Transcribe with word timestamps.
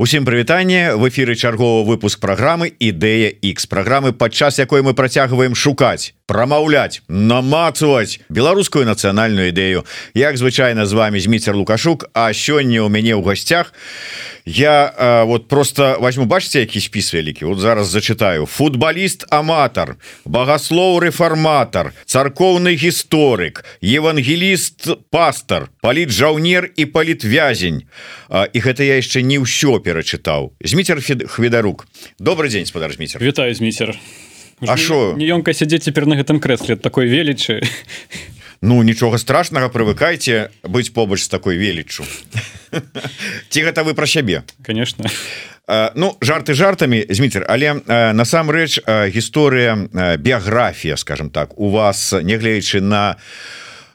Усім 0.00 0.24
прывітанне. 0.24 0.94
В 0.96 1.10
эфиры 1.10 1.34
чарговы 1.36 1.84
выпуск 1.84 2.20
программы 2.20 2.72
ідэя 2.72 3.36
X 3.44 3.68
программы 3.68 4.16
падчас 4.16 4.56
якой 4.56 4.80
мы 4.80 4.94
працягваем 4.94 5.52
шукаць 5.54 6.14
прамаўляць 6.30 7.02
намацаваць 7.08 8.22
беларускую 8.30 8.86
нацыянальную 8.86 9.50
ідэю. 9.50 9.82
Як 10.14 10.38
звычайно 10.38 10.86
з 10.86 10.94
вами 10.94 11.18
зміцер 11.18 11.58
лукашук 11.58 12.06
А 12.14 12.30
сёння 12.30 12.86
у 12.86 12.88
мяне 12.88 13.18
ў 13.18 13.22
гасцях 13.26 13.74
я 14.46 14.94
а, 14.96 15.24
вот 15.24 15.48
просто 15.48 15.98
возьму 16.00 16.24
бачце 16.30 16.60
які 16.60 16.80
спіс 16.80 17.14
вялікі? 17.14 17.44
Вот 17.44 17.58
зараз 17.58 17.90
зачитаю 17.90 18.46
футболіст 18.46 19.26
аматар 19.30 19.96
багаслоў 20.24 21.02
рэфарматар 21.02 21.92
царкоўны 22.06 22.78
гісторык 22.78 23.66
евангеліст 23.82 25.10
пастор 25.10 25.66
паліт 25.82 26.14
жаўнер 26.14 26.70
і 26.76 26.86
палітвязень. 26.86 27.90
І 28.30 28.58
гэта 28.62 28.86
я 28.86 29.02
яшчэ 29.02 29.26
не 29.26 29.42
ўсё 29.42 29.82
перачытаў. 29.82 30.54
Зміцер 30.62 31.02
хведарук 31.02 31.90
добрый 32.22 32.50
день 32.54 32.66
спадар 32.66 32.94
зміцер. 32.94 33.18
Вітаю 33.18 33.54
зміцер 33.54 33.98
А 34.66 34.76
що 34.76 35.14
неёмка 35.16 35.54
сядзець 35.54 35.84
цяпер 35.84 36.06
на 36.06 36.16
гэтым 36.16 36.40
крэсле 36.40 36.76
такой 36.76 37.08
велічы. 37.08 37.62
Ну 38.60 38.82
нічога 38.82 39.16
страшнага 39.16 39.72
прывыкайце 39.72 40.52
быць 40.62 40.92
побач 40.92 41.24
з 41.24 41.28
такой 41.32 41.56
веліччу 41.56 42.04
ці 43.48 43.58
гэта 43.64 43.82
вы 43.84 43.94
пра 43.94 44.06
сябе? 44.06 44.44
Конечно. 44.62 45.08
Ну 45.94 46.16
жарты 46.20 46.52
жартамі 46.54 47.06
зміцер 47.08 47.46
але 47.48 47.80
насамрэч 48.12 48.84
гісторыя 48.84 50.16
біяграфія 50.20 50.96
скажем 50.96 51.30
так 51.30 51.56
у 51.58 51.70
вас 51.70 52.12
нягледзячы 52.12 52.80
на 52.80 53.16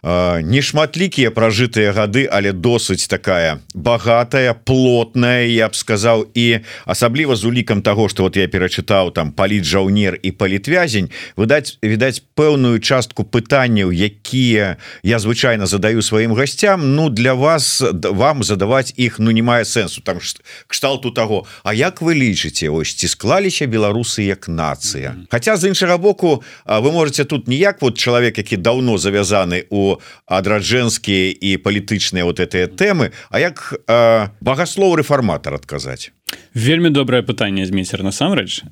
нешматлікія 0.05 1.34
пражытыя 1.34 1.90
гады 1.90 2.30
але 2.30 2.54
досыць 2.54 3.09
такая 3.09 3.58
багатая 3.73 4.54
плотная 4.54 5.50
я 5.50 5.66
б 5.66 5.73
сказаў 5.73 6.30
і 6.38 6.62
асабліва 6.86 7.34
з 7.36 7.45
улікам 7.45 7.81
того 7.81 8.05
что 8.09 8.30
вот 8.30 8.38
я 8.38 8.45
перачытаў 8.45 9.09
там 9.18 9.31
паліт 9.34 9.66
жаўнер 9.66 10.20
і 10.22 10.30
палітвязень 10.31 11.09
выдаць 11.34 11.81
відаць 11.81 12.22
пэўную 12.38 12.78
частку 12.86 13.25
пытанняў 13.25 13.89
якія 13.89 14.78
я 15.02 15.17
звычайна 15.17 15.66
задаю 15.66 16.06
сваім 16.06 16.38
гасцям 16.38 16.94
Ну 16.95 17.09
для 17.09 17.34
вас 17.34 17.81
вам 17.92 18.44
задаваць 18.44 18.94
іх 18.97 19.17
ну 19.17 19.31
не 19.31 19.42
мае 19.42 19.66
сэнсу 19.66 20.06
там 20.06 20.22
кшталту 20.67 21.09
того 21.09 21.50
А 21.64 21.73
як 21.73 22.06
вы 22.06 22.14
лічыце 22.14 22.69
ось 22.69 22.94
ці 22.94 23.09
склаліся 23.09 23.66
беларусы 23.66 24.22
як 24.22 24.45
нацыя? 24.45 25.17
Хаця 25.34 25.58
з 25.58 25.73
іншага 25.73 25.97
боку 25.97 26.44
вы 26.66 26.92
можете 26.92 27.25
тут 27.25 27.47
ніяк 27.47 27.81
вот 27.81 27.97
чалавек 27.97 28.38
які 28.38 28.58
даўно 28.58 29.02
завязаны 29.02 29.66
у 29.73 29.94
адраджэнскія 30.27 31.31
і 31.35 31.57
палітычныя 31.59 32.25
вот 32.25 32.39
этыя 32.39 32.67
тэмы. 32.67 33.11
А 33.29 33.39
як 33.39 33.73
э, 33.88 34.29
багаслоў 34.41 34.95
рэфарматар 35.01 35.55
адказаць? 35.55 36.11
Вельмі 36.53 36.89
добрае 36.89 37.21
пытанне 37.21 37.65
змейцер 37.65 38.01
насамрэч. 38.03 38.63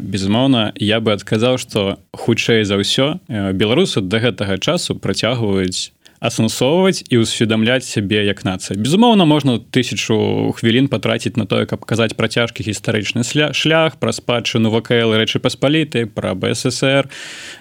Безумоўна 0.00 0.72
я 0.76 1.00
бы 1.00 1.12
адказаў 1.12 1.58
что 1.58 1.98
хутчэй 2.12 2.64
за 2.64 2.76
ўсё 2.76 3.22
беларусы 3.28 4.00
до 4.00 4.20
гэтага 4.20 4.58
часу 4.58 4.94
працягваюць 4.94 5.92
асэнсоўваць 6.20 7.08
і 7.08 7.24
ўсведамляць 7.24 7.88
сябе 7.88 8.22
як 8.28 8.44
нацыя. 8.44 8.76
Безумоўна 8.76 9.24
можна 9.24 9.56
тысячу 9.58 10.52
хвілін 10.52 10.92
патраціць 10.92 11.40
на 11.40 11.48
тое 11.48 11.64
каб 11.64 11.84
казаць 11.88 12.12
пра 12.12 12.28
цяжкі 12.28 12.60
гістарычны 12.60 13.24
шлях 13.24 13.96
пра 13.96 14.12
спадчыну 14.12 14.68
вКл 14.68 15.16
рэчы 15.16 15.40
паспаліты 15.40 16.04
пра 16.04 16.36
бСр 16.36 17.08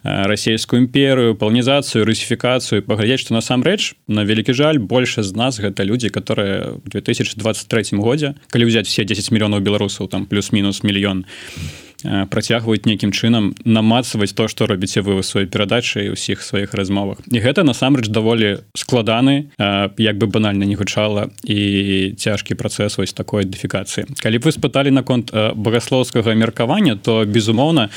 расійскую 0.03 0.83
імперыю 0.83 1.39
паланізацыю 1.39 2.03
русіфікацыю. 2.03 2.83
Паглядзець 2.83 3.23
што 3.23 3.39
насамрэч 3.39 3.95
на 4.11 4.27
вялікі 4.27 4.51
жаль 4.51 4.83
больше 4.83 5.23
з 5.23 5.31
нас 5.33 5.63
гэта 5.63 5.87
людзі 5.87 6.11
которые 6.11 6.83
2023 6.83 7.97
годзе 7.97 8.35
калі 8.51 8.67
ўзяць 8.67 8.91
все 8.91 9.07
10 9.07 9.31
мільёнаў 9.31 9.63
беларусаў 9.63 10.11
там 10.11 10.27
плюс-мінус 10.27 10.83
мільён 10.83 11.23
то 11.23 11.88
працягваюць 12.03 12.87
нейкім 12.87 13.11
чынам 13.11 13.51
намацаваць 13.67 14.31
то 14.31 14.47
што 14.47 14.65
робіце 14.65 15.03
вы 15.03 15.19
сваёй 15.19 15.51
перадачы 15.51 16.07
і 16.07 16.15
ўсіх 16.15 16.39
сваіх 16.39 16.71
размовах. 16.73 17.19
І 17.27 17.43
гэта 17.43 17.67
насамрэч 17.67 18.07
даволі 18.07 18.63
складаны 18.71 19.51
як 19.99 20.15
бы 20.15 20.27
банальна 20.31 20.63
не 20.63 20.79
гучала 20.79 21.27
і 21.43 22.15
цяжкі 22.15 22.55
працэс 22.55 22.95
вось 22.97 23.11
такой 23.11 23.43
ідэнтыфікацыі. 23.43 24.15
Калі 24.23 24.37
вы 24.39 24.51
спыталі 24.55 24.95
наконт 24.95 25.31
багаслоўскага 25.35 26.31
меркавання 26.39 26.95
то 26.95 27.25
безумоўна 27.27 27.89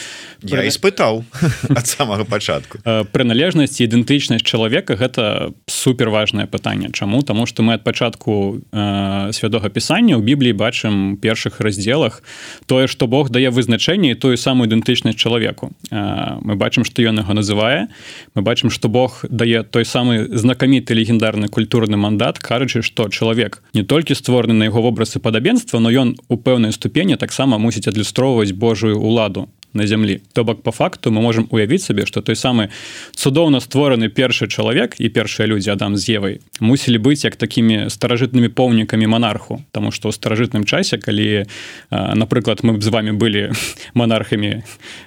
я 0.43 0.67
испытаў 0.67 1.23
ад 1.79 1.87
самага 1.87 2.27
пачатку. 2.27 2.83
Прыналежнасць 3.15 3.79
ідэнтычнасць 3.79 4.43
чалавека 4.43 4.99
гэта 4.99 5.55
супер 5.71 6.11
важное 6.11 6.51
пытанне. 6.51 6.91
Чаму? 6.91 7.23
Таму 7.23 7.47
што 7.47 7.63
мы 7.63 7.79
ад 7.79 7.87
пачатку 7.87 8.59
свядога 9.31 9.71
пісання 9.71 10.19
ў 10.19 10.27
бібліі 10.27 10.59
бачым 10.59 11.17
першых 11.23 11.63
раздзелах 11.63 12.27
тое 12.67 12.91
што 12.91 13.07
Бог 13.07 13.31
дае 13.31 13.55
вызначэнне 13.55 13.92
вырашэнні 13.93 14.15
тую 14.15 14.37
самую 14.37 14.69
ідэнтычнасць 14.69 15.17
чалавеку 15.17 15.71
мы 15.91 16.57
бачым 16.57 16.85
што 16.85 17.03
ён 17.03 17.21
яго 17.21 17.35
называе 17.35 17.89
мы 18.35 18.43
бачым 18.43 18.71
што 18.71 18.89
Бог 18.89 19.25
дае 19.29 19.63
той 19.63 19.85
самы 19.85 20.29
знакаміты 20.33 20.95
легендарны 20.95 21.49
культурны 21.49 21.97
мандат 21.97 22.39
кажучы 22.39 22.83
што 22.83 23.09
чалавек 23.09 23.63
не 23.75 23.83
толькі 23.83 24.15
створаны 24.15 24.55
на 24.55 24.65
яго 24.65 24.81
вобразы 24.83 25.21
падабенства 25.21 25.79
но 25.79 25.91
ён 25.91 26.17
у 26.29 26.37
пэўнай 26.37 26.73
ступені 26.73 27.17
таксама 27.17 27.59
мусіць 27.59 27.89
адлюстроўваць 27.89 28.53
Божую 28.53 28.99
уладу 28.99 29.49
на 29.75 29.87
зямлі 29.87 30.21
то 30.33 30.45
бок 30.45 30.63
по 30.63 30.71
факту 30.73 31.11
мы 31.11 31.21
можем 31.21 31.49
уявіць 31.51 31.83
сабе 31.83 32.07
что 32.07 32.21
той 32.21 32.37
самы 32.37 32.69
цудоўна 33.15 33.61
створаны 33.61 34.09
першы 34.09 34.47
чалавек 34.49 34.97
і 34.99 35.09
першыя 35.09 35.47
людзі 35.47 35.71
адам 35.71 35.97
з 35.97 36.09
евай 36.17 36.41
мусілі 36.61 36.99
быць 36.99 37.25
як 37.25 37.37
такімі 37.37 37.91
старажытнымі 37.91 38.49
помнікамі 38.49 39.07
монарху. 39.07 39.63
Тому 39.73 39.91
что 39.91 40.09
ў 40.09 40.13
старажытным 40.13 40.65
часе 40.65 40.99
калі 40.99 41.47
напрыклад 41.91 42.63
мы 42.63 42.79
б 42.79 42.83
з 42.83 42.89
вами 42.89 43.13
былі 43.13 43.53
монархамі 43.95 44.63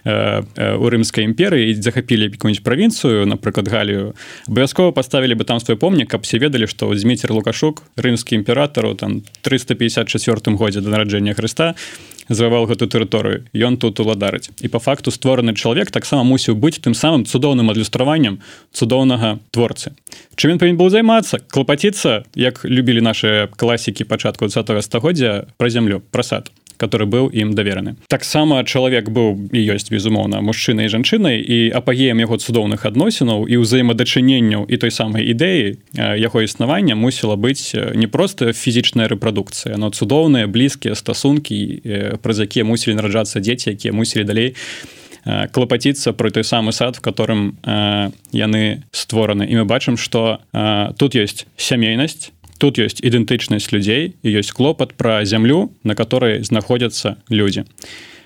у 0.05 0.85
рымскай 0.89 1.25
імперыі 1.25 1.73
захапілі 1.79 2.29
якую-нибудь 2.35 2.63
правінцыю 2.63 3.25
напрыклад 3.25 3.67
галію 3.67 4.13
абавязкова 4.47 4.91
поставілі 4.91 5.35
бы 5.35 5.43
там 5.43 5.59
свой 5.59 5.77
помнік 5.77 6.09
каб 6.09 6.21
все 6.21 6.37
ведалі 6.37 6.67
што 6.67 6.93
змейцер 6.95 7.31
лукашук 7.31 7.83
рымскі 7.97 8.35
імператару 8.35 8.95
там 8.95 9.23
354 9.41 10.55
годзе 10.55 10.81
да 10.81 10.89
нараджэння 10.89 11.33
Хрыста 11.33 11.75
зававал 12.29 12.65
гэту 12.65 12.87
тэрыторыю 12.87 13.45
ён 13.53 13.77
тут 13.77 13.99
уладарыць 13.99 14.49
і 14.61 14.67
по 14.67 14.79
факту 14.79 15.11
створаны 15.11 15.53
чалавек 15.53 15.91
таксама 15.91 16.23
мусіў 16.23 16.55
быць 16.55 16.79
тым 16.81 16.93
самым 16.93 17.25
цудоўным 17.25 17.69
адлюстраваннем 17.69 18.39
цудоўнага 18.73 19.39
творцы 19.51 19.93
чым 20.35 20.55
ён 20.55 20.59
павін 20.59 20.77
быў 20.77 20.89
займацца 20.89 21.39
клапаціцца 21.39 22.25
як 22.35 22.65
любілі 22.65 23.01
наши 23.01 23.49
класікі 23.55 24.03
пачатку 24.09 24.47
20 24.47 24.83
стагоддзя 24.83 25.45
пра 25.57 25.69
зямлю 25.69 26.01
прасад 26.11 26.49
который 26.77 27.07
быў 27.07 27.29
ім 27.31 27.53
давераны. 27.55 27.95
Таксама 28.07 28.63
чалавек 28.63 29.09
быў 29.09 29.49
і 29.51 29.59
ёсць 29.75 29.89
безумоўна 29.91 30.41
мужчынай 30.41 30.89
жанчынай 30.91 31.39
і 31.39 31.69
апагеем 31.71 32.19
яго 32.19 32.37
цудоўных 32.37 32.85
адносінаў 32.85 33.47
і 33.47 33.55
ўзаемадачыненняў 33.61 34.65
і 34.67 34.75
той 34.77 34.91
самай 34.91 35.25
ідэі 35.31 35.79
яго 35.97 36.41
існавання 36.41 36.95
мусіла 36.95 37.35
быць 37.35 37.73
не 37.75 38.07
просто 38.07 38.53
фізічная 38.53 39.07
рэпрадукцыя 39.07 39.77
но 39.77 39.89
цудоўныя 39.89 40.47
блізкія 40.47 40.95
стасункі 40.95 42.19
праз 42.21 42.39
якія 42.39 42.65
мусілі 42.65 42.99
нараджацца 42.99 43.39
дзеці 43.39 43.75
якія 43.75 43.93
мусілі 43.93 44.23
далей 44.23 44.55
клапаціцца 45.25 46.13
про 46.13 46.29
той 46.29 46.43
самы 46.43 46.71
сад 46.71 46.97
в 46.97 47.01
которым 47.01 47.57
э, 47.65 48.11
яны 48.31 48.83
створаны. 48.91 49.43
І 49.49 49.57
мы 49.57 49.65
бачым 49.65 49.97
что 49.97 50.39
э, 50.53 50.93
тут 50.97 51.15
есть 51.15 51.47
сямейнасць 51.57 52.31
тут 52.57 52.79
ёсць 52.79 53.01
ідэнтычнасць 53.01 53.71
людзей 53.71 54.15
і 54.23 54.29
ёсць 54.39 54.51
клопат 54.51 54.93
пра 54.95 55.25
зямлю 55.25 55.71
на 55.83 55.95
которой 55.95 56.43
знаходзяцца 56.43 57.17
людзі 57.29 57.65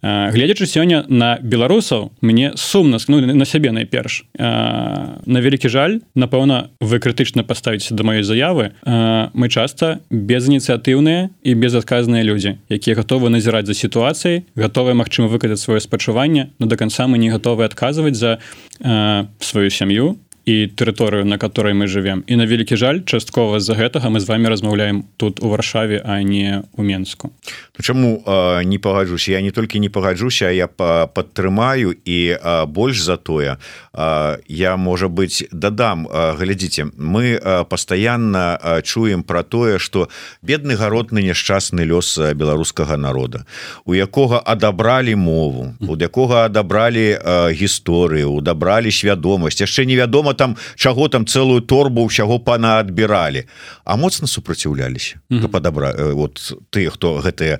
гледзячы 0.01 0.66
сёння 0.66 1.03
на 1.07 1.38
беларусаў 1.41 2.12
мне 2.22 2.53
сумна 2.56 2.97
ну, 3.07 3.19
на 3.19 3.45
сябе 3.45 3.72
найперш 3.72 4.25
на 4.38 5.39
вялікі 5.44 5.68
жаль 5.68 6.00
напэўна 6.16 6.72
вы 6.79 7.00
крытычна 7.00 7.44
паставіце 7.44 7.95
да 7.95 8.03
маёй 8.03 8.23
заявы. 8.23 8.72
Мы 8.85 9.50
часта 9.50 10.00
безініцыятыўныя 10.09 11.29
і 11.44 11.51
безадказныя 11.56 12.23
людзі 12.23 12.57
якія 12.69 12.95
гатовы 12.95 13.29
назіраць 13.29 13.68
за 13.68 13.74
сітуацыяй 13.74 14.48
гатовыя 14.56 14.95
магчыма 14.95 15.27
выкадаць 15.27 15.59
сваё 15.59 15.80
спачуванне 15.80 16.51
но 16.59 16.65
до 16.65 16.77
конца 16.77 17.07
мы 17.07 17.18
не 17.18 17.30
гатовы 17.30 17.65
адказваць 17.65 18.15
за 18.15 18.39
сваю 18.80 19.69
сям'ю 19.69 20.15
і 20.50 20.66
тэрыторыю 20.74 21.25
на 21.25 21.38
которой 21.38 21.74
мы 21.74 21.86
живвем 21.88 22.24
і 22.25 22.36
на 22.36 22.46
вялікі 22.50 22.74
жаль 22.74 23.06
часткова 23.06 23.60
з-за 23.62 23.78
гэтага 23.78 24.10
мы 24.10 24.19
з 24.19 24.25
вами 24.25 24.50
размаўляем 24.50 25.06
тут 25.18 25.44
у 25.46 25.50
варшаве 25.50 26.01
а 26.01 26.24
не 26.24 26.63
у 26.74 26.81
менску. 26.81 27.30
Ну, 27.78 27.84
чаму 27.84 28.24
э, 28.25 28.63
не 28.63 28.80
пагаджуся 28.80 29.31
я 29.31 29.42
не 29.42 29.51
толькі 29.51 29.80
не 29.80 29.90
пагаджуся 29.90 30.50
я 30.50 30.68
падтрымаю 30.68 31.94
і 31.94 32.34
э, 32.34 32.66
больш 32.66 33.01
за 33.01 33.18
тое 33.18 33.57
э, 33.94 34.38
я 34.48 34.78
можа 34.78 35.07
быть 35.07 35.48
дадам 35.51 36.07
э, 36.07 36.34
глядзіце 36.34 36.98
мы 36.98 37.38
э, 37.38 37.66
постоянно 37.69 38.57
э, 38.57 38.81
чуем 38.81 39.24
про 39.24 39.44
тое 39.44 39.78
что 39.78 40.10
бедны 40.42 40.75
гаротны 40.75 41.22
няшчасны 41.22 41.86
лёс 41.86 42.18
беларускага 42.34 42.98
народа 42.98 43.45
у 43.86 43.94
якога 43.94 44.42
адабралі 44.42 45.16
мову 45.16 45.75
у 45.80 45.95
якога 45.95 46.45
адабралі 46.45 47.22
э, 47.22 47.54
гісторыю 47.54 48.34
удабралі 48.34 48.90
свядомасць 48.90 49.62
яшчэ 49.62 49.86
невядома 49.86 50.34
там 50.39 50.56
чаго 50.75 51.12
там 51.12 51.27
целую 51.27 51.62
торбу 51.62 52.07
ўсяго 52.07 52.39
пана 52.39 52.80
адбіралі 52.80 53.44
а 53.83 54.00
моцна 54.00 54.27
супраціўляліся 54.27 55.19
mm 55.30 55.39
-hmm. 55.39 55.51
падабра 55.51 55.91
вот 56.15 56.39
ты 56.71 56.88
хто 56.89 57.19
гэтыя 57.19 57.59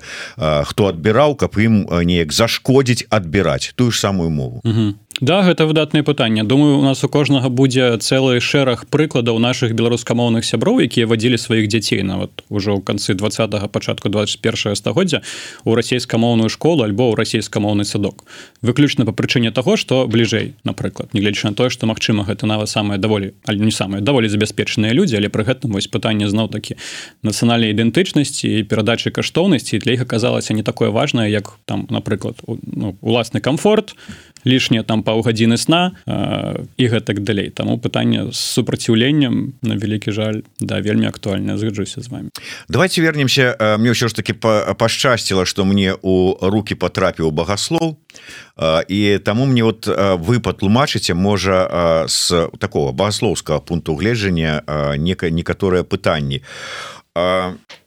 хто 0.64 0.88
адбіраў 0.88 1.36
каб 1.36 1.52
ім 1.60 1.84
неяк 2.08 2.32
зашкодзіць 2.32 3.04
адбіраць 3.10 3.72
тую 3.76 3.90
ж 3.90 4.00
самую 4.00 4.30
мову 4.30 4.60
mm 4.64 4.72
-hmm. 4.72 4.90
Да 5.20 5.42
гэта 5.44 5.66
выдатнае 5.68 6.00
пытанне 6.02 6.44
думаю 6.44 6.78
у 6.78 6.82
нас 6.82 7.04
у 7.04 7.08
кожнага 7.08 7.50
будзе 7.52 7.98
цэлы 8.00 8.40
шэраг 8.40 8.88
прыкладаў 8.88 9.36
наших 9.36 9.76
беларускамоўных 9.76 10.48
сяброў 10.48 10.80
якія 10.80 11.04
вадзілі 11.04 11.36
сваіх 11.36 11.68
дзяцей 11.68 12.00
нават 12.00 12.40
ужо 12.48 12.72
ў 12.72 12.80
канцы 12.80 13.12
два 13.12 13.28
пачатку 13.68 14.08
21 14.08 14.72
стагоддзя 14.80 15.20
у 15.68 15.76
расійскамоўную 15.76 16.48
школу 16.48 16.88
альбо 16.88 17.12
ў 17.12 17.20
расійскамоўны 17.20 17.84
садок. 17.84 18.24
Выключна 18.64 19.04
па 19.04 19.12
прычыне 19.12 19.52
таго 19.52 19.76
што 19.76 20.08
бліжэй 20.08 20.56
напрыклад 20.64 21.12
нягледзячы 21.12 21.52
на 21.52 21.54
тое 21.54 21.68
што 21.68 21.84
магчыма 21.84 22.24
гэта 22.24 22.48
нават 22.48 22.72
самае 22.72 22.96
даволі 22.96 23.36
але 23.44 23.60
не 23.60 23.76
самыя 23.76 24.00
даволі 24.00 24.24
забяспечаныя 24.32 24.96
людзі 24.96 25.20
але 25.20 25.28
пры 25.28 25.44
гэтым 25.44 25.76
вось 25.76 25.84
пытанне 25.92 26.32
зноў 26.32 26.48
такі 26.48 26.80
нацыянальнай 27.20 27.76
ідэнтычнасці 27.76 28.48
і 28.48 28.64
перадачы 28.64 29.12
каштоўнасці 29.12 29.84
для 29.84 30.00
іх 30.00 30.08
аказалася 30.08 30.56
не 30.56 30.64
такое 30.64 30.88
важнае 30.88 31.28
як 31.28 31.60
там 31.68 31.84
напрыклад 31.92 32.40
ну, 32.48 32.96
уласны 33.04 33.44
комфорт 33.44 33.92
лішнія 34.46 34.82
там 34.82 35.02
паўгадзіны 35.02 35.56
сна 35.56 35.92
э, 36.06 36.64
і 36.76 36.84
гэтак 36.88 37.20
далей. 37.20 37.50
Таму 37.50 37.78
пытанне 37.78 38.32
з 38.32 38.38
супраціўленнем 38.38 39.52
на 39.62 39.74
вялікі 39.76 40.12
жаль 40.12 40.42
да 40.60 40.80
вельмі 40.80 41.06
актуальна 41.06 41.58
згаджуся 41.58 42.00
з 42.00 42.08
вами 42.08 42.30
давайте 42.68 43.02
вернемся 43.02 43.56
мне 43.78 43.90
ўсё 43.90 44.08
ж 44.08 44.14
таки 44.14 44.32
пашчасціла 44.32 45.44
что 45.44 45.64
мне 45.64 45.94
у 46.02 46.36
руки 46.40 46.74
потрапіў 46.74 47.30
багаслоў 47.30 47.96
і 48.88 49.00
таму 49.24 49.46
мне 49.46 49.64
вот 49.64 49.86
вы 49.88 50.40
патлумачыце 50.40 51.14
можа 51.14 52.06
з 52.08 52.48
такого 52.58 52.92
багаслоўскага 52.92 53.60
пункту 53.60 53.94
гледжання 53.94 54.62
некае 54.96 55.30
некаторыя 55.30 55.82
пытанні 55.82 56.42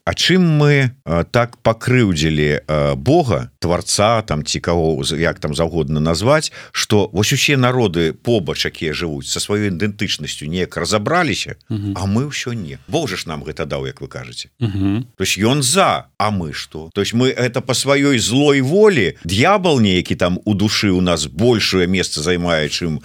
а 0.06 0.14
А 0.14 0.16
чым 0.16 0.44
мы 0.46 0.92
так 1.32 1.58
пакрыўдзілі 1.64 2.68
Бога 3.00 3.50
творца 3.60 4.22
там 4.22 4.44
ці 4.44 4.60
каго 4.60 5.00
як 5.16 5.40
там 5.40 5.56
заўгодна 5.56 6.04
назваць 6.04 6.52
что 6.72 7.10
вось 7.14 7.32
усе 7.32 7.56
народы 7.56 8.12
побач 8.12 8.66
якія 8.68 8.92
жывуць 8.92 9.32
со 9.32 9.40
сваёй 9.40 9.72
ідэнтычнасцю 9.72 10.46
неяк 10.52 10.76
разабраліся 10.76 11.56
А 11.72 12.04
мы 12.04 12.28
ўсё 12.28 12.52
не. 12.52 12.78
Боже 12.88 13.16
ж 13.16 13.32
нам 13.32 13.48
гэта 13.48 13.66
даў 13.66 13.88
як 13.88 14.02
вы 14.02 14.08
кажаце. 14.08 14.52
То 14.60 15.24
есть 15.24 15.40
ён 15.40 15.64
за 15.64 16.12
А 16.20 16.32
мы 16.32 16.52
что 16.52 16.92
то 16.94 17.02
есть 17.02 17.14
мы 17.14 17.32
это 17.32 17.62
по 17.62 17.74
сваёй 17.74 18.20
злой 18.20 18.60
волі 18.62 19.16
д'ябал 19.24 19.80
нейкі 19.80 20.16
там 20.16 20.40
у 20.44 20.54
душы 20.54 20.92
у 20.92 21.02
нас 21.02 21.28
большее 21.28 21.88
месца 21.88 22.22
займае 22.22 22.68
чым 22.68 23.00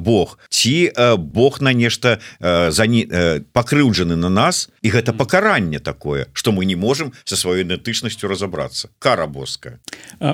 Бог 0.00 0.38
ці 0.48 0.90
Бог 1.18 1.60
на 1.60 1.72
нешта 1.72 2.18
за 2.40 2.86
не 2.86 3.04
пакрыўджаны 3.52 4.16
на 4.16 4.28
нас 4.32 4.70
і 4.80 4.88
гэта 4.88 5.12
пакаранне 5.12 5.78
такое 5.78 6.29
что 6.32 6.52
мы 6.52 6.64
не 6.64 6.76
можем 6.76 7.12
со 7.24 7.36
сваёй 7.36 7.62
ідэнтычнасцю 7.62 8.28
разобраться. 8.28 8.90
Кара 8.98 9.26
боская. 9.26 9.80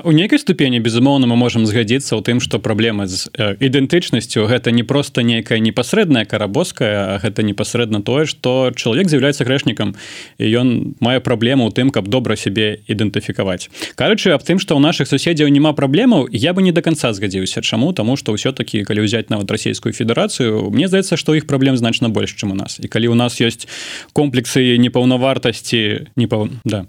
У 0.03 0.11
нейкай 0.11 0.39
ступені 0.39 0.79
безумоўна 0.79 1.27
мы 1.27 1.35
можем 1.35 1.65
згадзіцца 1.65 2.15
ў 2.15 2.21
тым 2.23 2.39
что 2.39 2.59
праблема 2.59 3.07
з 3.07 3.29
ідэнтычнасцю 3.35 4.47
гэта 4.47 4.71
не 4.71 4.83
просто 4.83 5.23
нейкая 5.23 5.59
непасрэдная 5.59 6.25
карабоская 6.25 7.19
гэта 7.19 7.43
непасрэдна 7.43 8.01
тое 8.01 8.25
что 8.25 8.71
чалавек 8.75 9.09
з'яўляецца 9.09 9.45
грэшнікам 9.45 9.95
і 10.37 10.45
ён 10.45 10.95
мае 10.99 11.19
праблему 11.19 11.67
ў 11.67 11.71
тым 11.73 11.89
каб 11.89 12.07
добра 12.07 12.35
сябе 12.35 12.83
ідэнтыфікаваць. 12.87 13.69
Кажучы 13.95 14.31
аб 14.35 14.43
тым 14.43 14.59
что 14.59 14.75
ў 14.75 14.81
наших 14.83 15.07
суседзяў 15.07 15.49
няма 15.49 15.73
праблемаў 15.73 16.27
я 16.31 16.53
бы 16.53 16.61
не 16.61 16.71
до 16.71 16.81
конца 16.81 17.13
згадзіўся. 17.13 17.61
Чаму? 17.61 17.93
Тому 17.93 18.17
что 18.17 18.33
ўсё-таки 18.35 18.83
калі 18.83 19.07
ўзяць 19.07 19.29
нават 19.29 19.49
расійскую 19.51 19.93
федэрацыю 19.93 20.69
мне 20.69 20.87
здаецца 20.87 21.17
что 21.17 21.35
іх 21.35 21.47
праблем 21.47 21.77
значна 21.77 22.09
больш 22.09 22.35
чым 22.35 22.51
у 22.51 22.57
нас. 22.57 22.79
І 22.79 22.87
калі 22.87 23.07
у 23.07 23.15
нас 23.15 23.39
есть 23.39 23.67
комплексы 24.13 24.77
непаўнавартасці 24.77 25.86
не 26.15 26.27
па 26.27 26.47
да. 26.65 26.85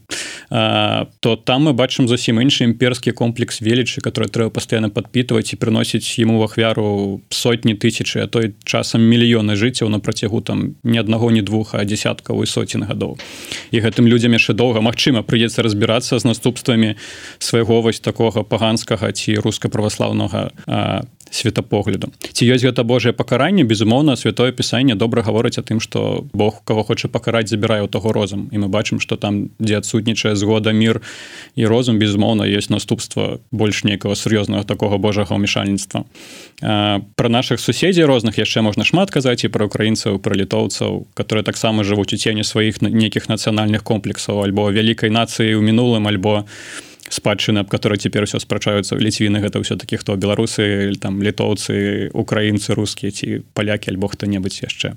А, 0.51 1.07
то 1.21 1.37
там 1.37 1.69
мы 1.69 1.73
бачым 1.73 2.09
зусім 2.09 2.41
іншы 2.41 2.65
імперскі 2.65 3.13
комплекс 3.13 3.61
велічы 3.61 4.01
который 4.01 4.33
трэба 4.33 4.51
пастаянна 4.51 4.89
падпітваць 4.89 5.53
і 5.53 5.61
прыносіць 5.61 6.17
ему 6.19 6.39
в 6.39 6.45
ахвяру 6.49 7.21
сотні 7.29 7.75
тысячи 7.75 8.19
а 8.19 8.27
той 8.27 8.55
часам 8.65 9.03
мільёны 9.03 9.57
жыццяў 9.57 9.89
на 9.89 10.01
працягу 10.01 10.41
там 10.41 10.77
ні 10.85 10.99
аднаго 10.99 11.31
ні 11.31 11.43
двух 11.43 11.75
а 11.75 11.85
десяткаў 11.85 12.43
і 12.43 12.47
соцін 12.47 12.89
гадоў. 12.89 13.19
І 13.71 13.81
гэтым 13.81 14.09
людзям 14.09 14.33
яшчэ 14.33 14.55
доўга 14.55 14.81
Мачыма 14.81 15.23
прыйдзецца 15.23 15.63
разбірацца 15.63 16.19
з 16.19 16.25
наступствамі 16.25 16.97
свайго 17.39 17.81
вось 17.83 18.01
такога 18.01 18.43
паганскага 18.43 19.13
ці 19.13 19.37
руска-праваслаўнага 19.45 20.51
светапогляду 21.31 22.13
ці 22.21 22.47
ёсць 22.47 22.63
гэта 22.63 22.85
Божае 22.85 23.13
пакаранне? 23.13 23.65
Безумоўна 23.65 24.17
святое 24.17 24.53
пісанне 24.53 24.95
добра 24.95 25.23
гаворыць 25.23 25.59
о 25.59 25.63
тым 25.63 25.81
что 25.81 26.27
Бог 26.33 26.63
кого 26.65 26.83
хоча 26.83 27.09
пакараць 27.09 27.49
забірае 27.49 27.83
у 27.83 27.89
таго 27.89 28.13
розум. 28.13 28.49
І 28.53 28.59
мы 28.59 28.69
бачым 28.69 29.01
что 29.01 29.17
там 29.17 29.51
дзе 29.59 29.79
адсутнічае 29.79 30.37
згода 30.37 30.73
мир 30.73 31.03
і 31.57 31.67
розум 31.67 31.99
безумоўна 31.99 32.47
есть 32.47 32.71
наступства 32.71 33.41
больш 33.51 33.85
нейкага 33.85 34.15
сур'ёзнага 34.15 34.65
такого 34.65 34.99
Божага 34.99 35.35
ўмешальніцтва 35.35 36.05
про 37.17 37.29
наших 37.29 37.61
суседзей 37.61 38.05
розных 38.05 38.39
яшчэ 38.39 38.63
можна 38.63 38.85
шмат 38.85 39.11
казаць 39.11 39.45
і 39.45 39.49
про 39.49 39.67
украінцаў 39.67 40.19
про 40.19 40.35
літоўцаў 40.35 41.07
которые 41.15 41.45
таксама 41.45 41.85
жывуць 41.85 42.15
у 42.15 42.19
цені 42.19 42.45
сваіх 42.45 42.83
нейкіх 42.83 43.29
нацыянальных 43.29 43.83
комплексаў 43.83 44.43
альбо 44.47 44.71
вялікай 44.71 45.11
нацыі 45.11 45.55
ў 45.55 45.63
мінулым 45.63 46.07
альбо 46.07 46.45
у 46.45 46.88
спадчыны 47.11 47.61
аб 47.65 47.71
которой 47.71 47.99
цяпер 47.99 48.27
все 48.27 48.39
спрачаюцца. 48.39 48.97
Ліцвіны 48.97 49.41
гэта 49.41 49.61
ўсё-таки 49.61 49.97
хто 49.97 50.17
беларусы 50.17 50.95
там 51.01 51.23
літоўцы 51.23 52.11
украінцы 52.13 52.75
рускія 52.75 53.13
ці 53.13 53.43
палякі 53.55 53.91
альбо 53.91 54.09
хто-небудзь 54.09 54.63
яшчэ 54.63 54.95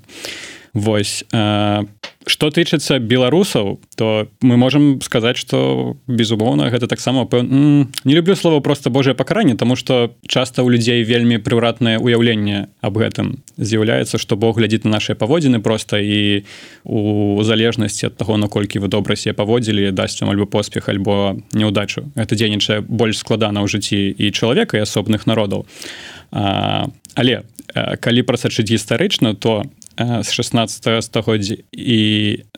Вось 0.74 1.24
э, 1.32 1.84
что 2.26 2.48
тычыцца 2.50 2.98
беларусаў 2.98 3.80
то 3.96 4.28
мы 4.40 4.56
можем 4.56 5.00
сказаць 5.02 5.36
что 5.36 5.96
безумоўна 6.06 6.70
гэта 6.70 6.86
таксама 6.86 7.28
не 7.32 8.14
люблю 8.14 8.36
слова 8.36 8.60
просто 8.60 8.90
Божае 8.90 9.14
пакаранне 9.14 9.54
тому 9.54 9.76
что 9.76 10.14
часто 10.26 10.62
у 10.62 10.70
людзей 10.70 11.04
вельмі 11.04 11.36
прыўратнае 11.36 11.98
уяўленне 11.98 12.68
об 12.80 12.96
гэтым. 12.96 13.42
З'яўляецца 13.56 14.18
что 14.18 14.36
Бог 14.36 14.56
глядзіць 14.56 14.84
на 14.84 14.96
наши 14.96 15.14
паводзіны 15.14 15.60
просто 15.60 15.98
і 15.98 16.44
у 16.84 17.42
залежнасці 17.42 18.06
от 18.06 18.16
того 18.16 18.36
наколькі 18.36 18.78
вы 18.78 18.88
добра 18.88 19.16
себе 19.16 19.34
паводзілі 19.34 19.92
дасць 19.92 20.20
вам 20.22 20.30
альбо 20.30 20.46
поспех 20.46 20.88
альбо 20.88 21.36
неудачу 21.52 22.08
это 22.16 22.34
дзейнічае 22.34 22.80
больш 22.80 23.18
складана 23.18 23.60
ў 23.60 23.68
жыцці 23.68 24.08
і 24.08 24.30
чалавека 24.30 24.78
і 24.78 24.88
асобных 24.88 25.26
народаў. 25.26 25.66
А, 26.32 26.88
але 27.14 27.42
калі 28.00 28.22
прасачыць 28.22 28.68
гістарычна 28.68 29.34
то 29.34 29.64
з 30.22 30.28
16 30.32 31.04
стагоддзя 31.04 31.56
і 31.72 32.00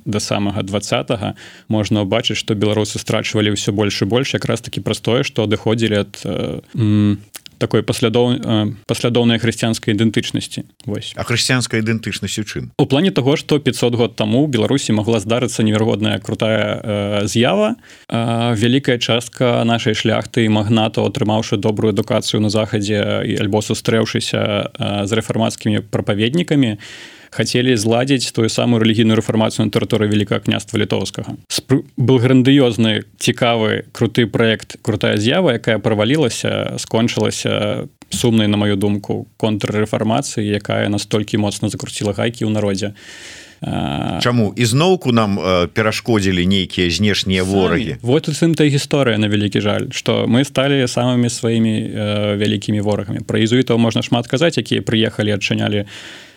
да 0.05 0.21
самага 0.21 0.63
двадцатого 0.63 1.35
можна 1.69 2.05
ўбачыць 2.05 2.39
што 2.39 2.55
беларусы 2.55 3.01
страчвалі 3.01 3.57
ўсё 3.57 3.73
больш 3.73 4.03
і 4.03 4.11
больш 4.11 4.35
якраз 4.35 4.61
таки 4.61 4.81
простое 4.81 5.25
што 5.25 5.49
адыходзілі 5.49 5.97
ад 6.05 6.13
такой 7.59 7.83
паслядоў 7.87 8.37
паслядоўнай 8.85 9.39
хрысціянскай 9.39 9.95
ідэнтычнасці. 9.95 10.65
Вось. 10.85 11.13
А 11.17 11.25
хрысціянская 11.25 11.81
ідэнтычнасць 11.81 12.39
у 12.43 12.45
чым? 12.45 12.63
У 12.77 12.87
плане 12.87 13.11
того 13.11 13.37
что 13.37 13.59
500 13.59 13.95
год 13.95 14.17
таму 14.17 14.47
беларусі 14.47 14.93
могла 14.93 15.21
здарыцца 15.21 15.63
неверагодная 15.63 16.19
крутая 16.19 17.25
з'ява. 17.25 17.77
Вялікая 18.11 18.99
частка 18.99 19.65
нашай 19.65 19.95
шляхты 19.95 20.45
і 20.45 20.53
магнату 20.53 21.07
атрымаўшы 21.07 21.57
добрую 21.57 21.95
адукацыю 21.95 22.41
на 22.43 22.51
захадзе 22.51 23.25
і 23.25 23.33
альбо 23.41 23.63
сустрэўшыся 23.63 24.75
з 25.09 25.11
рэфармацкімі 25.11 25.87
прапаведнікамі 25.89 26.79
хацелі 27.35 27.75
зладзіць 27.75 28.31
тую 28.31 28.47
самую 28.49 28.79
рэлігійную 28.79 29.19
рэфармацыю 29.19 29.67
на 29.67 29.75
тэрыторыі 29.75 30.07
великкага 30.07 30.47
княства 30.47 30.79
літоўскага. 30.79 31.35
Был 31.99 32.19
грандыёзны 32.23 33.03
цікавы 33.19 33.91
круты 33.91 34.31
проект 34.31 34.79
крутая 34.83 35.19
з'ява 35.19 35.59
якая 35.59 35.83
правалілася 35.83 36.79
скончылася 36.79 37.91
сумнай 38.15 38.47
на 38.47 38.57
маю 38.57 38.77
думку 38.79 39.27
контррэфармацыі 39.37 40.47
якая 40.47 40.87
настолькі 40.89 41.43
моцна 41.43 41.69
закруціла 41.69 42.15
гайкі 42.15 42.47
ў 42.47 42.51
народзе. 42.55 42.95
Чаму? 44.21 44.53
Ізноўку 44.57 45.13
нам 45.13 45.39
перашкодзілі 45.73 46.47
нейкія 46.47 46.91
знешнія 46.91 47.43
ворагі? 47.43 47.97
Вот 48.03 48.29
сын 48.29 48.53
та 48.55 48.69
гісторыя 48.69 49.17
на 49.19 49.27
вялікі 49.33 49.61
жаль 49.65 49.89
што 49.91 50.29
мы 50.29 50.45
сталі 50.45 50.85
самымі 50.85 51.33
сваімі 51.33 51.75
вялікімі 52.37 52.85
ворагамі. 52.85 53.25
Пра 53.25 53.41
езуітаў 53.41 53.81
можна 53.81 54.05
шмат 54.05 54.29
казаць 54.29 54.61
якія 54.61 54.85
прыехалі 54.85 55.33
адчынялі 55.33 55.89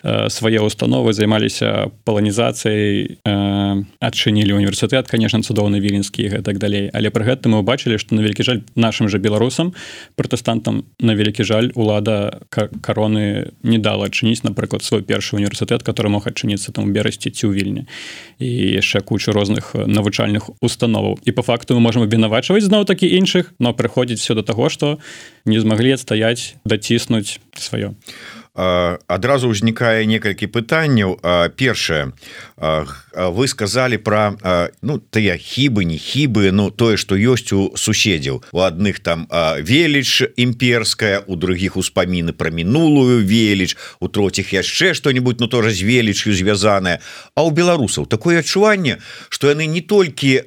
Э, 0.04 0.30
свае 0.30 0.62
установы 0.62 1.14
займаліся 1.14 1.90
паланізацыяй 2.06 3.18
э, 3.18 3.84
адчынілі 4.00 4.54
універсітэт 4.54 5.10
конечно 5.10 5.42
цудоўны 5.42 5.82
віленскі 5.82 6.38
гэтак 6.38 6.62
далей. 6.62 6.94
Але 6.94 7.10
пры 7.10 7.26
гэтым 7.26 7.58
мы 7.58 7.66
убачылі 7.66 7.98
што 7.98 8.14
на 8.14 8.22
вялікі 8.22 8.46
жаль 8.46 8.62
нашим 8.76 9.10
же 9.10 9.18
беларусам 9.18 9.74
пратэстантам 10.14 10.86
на 11.02 11.18
вялікі 11.18 11.42
жаль 11.42 11.74
улада 11.74 12.46
кароны 12.54 13.54
не 13.64 13.82
дала 13.82 14.06
адчыніць 14.06 14.46
напрыклад 14.46 14.86
свой 14.86 15.02
першы 15.02 15.36
універсітэт 15.42 15.82
который 15.82 16.14
мог 16.14 16.30
адчыніцца 16.30 16.72
там 16.78 16.94
берасці 16.94 17.34
ці 17.34 17.50
ў 17.50 17.58
вільні. 17.58 17.84
І 18.38 18.78
яшчэ 18.78 19.02
кучу 19.02 19.34
розных 19.34 19.74
навучальных 19.74 20.54
установаў. 20.62 21.18
І 21.26 21.32
по 21.32 21.42
факту 21.42 21.74
мы 21.74 21.82
можем 21.82 22.06
абвінавачваць 22.06 22.62
зноў 22.62 22.86
такі 22.86 23.10
іншых 23.10 23.58
но 23.58 23.74
прыходзіць 23.74 24.22
все 24.22 24.38
до 24.38 24.46
таго 24.46 24.70
что 24.70 25.02
не 25.46 25.58
змаглі 25.58 25.98
адстаяць 25.98 26.54
даціснуць 26.66 27.42
сваё 27.58 27.98
адразу 28.58 29.54
ўзнікае 29.54 30.10
некалькі 30.10 30.50
пытанняў 30.50 31.22
першае 31.54 32.14
вы 32.58 33.48
сказали 33.48 33.98
про 33.98 34.34
ну 34.82 34.98
тыя 34.98 35.38
хібы 35.38 35.86
не 35.86 35.98
хібы 35.98 36.50
Ну 36.52 36.72
тое 36.72 36.98
что 36.98 37.14
ёсць 37.14 37.54
у 37.54 37.78
суседзяў 37.78 38.42
у 38.52 38.60
адных 38.66 39.00
там 39.00 39.28
веліч 39.62 40.34
імперская 40.38 41.22
у 41.28 41.36
других 41.36 41.78
успаміны 41.78 42.34
про 42.34 42.50
мінулую 42.50 43.22
веліч 43.22 43.78
у 44.00 44.08
троціх 44.08 44.54
яшчэ 44.54 44.94
что-нибудь 44.94 45.40
ну 45.40 45.48
тоже 45.48 45.72
з 45.72 45.82
велічю 45.82 46.34
звязаная 46.34 47.00
А 47.36 47.44
у 47.44 47.52
беларусаў 47.52 48.10
такое 48.10 48.40
адчуванне 48.40 48.98
что 49.30 49.54
яны 49.54 49.70
не 49.70 49.82
толькі 49.82 50.42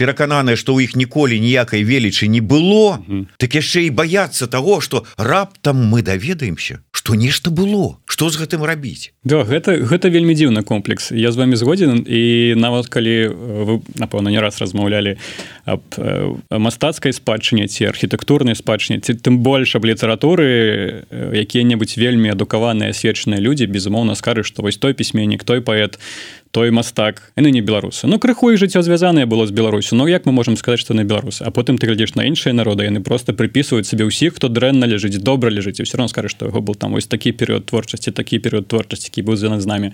перакананыя 0.00 0.56
что 0.56 0.74
у 0.74 0.80
іх 0.80 0.96
ніколі 0.96 1.40
ніякай 1.40 1.84
велічы 1.84 2.26
не 2.26 2.40
было 2.40 2.96
mm 2.96 3.04
-hmm. 3.08 3.26
так 3.36 3.54
яшчэ 3.54 3.80
і 3.84 3.90
баяцца 3.90 4.46
того 4.46 4.80
что 4.80 5.04
раптам 5.16 5.76
мы 5.76 6.02
даведаемся 6.02 6.78
что 6.90 7.14
нешта 7.34 7.50
было? 7.50 7.98
Что 8.06 8.30
з 8.30 8.38
гэтым 8.38 8.62
рабіць? 8.62 9.10
Да 9.24 9.42
гэта 9.42 9.82
гэта 9.82 10.08
вельмі 10.08 10.34
дзіўны 10.38 10.62
комплекс. 10.62 11.10
Я 11.10 11.32
з 11.32 11.36
вами 11.36 11.56
згодзін 11.56 12.06
і 12.06 12.54
нават 12.54 12.86
калі 12.86 13.28
вы 13.34 13.82
напэўна 13.98 14.30
не 14.30 14.38
раз 14.38 14.62
размаўлялі 14.62 15.18
аб 15.66 15.82
мастацкай 16.50 17.10
спадчыне 17.10 17.66
ці 17.66 17.90
архітэктурнай 17.90 18.54
спадчыне 18.54 19.02
ці 19.02 19.18
тым 19.18 19.42
больш 19.42 19.74
аб 19.74 19.84
літаратуры 19.84 21.02
якія-небудзь 21.34 21.98
вельмі 21.98 22.30
адукаваныя 22.30 22.94
сведчаныя 22.94 23.42
людзі 23.42 23.66
безумоўна 23.66 24.14
скажы 24.14 24.46
што 24.46 24.62
вось 24.62 24.78
той 24.78 24.94
пісьменнік 24.94 25.42
той 25.42 25.58
паэт 25.58 25.98
той 26.54 26.70
мастак 26.70 27.34
яны 27.34 27.50
не 27.50 27.60
беларусы 27.60 28.06
Ну 28.06 28.22
крыху 28.22 28.54
і 28.54 28.60
жыццё 28.60 28.86
звязанае 28.86 29.26
было 29.26 29.46
з 29.46 29.50
Беларусю 29.50 29.98
Ну 29.98 30.06
як 30.06 30.26
мы 30.26 30.32
можем 30.32 30.56
сказаць 30.56 30.80
што 30.80 30.94
на 30.94 31.02
беларусы 31.02 31.42
А 31.42 31.50
потым 31.50 31.78
ты 31.78 31.90
глядзеш 31.90 32.14
на 32.14 32.22
іншыя 32.30 32.54
народы 32.54 32.86
яны 32.86 33.02
просто 33.02 33.34
прыпісваюць 33.34 33.90
сабе 33.90 34.06
ўсіх 34.06 34.38
хто 34.38 34.46
дрэнна 34.48 34.86
ляжыць 34.86 35.18
добра 35.18 35.50
ляжыць 35.50 35.82
все 35.82 35.98
равно 35.98 36.08
скажа 36.08 36.30
што 36.30 36.46
яго 36.46 36.62
был 36.62 36.78
там 36.78 36.94
вось 36.94 37.10
такі 37.10 37.34
перыяд 37.34 37.66
творчасці 37.66 38.14
такі 38.14 38.38
перыяд 38.38 38.70
творчасці 38.70 39.10
які 39.10 39.26
быў 39.26 39.36
звязаны 39.36 39.60
з 39.60 39.66
намі 39.66 39.92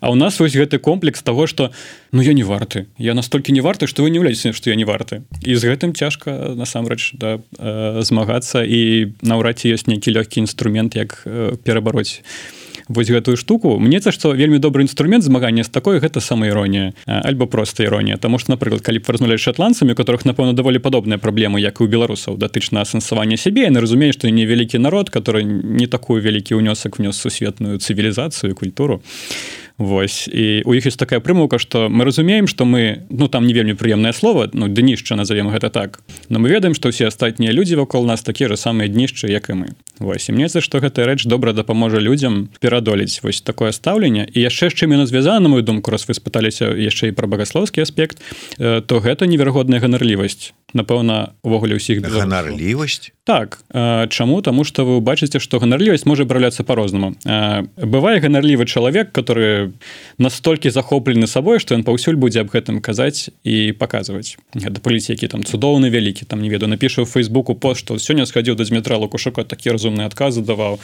А 0.00 0.10
у 0.10 0.14
нас 0.14 0.38
вось 0.38 0.54
гэты 0.54 0.78
комплекс 0.78 1.22
того 1.22 1.46
что 1.46 1.70
ну 2.12 2.22
я 2.22 2.32
не 2.32 2.44
варты 2.44 2.86
я 2.98 3.14
настолькі 3.14 3.52
не 3.52 3.60
варты 3.60 3.86
что 3.90 4.06
вы 4.06 4.10
не 4.14 4.22
ўляце 4.22 4.54
што 4.54 4.70
я 4.70 4.76
не 4.76 4.86
варты 4.86 5.26
і 5.42 5.54
з 5.58 5.62
гэтым 5.66 5.90
цяжка 5.92 6.54
насамрэч 6.54 7.18
да 7.18 7.40
э, 7.58 8.02
змагацца. 8.02 8.64
І 8.64 9.12
наўрад 9.22 9.58
ці 9.58 9.74
ёсць 9.74 9.88
нейкі 9.90 10.12
лёгкі 10.12 10.44
інструмент 10.44 10.96
як 10.96 11.22
э, 11.26 11.56
перабароць 11.64 12.22
вось 12.88 13.10
гэтую 13.10 13.36
штуку. 13.36 13.78
Мне 13.78 14.00
за 14.00 14.12
што 14.12 14.32
вельмі 14.32 14.58
добры 14.58 14.82
інструмент 14.82 15.24
змагання 15.24 15.64
з 15.64 15.68
такой 15.68 15.98
гэта 15.98 16.20
сама 16.20 16.46
іронія 16.46 16.92
альбо 17.06 17.46
просто 17.46 17.82
іронія. 17.82 18.16
Тому 18.16 18.38
что 18.38 18.52
напрыклад 18.52 18.80
калі 18.82 18.98
б 18.98 19.04
размаўляць 19.08 19.40
шотландцамі 19.40 19.94
которых 19.94 20.24
напэўна 20.24 20.52
даволі 20.52 20.78
падобныя 20.78 21.18
праблемы 21.18 21.60
як 21.60 21.80
і 21.80 21.84
у 21.84 21.86
беларусаў 21.86 22.36
датычна 22.38 22.82
асэнсавання 22.82 23.36
сябе 23.36 23.66
яны 23.66 23.80
разумеюць 23.80 24.14
што 24.14 24.30
невялікі 24.30 24.78
народ 24.78 25.10
который 25.10 25.44
не 25.44 25.86
такую 25.86 26.22
вялікі 26.22 26.54
ўнёсак 26.54 26.98
внёс 26.98 27.18
сусветную 27.18 27.78
цывілізацыю 27.78 28.54
культуру. 28.54 29.02
і 29.02 29.65
Вось. 29.78 30.28
І 30.32 30.62
у 30.64 30.72
іх 30.72 30.88
ёсць 30.88 30.96
такая 30.96 31.20
прымаўка 31.20 31.60
што 31.60 31.92
мы 31.92 32.08
разумеем 32.08 32.48
што 32.48 32.64
мы 32.64 33.04
ну 33.12 33.28
там 33.28 33.44
не 33.44 33.52
вельмі 33.52 33.76
прыемнае 33.76 34.16
слово 34.16 34.48
ну 34.56 34.68
днішча 34.72 35.16
назовем 35.20 35.52
гэта 35.52 35.68
так 35.68 36.00
но 36.32 36.40
мы 36.40 36.48
ведаем 36.48 36.72
што 36.72 36.88
ўсе 36.88 37.12
астатнія 37.12 37.52
людзі 37.52 37.76
вакол 37.76 38.08
нас 38.08 38.24
такія 38.24 38.48
ж 38.48 38.56
самыя 38.56 38.88
днішчы 38.88 39.28
як 39.28 39.52
і 39.52 39.60
мы. 39.60 39.68
Вось. 40.00 40.28
І 40.28 40.32
мне 40.32 40.48
за 40.48 40.64
што 40.64 40.80
гэтая 40.80 41.04
рэч 41.04 41.28
добра 41.28 41.52
дапаможа 41.52 42.00
людзям 42.00 42.48
перадолець 42.60 43.20
вось 43.20 43.44
такое 43.44 43.72
стаўленне. 43.72 44.24
І 44.32 44.40
яшчэ 44.40 44.72
з 44.72 44.80
чым 44.80 44.96
яно 44.96 45.04
звязана 45.04 45.48
мою 45.48 45.60
думку 45.62 45.92
раз 45.92 46.08
вы 46.08 46.16
спыталіся 46.16 46.72
яшчэ 46.72 47.12
і 47.12 47.16
пра 47.16 47.28
багасловскі 47.28 47.84
аспект 47.84 48.24
то 48.56 48.94
гэта 49.04 49.28
неверагодная 49.28 49.80
ганарлівасць 49.80 50.56
напэўна 50.74 51.38
увогуле 51.46 51.78
ўсіх 51.78 52.02
ганарлівасць? 52.02 53.14
Так 53.22 53.62
чаму? 54.10 54.42
Таму 54.42 54.64
что 54.64 54.82
вы 54.82 55.00
бачыце 55.00 55.38
што 55.38 55.58
ганарлівасць 55.62 56.06
можа 56.06 56.26
браўляцца 56.26 56.66
по-рознаму 56.66 57.14
бывае 57.78 58.18
ганарлівы 58.18 58.66
чалавек 58.66 59.12
который 59.14 59.72
настолькі 60.18 60.70
захоплены 60.70 61.26
сабой 61.30 61.62
што 61.62 61.78
ён 61.78 61.86
паўсюль 61.86 62.18
будзе 62.18 62.42
аб 62.42 62.50
гэтым 62.50 62.82
казаць 62.82 63.30
і 63.46 63.72
паказваць. 63.78 64.38
Гэта 64.54 64.82
паліці 64.82 65.14
які 65.14 65.30
там 65.30 65.46
цудоўны 65.46 65.86
вялікі 65.86 66.26
там 66.26 66.42
не 66.42 66.50
веду 66.50 66.66
напішу 66.66 67.06
фейсбуку 67.06 67.54
пост 67.54 67.86
што 67.86 67.94
сёння 68.02 68.26
схадзіў 68.26 68.58
да 68.58 68.66
зметра 68.66 68.98
лукушука 68.98 69.46
такі 69.46 69.70
разумны 69.70 70.02
адказы 70.02 70.42
даваў 70.42 70.82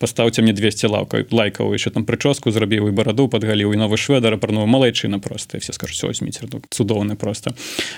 пастаўце 0.00 0.40
мне 0.40 0.56
200 0.56 0.88
лаўкай 0.88 1.28
лайкаў 1.28 1.72
еще 1.76 1.90
там 1.90 2.08
прычоску 2.08 2.50
зрабіў 2.50 2.88
і 2.88 2.96
бараду 2.96 3.28
подгаліў 3.28 3.76
і 3.76 3.76
новы 3.76 4.00
шведар 4.00 4.40
апрануў 4.40 4.64
малайчына 4.64 5.20
просто 5.20 5.60
все 5.60 5.72
скажуць 5.72 6.20
міцер 6.24 6.48
цудоўны 6.68 7.16
просто 7.16 7.52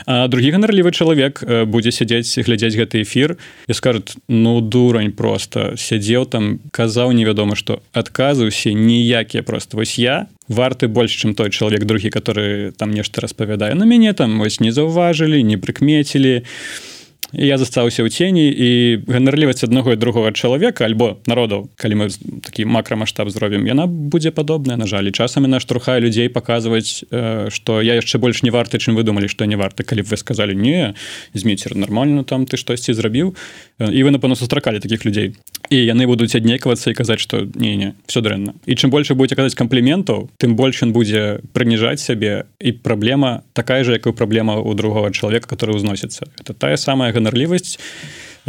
а 0.07 0.27
другі 0.29 0.51
ганарлівы 0.59 0.91
чалавек 0.91 1.20
чалавек 1.21 1.43
э, 1.43 1.65
будзе 1.65 1.93
сядзець 1.93 2.39
глядзець 2.45 2.77
гэты 2.77 3.03
эфир 3.03 3.37
і 3.69 3.73
скажет 3.73 4.17
ну 4.29 4.61
дурань 4.61 5.13
просто 5.13 5.77
сядзеў 5.77 6.27
там 6.27 6.61
казаў 6.71 7.13
невядома 7.13 7.57
что 7.57 7.83
адказы 7.93 8.47
усе 8.47 8.73
ніякія 8.75 9.43
просто 9.43 9.77
вось 9.77 9.99
я 9.99 10.27
варты 10.49 10.89
больш 10.89 11.13
чым 11.13 11.35
той 11.35 11.51
чалавек 11.51 11.85
другі 11.85 12.11
который 12.11 12.73
там 12.73 12.91
нешта 12.91 13.21
распавядае 13.21 13.75
на 13.75 13.85
мяне 13.85 14.13
там 14.13 14.39
вось 14.39 14.61
не 14.61 14.73
заўважылі 14.73 15.43
не 15.43 15.57
прыкмецілі 15.57 16.41
і 16.41 16.45
я 17.33 17.59
застаўся 17.59 18.03
ў 18.03 18.11
цені 18.11 18.49
і 18.51 18.71
ганарліваць 19.07 19.63
аднаго 19.65 19.95
і 19.95 20.01
другого 20.01 20.33
чалавека 20.33 20.85
альбо 20.85 21.21
народаў 21.27 21.71
калі 21.77 21.95
мы 21.95 22.07
такі 22.43 22.67
макрамасштаб 22.67 23.31
зробім 23.31 23.67
яна 23.67 23.87
будзе 23.87 24.31
падобная 24.31 24.77
на 24.77 24.87
жаль. 24.87 25.11
Часамі 25.11 25.47
наш 25.47 25.65
трухае 25.65 26.01
людзей 26.01 26.29
паказваць 26.29 27.07
што 27.55 27.81
я 27.81 27.95
яшчэ 27.99 28.19
больш 28.19 28.43
не 28.43 28.51
варты 28.51 28.79
чым 28.79 28.99
вы 28.99 29.07
думалі 29.07 29.31
што 29.31 29.47
не 29.47 29.57
варты. 29.57 29.87
Калі 29.87 30.03
б 30.03 30.11
вы 30.11 30.17
сказалі 30.17 30.55
не 30.55 30.95
зміцер 31.35 31.77
нормально 31.77 32.25
там 32.25 32.47
ты 32.47 32.57
штосьці 32.57 32.95
зрабіў 32.95 33.35
і 33.79 34.01
вы 34.03 34.11
напэўна 34.11 34.35
сустракалі 34.35 34.81
таких 34.83 35.07
людзей 35.07 35.35
і 35.71 35.79
яны 35.79 36.07
будуць 36.11 36.35
аднеквацца 36.35 36.91
і 36.91 36.99
казаць 36.99 37.23
што 37.23 37.47
не 37.55 37.77
не 37.79 37.89
все 38.11 38.21
дрэнна 38.21 38.59
і 38.67 38.75
чым 38.75 38.91
больше 38.91 39.15
будете 39.15 39.39
казаць 39.39 39.55
кампліментаў 39.55 40.29
тым 40.37 40.59
больш 40.59 40.83
ён 40.83 40.93
будзе 40.93 41.41
прыніжаць 41.55 42.03
сябе 42.03 42.51
і 42.59 42.73
праблема 42.73 43.43
такая 43.55 43.85
же 43.85 43.97
як 43.97 44.07
і 44.07 44.13
праблема 44.13 44.59
у 44.59 44.75
другого 44.75 45.11
чалавека 45.11 45.47
который 45.47 45.79
узносіцца 45.79 46.27
это 46.43 46.55
тая 46.55 46.77
самая 46.77 47.13
ганарлівасць 47.13 47.79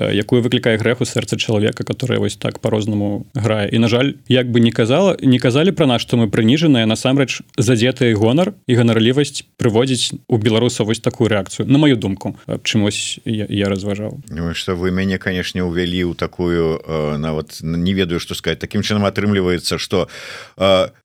якую 0.10 0.42
выклікае 0.42 0.78
грэх 0.78 1.02
у 1.02 1.06
сэрца 1.06 1.38
чалавека 1.38 1.84
которая 1.84 2.20
вось 2.20 2.36
так 2.36 2.60
по-рознаму 2.60 3.28
грае. 3.36 3.70
І 3.70 3.78
на 3.80 3.88
жаль 3.88 4.14
як 4.28 4.50
бы 4.50 4.60
не 4.60 4.72
казала 4.72 5.18
не 5.22 5.40
казалі 5.40 5.72
про 5.72 5.86
нас 5.86 6.02
что 6.02 6.18
мы 6.18 6.30
прыніжаныя 6.30 6.86
насамрэч 6.86 7.42
задзеты 7.58 8.14
гонар 8.14 8.54
і 8.68 8.76
ганарлівасць 8.76 9.46
прыводзіць 9.58 10.14
у 10.28 10.38
беларуса 10.38 10.84
вось 10.84 11.00
такую 11.00 11.30
рэакцыю 11.30 11.70
на 11.70 11.78
мою 11.78 11.96
думку. 11.96 12.38
Чымось 12.64 13.20
я, 13.26 13.46
я 13.50 13.70
разважаў. 13.70 14.22
Ну, 14.30 14.54
что 14.54 14.76
вы 14.76 14.92
мяне 14.92 15.18
канешне 15.18 15.64
увялі 15.64 16.12
ў 16.12 16.16
такую 16.16 16.82
э, 16.82 17.18
нават 17.18 17.60
не 17.62 17.94
ведаю 17.94 18.20
что 18.20 18.36
сказать 18.36 18.60
таким 18.60 18.82
чынам 18.82 19.06
атрымліваецца 19.06 19.78
что 19.78 20.10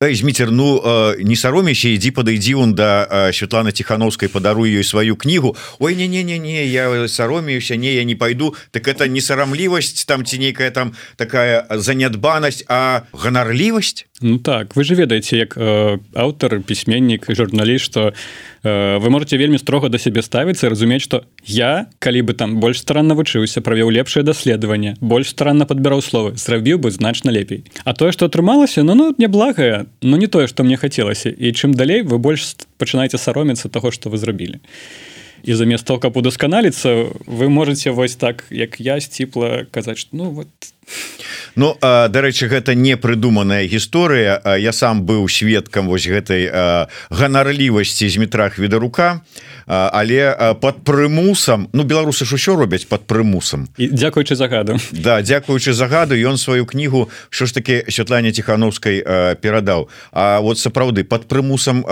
зміцер 0.01 0.51
ну 0.51 0.81
э, 0.85 1.23
не 1.23 1.37
саромейся 1.37 1.89
ідзі 1.89 2.11
падыдзі 2.11 2.55
он 2.55 2.75
да 2.75 3.07
э, 3.11 3.33
Святлана 3.33 3.73
тихохановскай 3.73 4.29
падару 4.29 4.65
ёй 4.65 4.85
сваю 4.85 5.17
кнігу 5.17 5.57
Ой 5.79 5.95
не 5.95 6.09
не 6.09 6.23
не 6.23 6.39
не 6.39 6.67
я 6.67 7.09
саромеюся 7.09 7.77
не 7.77 7.95
я 7.95 8.05
не 8.05 8.15
пойду 8.15 8.55
так 8.71 8.86
это 8.89 9.09
не 9.09 9.21
сарамлівасць 9.21 10.05
там 10.05 10.25
ці 10.25 10.39
нейкая 10.39 10.71
там 10.71 10.93
такая 11.17 11.67
занятбанасць 11.71 12.65
а 12.69 13.03
ганарлівасць 13.13 14.07
Ну 14.21 14.39
так 14.39 14.77
вы 14.77 14.85
же 14.85 14.95
ведаеце 14.95 15.37
як 15.37 15.57
э, 15.57 15.99
аўтар 16.15 16.61
пісьменнік 16.61 17.27
журналіст 17.29 17.85
что 17.85 18.13
э, 18.63 18.99
вы 18.99 19.11
можете 19.11 19.37
вельмі 19.37 19.59
строга 19.59 19.89
да 19.89 19.99
сябе 19.99 20.23
ставіцца 20.23 20.69
разумець 20.69 21.03
что 21.03 21.25
я 21.45 21.87
калі 21.99 22.23
бы 22.23 22.33
там 22.33 22.57
больш 22.57 22.81
старанна 22.81 23.15
вучыўся 23.15 23.61
правёў 23.61 23.93
лепшае 23.93 24.25
даследаванне 24.25 24.97
больш 25.01 25.31
старанна 25.31 25.67
подбіраў 25.67 26.01
словы 26.01 26.37
зрабіў 26.37 26.79
бы 26.79 26.91
значна 26.91 27.31
лепей. 27.31 27.65
А 27.85 27.93
тое 27.93 28.13
что 28.13 28.27
атрымалася 28.27 28.83
ну 28.83 28.95
ну 28.95 29.15
не 29.19 29.29
благае 29.29 29.87
но 30.03 30.17
не 30.17 30.27
тое 30.27 30.47
что 30.47 30.65
мне 30.65 30.77
хацелася. 30.77 31.29
І 31.29 31.53
чым 31.53 31.75
далей 31.75 32.03
вы 32.03 32.19
больш 32.19 32.57
пачынаеце 32.79 33.19
сароміцца 33.19 33.69
того 33.69 33.91
что 33.91 34.11
вы 34.11 34.19
зрабілі. 34.19 34.57
і 34.57 35.16
і 35.47 35.55
замест 35.55 35.87
того 35.87 36.03
каб 36.03 36.19
удасканаліцца 36.19 37.15
вы 37.27 37.49
можете 37.49 37.91
вось 37.91 38.19
так 38.19 38.45
як 38.51 38.81
я 38.83 39.01
сціпла 39.01 39.65
казаць 39.71 40.11
ну 40.13 40.31
вот 40.31 40.51
Ну 41.57 41.73
дарэчы 41.81 42.53
гэта 42.53 42.75
не 42.77 42.97
прыдуманая 43.01 43.65
гісторыя 43.65 44.41
я 44.61 44.73
сам 44.73 45.09
быў 45.09 45.25
сведкам 45.29 45.89
вось 45.89 46.05
гэтай 46.05 46.53
ганарлівасці 47.09 48.09
з 48.09 48.17
метрах 48.21 48.59
відарука 48.59 49.25
але 49.67 50.55
под 50.61 50.85
прымусам 50.85 51.69
Ну 51.73 51.83
беларусы 51.83 52.25
ж 52.25 52.37
усё 52.37 52.57
робяць 52.57 52.85
под 52.85 53.07
прымусам. 53.09 53.69
І 53.79 53.89
дзякуючы 53.89 54.37
загаду. 54.37 54.79
Да 54.93 55.23
дзякуючы 55.23 55.73
загаду 55.73 56.15
ён 56.15 56.37
сваю 56.37 56.67
кнігу 56.67 57.11
що 57.31 57.47
ж 57.47 57.55
таки 57.55 57.85
Святлане 57.89 58.33
тихохановскай 58.33 59.03
перадаў. 59.41 59.89
А 60.13 60.41
вот 60.41 60.59
сапраўды 60.59 61.05
под 61.05 61.27
прымусам 61.27 61.83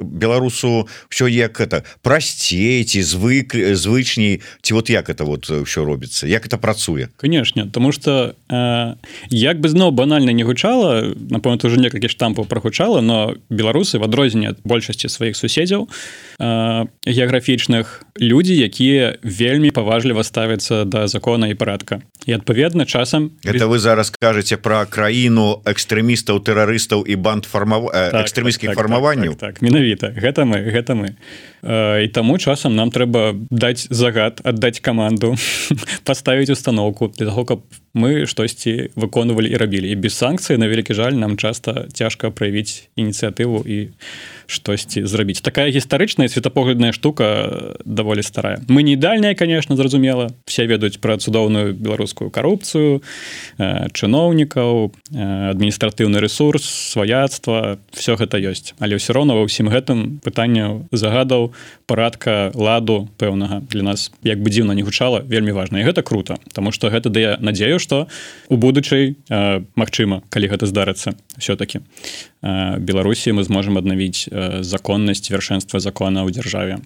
беларусу 0.00 0.88
все 1.08 1.28
як 1.28 1.60
это 1.60 1.84
прасцейці 2.02 3.02
звык 3.02 3.54
звычней 3.76 4.40
ці 4.62 4.74
вот 4.74 4.90
як 4.90 5.10
это 5.10 5.24
вот 5.24 5.46
все 5.46 5.84
робіцца? 5.84 6.26
Як 6.26 6.46
это 6.46 6.56
працуе? 6.56 7.08
Конечно 7.16 7.68
тому 7.68 7.92
что 7.92 8.31
э, 8.48 8.94
як 9.30 9.60
бы 9.60 9.68
зноў 9.68 9.92
банальна 9.92 10.32
не 10.32 10.44
гучала 10.44 11.14
напомню 11.30 11.58
уже 11.64 11.80
некалькі 11.80 12.08
штампаў 12.08 12.46
прагучала 12.46 13.00
но 13.00 13.34
беларусы 13.50 13.98
в 13.98 14.04
адрозненне 14.04 14.48
ад 14.54 14.58
большасці 14.64 15.08
сваіх 15.08 15.36
суседзяў 15.36 15.88
э, 15.88 16.31
геаграфічных 16.42 18.02
людзі 18.18 18.58
якія 18.58 19.14
вельмі 19.22 19.70
паважліва 19.70 20.24
ставяцца 20.26 20.84
да 20.84 21.06
закона 21.06 21.48
і 21.48 21.54
парадка. 21.54 22.02
І 22.26 22.34
адпаведна 22.34 22.84
часам 22.84 23.30
это 23.44 23.66
вы 23.70 23.78
зараз 23.78 24.10
кажаце 24.10 24.56
про 24.58 24.82
краіну 24.86 25.62
экстрэмістаў 25.64 26.42
тэрарыстаў 26.42 27.06
і 27.06 27.14
банд 27.16 27.46
фармав 27.46 27.90
так, 27.94 28.26
экстрэміскіх 28.26 28.74
так, 28.74 28.78
фармаванняў. 28.78 29.38
так, 29.38 29.40
так, 29.40 29.54
так, 29.54 29.62
менавіта. 29.62 30.10
Гэта 30.10 30.42
мы 30.42 30.66
гэта 30.66 30.98
мы. 30.98 31.14
І 32.02 32.08
таму 32.10 32.38
часам 32.38 32.74
нам 32.74 32.90
трэба 32.90 33.38
даць 33.50 33.86
загад 33.90 34.42
аддаць 34.42 34.82
каманду 34.82 35.38
паставіць 36.04 36.50
установку 36.50 37.06
для 37.06 37.26
того 37.26 37.44
каб 37.44 37.62
мы 37.94 38.26
штосьці 38.26 38.90
выконвалі 38.96 39.46
і 39.46 39.56
рабілі. 39.56 39.90
І 39.90 39.94
без 39.94 40.18
санкцыі 40.18 40.58
на 40.58 40.66
вялікі 40.66 40.94
жаль 40.94 41.14
нам 41.14 41.36
часта 41.36 41.86
цяжка 41.92 42.30
праявіць 42.30 42.88
ініцыятыву 42.98 43.62
і 43.62 43.94
штосьці 44.52 45.08
зрабіць. 45.08 45.40
Такая 45.40 45.72
гістарычная 45.72 46.28
светапоглядная 46.28 46.92
штука 46.92 47.74
даволі 47.84 48.22
старая. 48.22 48.60
Мы 48.68 48.82
не 48.82 48.92
ідальная 48.92 49.34
конечно 49.34 49.76
зразумела. 49.76 50.30
Все 50.46 50.66
ведаюць 50.66 51.00
пра 51.00 51.16
цудоўную 51.16 51.72
беларускую 51.74 52.30
карупцыю 52.30 53.02
чыноўнікаў 53.58 54.92
адміністратыўны 55.56 56.20
ресурс 56.20 56.64
сваяцтва. 56.92 57.78
Все 57.92 58.16
гэта 58.16 58.36
ёсць. 58.36 58.76
Але 58.78 59.00
ўсё 59.00 59.16
роўна 59.16 59.34
ва 59.34 59.48
ўсім 59.48 59.72
гэтым 59.72 60.20
пытанняў 60.20 60.86
загадаў 60.92 61.56
парадка 61.92 62.48
ладу 62.56 63.12
пэўнага 63.20 63.60
для 63.68 63.84
нас 63.84 64.08
як 64.24 64.40
бы 64.40 64.48
дзіўна 64.48 64.72
не 64.72 64.80
гучала 64.80 65.20
вельмі 65.20 65.52
важна. 65.52 65.84
І 65.84 65.84
гэта 65.84 66.00
круто 66.00 66.40
тому 66.56 66.72
что 66.72 66.88
гэта 66.88 67.12
дае 67.12 67.36
надзею 67.36 67.76
что 67.76 68.08
у 68.48 68.56
будучай 68.56 69.20
Мачыма 69.76 70.24
калі 70.32 70.48
гэта 70.48 70.64
здарыцца 70.64 71.12
все-таки 71.36 71.84
беларусі 72.42 73.36
мы 73.36 73.44
зможем 73.44 73.76
аднавіць 73.76 74.24
законнасць 74.64 75.28
вершэнства 75.28 75.84
закона 75.84 76.24
ў 76.24 76.32
дзяржаве. 76.32 76.80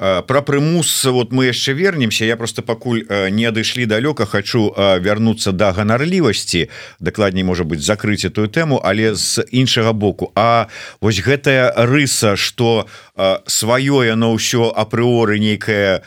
Про 0.00 0.40
прымус 0.42 1.04
вот 1.04 1.30
мы 1.36 1.52
яшчэ 1.52 1.76
вернемся. 1.76 2.24
Я 2.24 2.40
просто 2.40 2.62
пакуль 2.62 3.04
не 3.30 3.44
адышлі 3.44 3.84
далёка 3.84 4.24
хочу 4.24 4.72
вярнуцца 4.74 5.52
да 5.52 5.70
ганарлівасці. 5.76 6.72
Дакладней 6.98 7.44
можа 7.44 7.64
быть 7.68 7.84
закрыць 7.84 8.24
эту 8.24 8.48
тэму 8.48 8.80
але 8.82 9.14
з 9.14 9.44
іншага 9.52 9.92
боку. 9.92 10.32
А 10.34 10.66
вось 11.00 11.20
гэтая 11.20 11.76
рыса 11.76 12.34
что 12.36 12.88
сваё 13.46 14.02
яно 14.06 14.32
ўсё 14.34 14.70
апрыоры 14.72 15.38
нейкая 15.38 16.02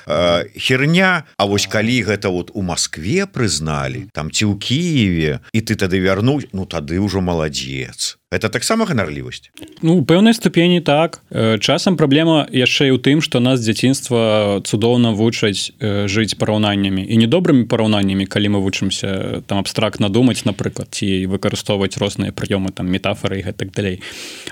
херня. 0.58 1.26
А 1.38 1.46
вось 1.46 1.68
калі 1.68 2.02
гэта 2.04 2.30
вот 2.30 2.52
у 2.54 2.62
Москве 2.62 3.26
прызналі 3.26 4.10
там 4.14 4.32
ці 4.32 4.50
ў 4.50 4.58
Киеве 4.58 5.34
і 5.54 5.60
ты 5.62 5.76
тады 5.76 6.00
вярнуць 6.00 6.50
ну 6.54 6.66
тады 6.66 6.98
ўжо 7.00 7.22
маладзец 7.22 8.18
это 8.34 8.50
таксама 8.50 8.86
ганарлівасць 8.86 9.52
Ну 9.82 10.04
пэўнай 10.04 10.34
ступені 10.34 10.82
так. 10.82 11.22
Э, 11.30 11.60
часам 11.60 11.98
праблема 11.98 12.48
яшчэ 12.50 12.90
і 12.90 12.98
ў 12.98 13.00
тым 13.00 13.22
што 13.22 13.40
нас 13.40 13.62
дзяцінства 13.62 14.62
цудоўна 14.66 15.14
вучаць 15.14 15.72
э, 15.80 16.08
жыць 16.08 16.36
параўнаннямі 16.40 17.06
і 17.06 17.16
недобрымі 17.18 17.70
параўнаннямі 17.70 18.26
калі 18.26 18.58
мы 18.58 18.60
вучымся 18.60 19.44
там 19.46 19.60
абстрактна 19.60 20.10
думаць 20.10 20.46
напрыклад 20.46 20.90
ці 20.92 21.28
выкарыстоўваць 21.30 22.00
розныя 22.02 22.34
прыёмы 22.34 22.74
там 22.74 22.90
метафоры 22.90 23.40
і 23.40 23.46
гэтак 23.52 23.70
далей 23.76 24.02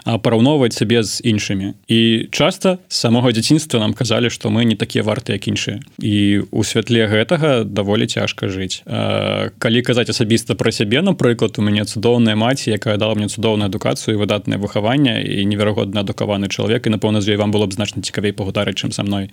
а 0.06 0.18
параўноўваць 0.22 0.78
сабе 0.78 1.04
з 1.04 1.22
іншымі. 1.26 1.74
І 1.88 2.28
часта 2.32 2.78
самога 2.88 3.32
дзяцінства 3.32 3.80
нам 3.80 3.94
казалі 3.94 4.30
што 4.30 4.54
мы 4.54 4.64
не 4.66 4.76
такія 4.76 5.04
варты 5.04 5.34
як 5.34 5.48
іншыя. 5.48 5.82
І 5.98 6.46
у 6.52 6.64
святле 6.64 7.08
гэтага 7.08 7.64
даволі 7.64 8.06
цяжка 8.06 8.48
жыць. 8.48 8.84
А, 8.86 9.50
калі 9.58 9.82
казаць 9.82 10.10
асабіста 10.10 10.56
пра 10.56 10.72
сябе 10.72 11.02
напрыклад 11.02 11.58
у 11.58 11.66
мяне 11.66 11.86
цудоўная 11.86 12.36
маці 12.36 12.76
якая 12.76 12.98
дала 12.98 13.16
мне 13.16 13.28
цудоўна 13.28 13.71
адукацыю 13.72 14.20
выдатнае 14.20 14.60
выхаванне 14.60 15.24
і 15.24 15.48
неверагодна 15.48 16.04
адукаваны 16.04 16.52
чалавек. 16.52 16.86
І 16.86 16.94
напэўна 17.00 17.24
з 17.24 17.34
ёй 17.34 17.38
вам 17.40 17.56
было 17.56 17.66
б 17.66 17.74
значна 17.74 18.04
цікавей 18.04 18.36
пагутарыць 18.36 18.76
чым 18.76 18.92
са 18.92 19.08
мной. 19.08 19.32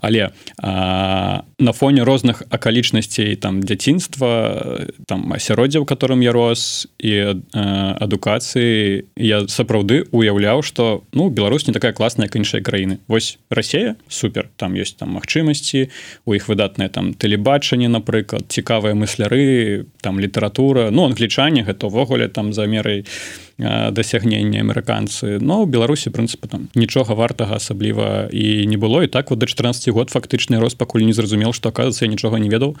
Але 0.00 0.32
а, 0.56 1.44
на 1.60 1.72
фоне 1.72 2.02
розных 2.08 2.42
акалічнасцей 2.48 3.36
там 3.36 3.60
дзяцінства 3.60 4.80
там 5.06 5.32
асяроддзя 5.32 5.80
у 5.80 5.86
которым 5.86 6.24
я 6.24 6.32
рос 6.32 6.88
і 6.98 7.44
адукацыі 7.52 9.04
я 9.16 9.44
сапраўды 9.48 10.08
уяўляў 10.10 10.62
что 10.62 11.04
ну 11.12 11.28
Беларусь 11.28 11.66
не 11.66 11.72
такая 11.72 11.92
класная 11.92 12.26
як 12.26 12.36
іншыя 12.36 12.62
краіны. 12.62 12.98
Восьось 13.08 13.38
Росія 13.50 13.96
супер. 14.08 14.48
Там 14.56 14.74
ёсць 14.74 14.96
там 14.96 15.18
магчымасці 15.20 15.90
у 16.24 16.34
іх 16.34 16.48
выдатнае 16.48 16.88
там 16.88 17.12
тэлебачанне 17.14 17.88
напрыклад 17.88 18.48
цікавыя 18.48 18.94
мысляры 18.94 19.86
там 20.00 20.20
літаратура. 20.20 20.90
Ну 20.90 21.04
англічане 21.04 21.64
гэта 21.64 21.86
ўвогуле 21.90 22.28
там 22.28 22.52
за 22.52 22.66
мерай 22.66 23.04
дасягнення 23.58 24.60
амерыканцы. 24.60 25.38
Но 25.40 25.66
беларусі 25.66 26.10
прынцыпу 26.10 26.48
там 26.50 26.68
нічога 26.74 27.14
вартага 27.14 27.56
асабліва 27.56 28.28
і 28.32 28.66
не 28.66 28.76
было. 28.76 29.02
І 29.04 29.06
так 29.06 29.30
вот 29.30 29.38
до 29.38 29.46
14 29.46 29.88
год 29.88 30.10
фактычны 30.10 30.58
рост 30.58 30.78
пакуль 30.78 31.02
не 31.02 31.12
зразумел 31.12 31.52
что 31.52 31.68
оказывается 31.68 32.06
нічога 32.06 32.38
не 32.38 32.48
ведаў 32.48 32.76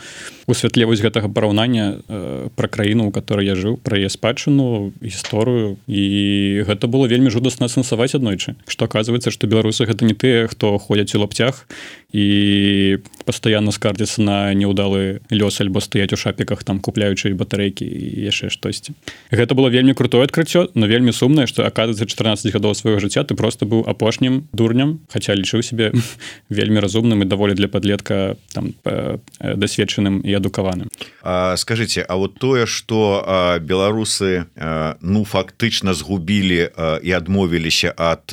у 0.46 0.54
святле 0.54 0.86
вось 0.86 1.00
гэтага 1.00 1.28
параўнання 1.28 2.02
э, 2.08 2.48
пра 2.56 2.68
краіну 2.68 3.08
у 3.08 3.10
которой 3.10 3.46
я 3.46 3.54
жыў 3.54 3.76
пра 3.76 3.98
яе 3.98 4.08
спадчыну 4.08 4.92
гісторыю. 5.02 5.76
І 5.86 6.64
гэта 6.66 6.88
было 6.88 7.06
вельмі 7.06 7.30
жудасна 7.30 7.68
сэнсаваць 7.68 8.14
аднойчы. 8.14 8.56
Что 8.66 8.86
оказывается 8.86 9.30
что 9.30 9.46
беларусы 9.46 9.86
гэта 9.86 10.04
не 10.04 10.14
тыя 10.14 10.48
хто 10.48 10.78
ходзяць 10.78 11.14
у 11.14 11.20
лапцях 11.20 11.66
і 12.14 12.98
постоянно 13.24 13.72
скардзіцца 13.72 14.22
на 14.22 14.54
неудалы 14.54 15.18
лёс 15.34 15.58
альбо 15.58 15.82
стаяць 15.82 16.14
у 16.14 16.16
шапіках 16.16 16.62
там 16.62 16.78
купляючы 16.78 17.34
батарэйкі 17.34 17.82
і 17.82 18.22
яшчэ 18.30 18.54
штосьці 18.54 18.94
гэта 19.34 19.58
было 19.58 19.66
вельмі 19.66 19.98
крутое 19.98 20.22
адкрыццё 20.22 20.70
но 20.78 20.86
вельмі 20.86 21.10
сумнае 21.10 21.50
что 21.50 21.66
аказывается 21.66 22.06
14 22.06 22.54
гадоў 22.54 22.78
свайго 22.78 23.02
жыцця 23.02 23.26
ты 23.26 23.34
просто 23.34 23.66
быў 23.66 23.82
апошнім 23.82 24.46
дурням 24.52 25.00
хотя 25.10 25.34
лічыў 25.34 25.66
себе 25.66 25.90
вельмі 26.48 26.78
разумным 26.78 27.22
і 27.22 27.26
даволі 27.26 27.58
для 27.58 27.66
подлетка 27.66 28.36
там 28.54 28.78
дасведчаным 29.42 30.22
і 30.22 30.30
адукаваным 30.38 30.86
скажите 31.56 32.06
А 32.06 32.16
вот 32.16 32.38
тое 32.38 32.66
что 32.66 33.58
беларусы 33.60 34.46
ну 35.00 35.24
фактычна 35.24 35.94
згубілі 35.94 36.70
і 37.02 37.10
адмовіліся 37.10 37.90
от 37.90 38.30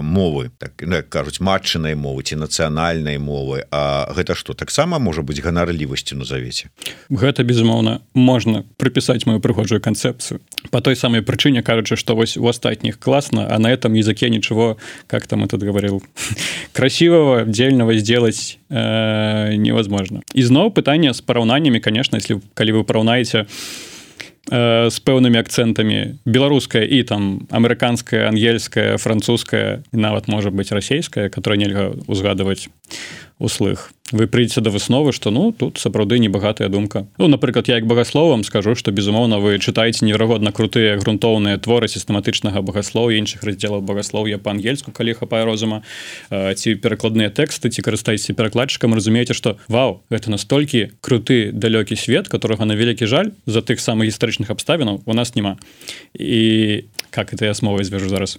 мовы 0.00 0.48
так 0.56 0.80
кажуць 1.12 1.44
матчынай 1.44 1.92
мовы 1.92 2.22
ці 2.22 2.40
нацыянальнай 3.02 3.18
мовы 3.18 3.64
А 3.70 4.12
гэта 4.14 4.34
что 4.34 4.54
таксама 4.54 4.98
можа 4.98 5.22
быть 5.22 5.42
ганарлівасцю 5.42 6.16
назавеце? 6.16 6.70
Гэта 7.10 7.42
безумоўна 7.42 8.00
можна 8.14 8.64
прыпісаць 8.76 9.26
мою 9.26 9.40
прыгожую 9.40 9.80
канцэпцыю. 9.80 10.40
По 10.70 10.80
той 10.80 10.96
самой 10.96 11.22
прычыне 11.22 11.62
кажется 11.62 11.96
что 11.96 12.14
вось 12.14 12.36
у 12.36 12.46
остатних 12.46 12.98
классно 12.98 13.46
а 13.50 13.58
на 13.58 13.70
этом 13.70 13.94
языке 13.94 14.30
ничего 14.30 14.76
как 15.06 15.26
там 15.26 15.44
этот 15.44 15.62
говорил 15.62 16.02
красивого 16.72 17.44
дельного 17.44 17.94
сделать 17.96 18.58
э, 18.68 19.54
невозможно. 19.56 20.22
Изноў 20.34 20.70
пытание 20.70 21.12
с 21.12 21.20
параўнаниями 21.20 21.78
конечно 21.78 22.16
если 22.16 22.40
калі 22.54 22.72
вы 22.72 22.84
параўнаете 22.84 23.46
э, 24.50 24.90
с 24.90 25.00
пэўными 25.00 25.38
акцентами 25.38 26.18
беларуская 26.24 26.84
и 26.84 27.02
там 27.02 27.46
американская 27.50 28.28
ангельская 28.28 28.96
французская 28.96 29.82
нават 29.92 30.28
может 30.28 30.52
быть 30.52 30.72
российская 30.72 31.28
которая 31.28 31.58
нельга 31.58 31.94
узгадывать 32.06 32.68
услых 33.42 33.90
вы 34.12 34.26
прыйдзеце 34.26 34.60
да 34.60 34.70
высновы 34.70 35.12
что 35.12 35.30
ну 35.30 35.52
тут 35.52 35.78
сапраўды 35.78 36.18
небагатая 36.18 36.68
думка. 36.68 37.06
Ну 37.18 37.28
напрыклад 37.28 37.68
я 37.68 37.76
як 37.76 37.86
багасловам 37.86 38.44
скажу 38.44 38.74
что 38.74 38.92
безумоўна 38.92 39.40
вы 39.40 39.58
чытаеце 39.58 40.04
неверагодна 40.04 40.52
крутыя 40.52 40.96
грунтоўныя 41.00 41.58
творы 41.58 41.88
сістэматычнага 41.88 42.62
багаслоў 42.62 43.10
іншых 43.10 43.42
раздзелаў 43.42 43.80
багаслоўя 43.80 44.38
па-ангельску 44.38 44.92
калі 44.92 45.14
хапае 45.14 45.44
розума. 45.44 45.82
Ці 46.30 46.74
перакладныя 46.76 47.32
тэксты 47.32 47.72
ці 47.72 47.82
карыстаецеся 47.82 48.36
перакладчыкам 48.36 48.94
разумееце 48.94 49.34
что 49.34 49.56
вау 49.66 50.04
гэта 50.10 50.30
настолькі 50.30 50.92
круты 51.00 51.50
далёкі 51.52 51.96
свет 51.96 52.28
которого 52.28 52.64
на 52.64 52.76
вялікі 52.76 53.06
жаль 53.06 53.32
за 53.46 53.64
тых 53.64 53.80
самых 53.80 54.12
гістарычных 54.12 54.52
абставінаў 54.52 55.02
у 55.06 55.14
нас 55.14 55.34
няма 55.34 55.56
і 56.14 56.84
как 57.12 57.32
это 57.34 57.44
я 57.44 57.54
смовай 57.54 57.84
звяжу 57.84 58.08
зараз. 58.08 58.38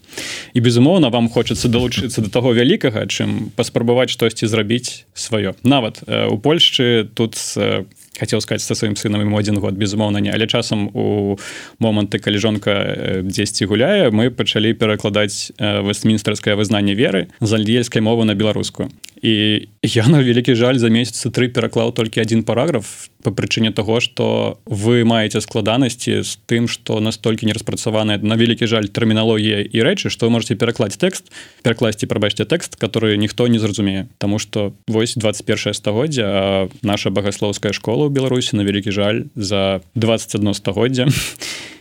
І 0.53 0.61
безумоўна 0.61 1.09
вам 1.13 1.29
хочацца 1.29 1.69
далучыцца 1.69 2.21
до 2.21 2.29
таго 2.29 2.53
вялікага 2.53 3.05
чым 3.05 3.53
паспрабаваць 3.55 4.09
штосьці 4.09 4.49
зрабіць 4.49 5.05
сваё. 5.13 5.53
Нават 5.63 6.01
у 6.09 6.37
Польшчы 6.41 7.07
тут 7.13 7.37
э, 7.55 7.85
хотел 8.19 8.41
сказать 8.41 8.61
со 8.61 8.75
сваім 8.75 8.95
сынам 8.95 9.21
ему 9.21 9.37
один 9.37 9.59
год 9.59 9.73
безумоўна 9.73 10.17
не. 10.17 10.31
Але 10.33 10.47
часам 10.47 10.89
у 10.93 11.37
моманты 11.79 12.19
калі 12.19 12.37
жонка 12.37 13.21
дзесьці 13.23 13.65
гуляе 13.65 14.09
мы 14.09 14.29
пачалі 14.29 14.73
перакладаць 14.73 15.53
вестмінстерское 15.59 16.55
вызнанне 16.55 16.93
веры 16.93 17.29
з 17.39 17.53
альельскай 17.53 18.01
мовы 18.01 18.25
на 18.25 18.33
беларускую. 18.33 18.89
І 19.21 19.67
я 19.81 20.07
на 20.07 20.19
вялікі 20.19 20.55
жаль 20.55 20.77
за 20.77 20.89
месяцы 20.89 21.31
тры 21.31 21.47
пераклаў 21.47 21.93
толькі 21.93 22.21
один 22.21 22.43
параграф 22.43 23.07
по 23.23 23.31
прычыне 23.31 23.71
того 23.71 23.99
что 23.99 24.59
вы 24.65 25.03
маеце 25.03 25.41
складанасці 25.41 26.21
з 26.21 26.37
тым 26.45 26.67
что 26.67 26.99
настолькі 26.99 27.45
не 27.45 27.53
распрацаваная 27.53 28.19
на 28.19 28.35
вялікі 28.35 28.67
жаль 28.67 28.91
тэрміналогія 28.91 29.63
і 29.63 29.77
рэчы 29.81 30.11
что 30.11 30.27
вы 30.27 30.35
можете 30.37 30.55
перакладць 30.55 30.99
тэкст 30.99 31.31
перакласці 31.63 32.05
прабачце 32.05 32.45
тэкст 32.45 32.75
который 32.75 33.17
ніхто 33.17 33.47
не 33.47 33.59
зразумее 33.59 34.07
тому 34.19 34.39
что 34.39 34.73
вось 34.87 35.15
21 35.15 35.73
стагоддзя 35.73 36.69
наша 36.83 37.09
багаслоўская 37.09 37.71
школа 37.71 38.07
ў 38.07 38.13
беларусі 38.13 38.59
на 38.59 38.67
вялікі 38.67 38.91
жаль 38.91 39.31
за 39.35 39.81
21 39.95 40.53
стагоддзя 40.53 41.07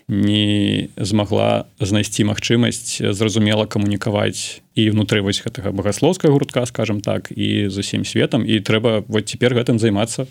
не 0.08 0.88
змагла 0.96 1.66
знайсці 1.80 2.26
магчымасць 2.28 3.00
зразумела 3.00 3.66
камунікаваць 3.66 4.62
і 4.76 4.88
ўнутры 4.92 5.20
вось 5.20 5.40
гэтага 5.44 5.72
багаслоўскага 5.72 6.32
гуртка 6.32 6.64
скажем 6.66 7.00
так 7.00 7.28
і 7.32 7.68
з 7.68 7.76
усім 7.76 8.04
светом 8.04 8.44
і 8.44 8.60
трэба 8.60 9.04
вот 9.08 9.28
цяпер 9.28 9.56
гэтым 9.56 9.78
займацца. 9.78 10.26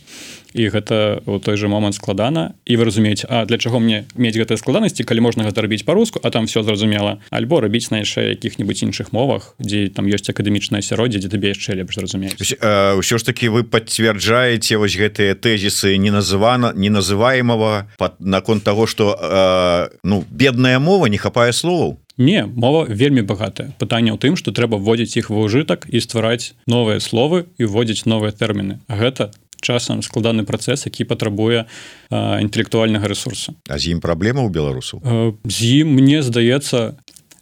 І 0.53 0.67
гэта 0.67 0.97
у 1.25 1.39
той 1.39 1.57
же 1.57 1.67
момант 1.67 1.95
складана 1.95 2.53
і 2.65 2.77
вы 2.77 2.85
разумееце 2.85 3.27
А 3.29 3.45
для 3.45 3.57
чаго 3.57 3.79
мне 3.79 4.05
мець 4.15 4.35
гэтыя 4.35 4.57
складанасці 4.57 5.03
калі 5.03 5.21
можна 5.21 5.43
гэта 5.43 5.61
рабіць 5.61 5.83
по-руску 5.85 6.19
а 6.23 6.29
там 6.29 6.45
все 6.45 6.63
зразумела. 6.63 7.19
Альбо 7.29 7.61
рабіць 7.61 7.91
на 7.91 8.03
яшчэ 8.03 8.35
якіх-нибудь 8.35 8.83
іншых 8.83 9.13
мовах 9.13 9.55
дзе 9.59 9.89
там 9.89 10.05
ёсць 10.07 10.29
акадэмічнае 10.29 10.79
асяроддзе 10.79 11.19
дзе 11.19 11.29
табе 11.29 11.53
яшчэ 11.53 11.75
лепш 11.75 11.95
зразумець. 11.95 12.37
Ўсё 12.37 13.15
ж 13.17 13.23
таки 13.23 13.47
вы 13.47 13.63
пацвярджаеце 13.63 14.77
вось 14.77 14.95
гэтыя 14.97 15.35
тэзісы 15.35 15.97
не 15.97 16.11
называна 16.11 16.73
не 16.75 16.89
называемого 16.89 17.87
наконт 18.19 18.63
того 18.63 18.87
что 18.87 19.89
ну 20.03 20.23
бедная 20.29 20.79
мова 20.79 21.05
не 21.07 21.17
хапае 21.17 21.53
словаў. 21.53 21.97
Не 22.17 22.45
мова 22.45 22.85
вельмі 22.85 23.21
багатая. 23.21 23.73
Пытанне 23.79 24.11
ў 24.13 24.19
тым 24.21 24.35
што 24.37 24.51
трэба 24.51 24.77
вводзіць 24.77 25.17
іх 25.17 25.31
ва 25.33 25.47
ўжытак 25.47 25.87
і 25.89 25.97
ствараць 26.03 26.53
новыя 26.67 26.99
словы 26.99 27.47
і 27.57 27.65
вводзіць 27.65 28.05
новыя 28.05 28.35
тэрміны. 28.35 28.83
Гэта 28.85 29.31
часам 29.61 30.01
складаны 30.01 30.43
працэс 30.43 30.85
які 30.85 31.05
патрабуе 31.05 31.65
інтэлектуальнага 32.11 33.07
ресурса 33.07 33.53
А 33.69 33.77
з 33.77 33.95
ім 33.95 34.01
праблема 34.01 34.43
ў 34.45 34.49
беларусу 34.49 35.01
з 35.45 35.57
ім 35.85 35.95
мне 35.95 36.21
здаецца 36.25 36.97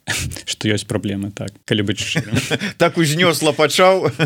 что 0.45 0.69
ёсць 0.69 0.87
праблемы 0.87 1.31
так 1.31 1.53
калі 1.65 1.89
быць 1.89 2.17
так 2.81 2.97
узнёсла 2.97 3.51
пачаў. 3.53 4.11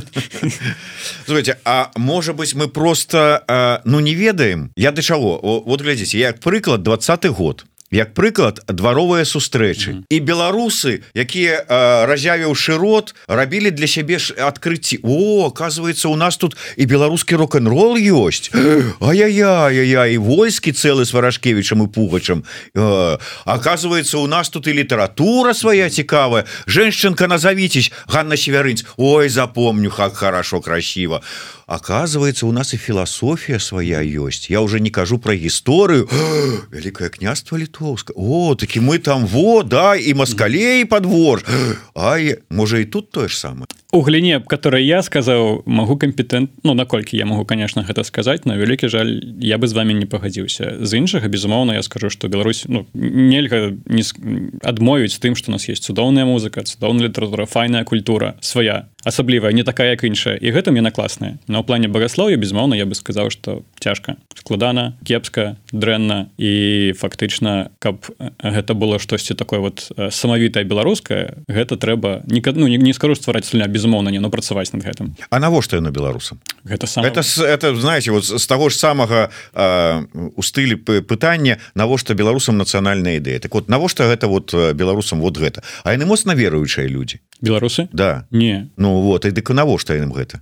А 1.65 1.91
можа 1.95 2.33
быть 2.33 2.55
мы 2.55 2.67
просто 2.67 3.81
ну 3.85 3.99
не 3.99 4.15
ведаем. 4.15 4.71
Я 4.75 4.91
да 4.91 5.01
чаго? 5.01 5.39
Вот 5.65 5.81
глядзіце 5.81 6.17
як 6.17 6.39
прыклад 6.39 6.83
двадцаты 6.83 7.29
год 7.29 7.65
як 7.93 8.13
прыклад 8.13 8.65
дваровыя 8.67 9.23
сустрэчы. 9.25 9.89
Mm 9.89 9.97
-hmm. 9.97 10.03
і 10.09 10.21
беларусы 10.21 11.01
якія 11.13 11.65
разявіўшы 12.09 12.77
рот 12.77 13.15
рабілі 13.27 13.71
для 13.71 13.87
сябе 13.87 14.19
ж 14.19 14.33
адкрыцці. 14.33 14.99
О 15.03 15.47
оказывается 15.49 16.07
у 16.07 16.15
нас 16.15 16.37
тут 16.37 16.57
і 16.77 16.85
беларускі 16.85 17.35
рок-н-рол 17.35 17.97
ёсць. 17.97 18.51
Ай-я-я 18.99 20.05
і 20.05 20.17
войскі 20.17 20.71
цэлы 20.71 21.05
с 21.05 21.13
варажкевичам 21.13 21.83
і 21.83 21.87
пугачам. 21.87 22.43
Оказывается 23.45 24.17
у 24.17 24.27
нас 24.27 24.49
тут 24.49 24.67
і 24.67 24.73
літаратура 24.73 25.53
свая 25.53 25.89
цікавая. 25.89 26.43
Женщинка 26.67 27.27
назовитесь 27.27 27.91
Ганна 28.07 28.37
северынц 28.37 28.85
Ой 28.97 29.29
запомню 29.29 29.91
как 29.91 30.13
хорошо 30.15 30.61
красиво 30.61 31.21
оказывается 31.65 32.45
у 32.45 32.51
нас 32.51 32.73
и 32.73 32.77
философия 32.77 33.59
своя 33.59 34.01
есть. 34.01 34.49
Я 34.49 34.61
уже 34.61 34.79
не 34.79 34.89
кажу 34.89 35.17
про 35.17 35.33
гісторыю 35.33 36.09
великое 36.71 37.09
княство 37.09 37.57
літовска 37.57 38.13
О 38.15 38.55
таки 38.55 38.79
мы 38.79 38.99
там 38.99 39.25
вот 39.25 39.67
да 39.67 39.95
и 39.95 40.13
москалей 40.13 40.85
подвор 40.85 41.43
Ай 41.95 42.39
можа 42.49 42.79
и 42.79 42.85
тут 42.85 43.11
тое 43.11 43.27
ж 43.27 43.37
самое 43.37 43.67
у 43.93 44.01
гліне 44.01 44.41
которой 44.41 44.83
я 44.85 45.01
сказаў 45.01 45.63
могу 45.65 45.97
кампетент 45.97 46.49
Ну 46.63 46.73
наколькі 46.73 47.17
я 47.17 47.25
могу 47.25 47.45
конечно 47.45 47.83
гэта 47.83 48.03
сказать 48.03 48.45
на 48.45 48.57
вялікі 48.57 48.89
жаль 48.89 49.21
я 49.39 49.57
бы 49.57 49.67
з 49.67 49.73
вами 49.73 49.93
не 49.93 50.05
пагадзіўся. 50.05 50.81
З 50.81 50.97
іншага 50.97 51.27
безумоўна 51.27 51.77
я 51.77 51.83
скажу 51.83 52.09
что 52.09 52.27
Беларусь 52.27 52.65
ну, 52.67 52.87
нельга 52.93 53.71
не 53.85 54.03
адмовіць 54.63 55.19
тым 55.21 55.35
что 55.35 55.51
у 55.51 55.53
нас 55.53 55.69
есть 55.69 55.83
цудоўная 55.83 56.25
музыка 56.25 56.63
цудоўная 56.63 57.07
літаратура 57.07 57.45
файная 57.45 57.83
культура 57.83 58.33
свая 58.41 58.89
асаблівая 59.03 59.53
не 59.53 59.63
такая 59.63 59.91
як 59.91 60.03
іншая. 60.03 60.37
І 60.41 60.51
гэта 60.51 60.71
мне 60.71 60.81
на 60.81 60.91
класная 60.91 61.37
на 61.47 61.61
ў 61.61 61.63
плане 61.63 61.87
багасловя 61.87 62.35
безмоўна 62.35 62.73
я 62.73 62.85
бы 62.85 62.95
сказаў 62.95 63.29
что 63.29 63.61
цяжка. 63.79 64.17
Складана 64.33 64.97
кепска 65.05 65.57
дрэнна 65.71 66.33
і 66.37 66.93
фактычна 66.97 67.69
каб 67.77 68.09
гэта 68.41 68.73
было 68.73 68.97
штосьці 68.97 69.37
такое 69.37 69.59
вот 69.59 69.91
самавітае 70.09 70.65
беларускае 70.65 71.45
гэта 71.47 71.77
трэба 71.77 72.23
не 72.25 72.41
ну, 72.55 72.67
не, 72.67 72.77
не 72.77 72.93
скажу 72.93 73.15
ствараць 73.15 73.45
сля 73.45 73.67
без 73.67 73.82
безумоўна 73.83 74.11
не 74.11 74.19
ну 74.23 74.31
працаваць 74.31 74.71
над 74.71 74.87
гэтым. 74.87 75.11
А 75.29 75.39
навошта 75.39 75.75
яно 75.75 75.91
беларусам? 75.91 76.39
Гэта 76.63 76.87
сам 76.87 77.03
это 77.03 77.19
это 77.19 77.75
знаете 77.75 78.11
вот 78.11 78.23
з 78.23 78.45
таго 78.47 78.69
ж 78.69 78.79
самага 78.79 79.29
у 80.35 80.41
стылі 80.41 80.79
пытання 81.03 81.59
навошта 81.75 82.15
беларусам 82.15 82.57
нацыянальная 82.57 83.19
ідэя? 83.19 83.39
Так 83.39 83.53
вот 83.53 83.67
навошта 83.67 84.07
гэта 84.07 84.27
вот 84.27 84.55
беларусам 84.55 85.19
вот 85.19 85.37
гэта? 85.37 85.63
А 85.83 85.91
яны 85.91 86.05
моцна 86.05 86.31
веруючыя 86.31 86.87
людзі 86.87 87.19
беларусы? 87.41 87.87
Да. 87.93 88.25
Не. 88.31 88.69
Ну 88.77 89.01
вот 89.01 89.25
і 89.25 89.31
дык 89.31 89.53
навошта 89.53 89.95
ім 89.99 90.13
гэта? 90.13 90.39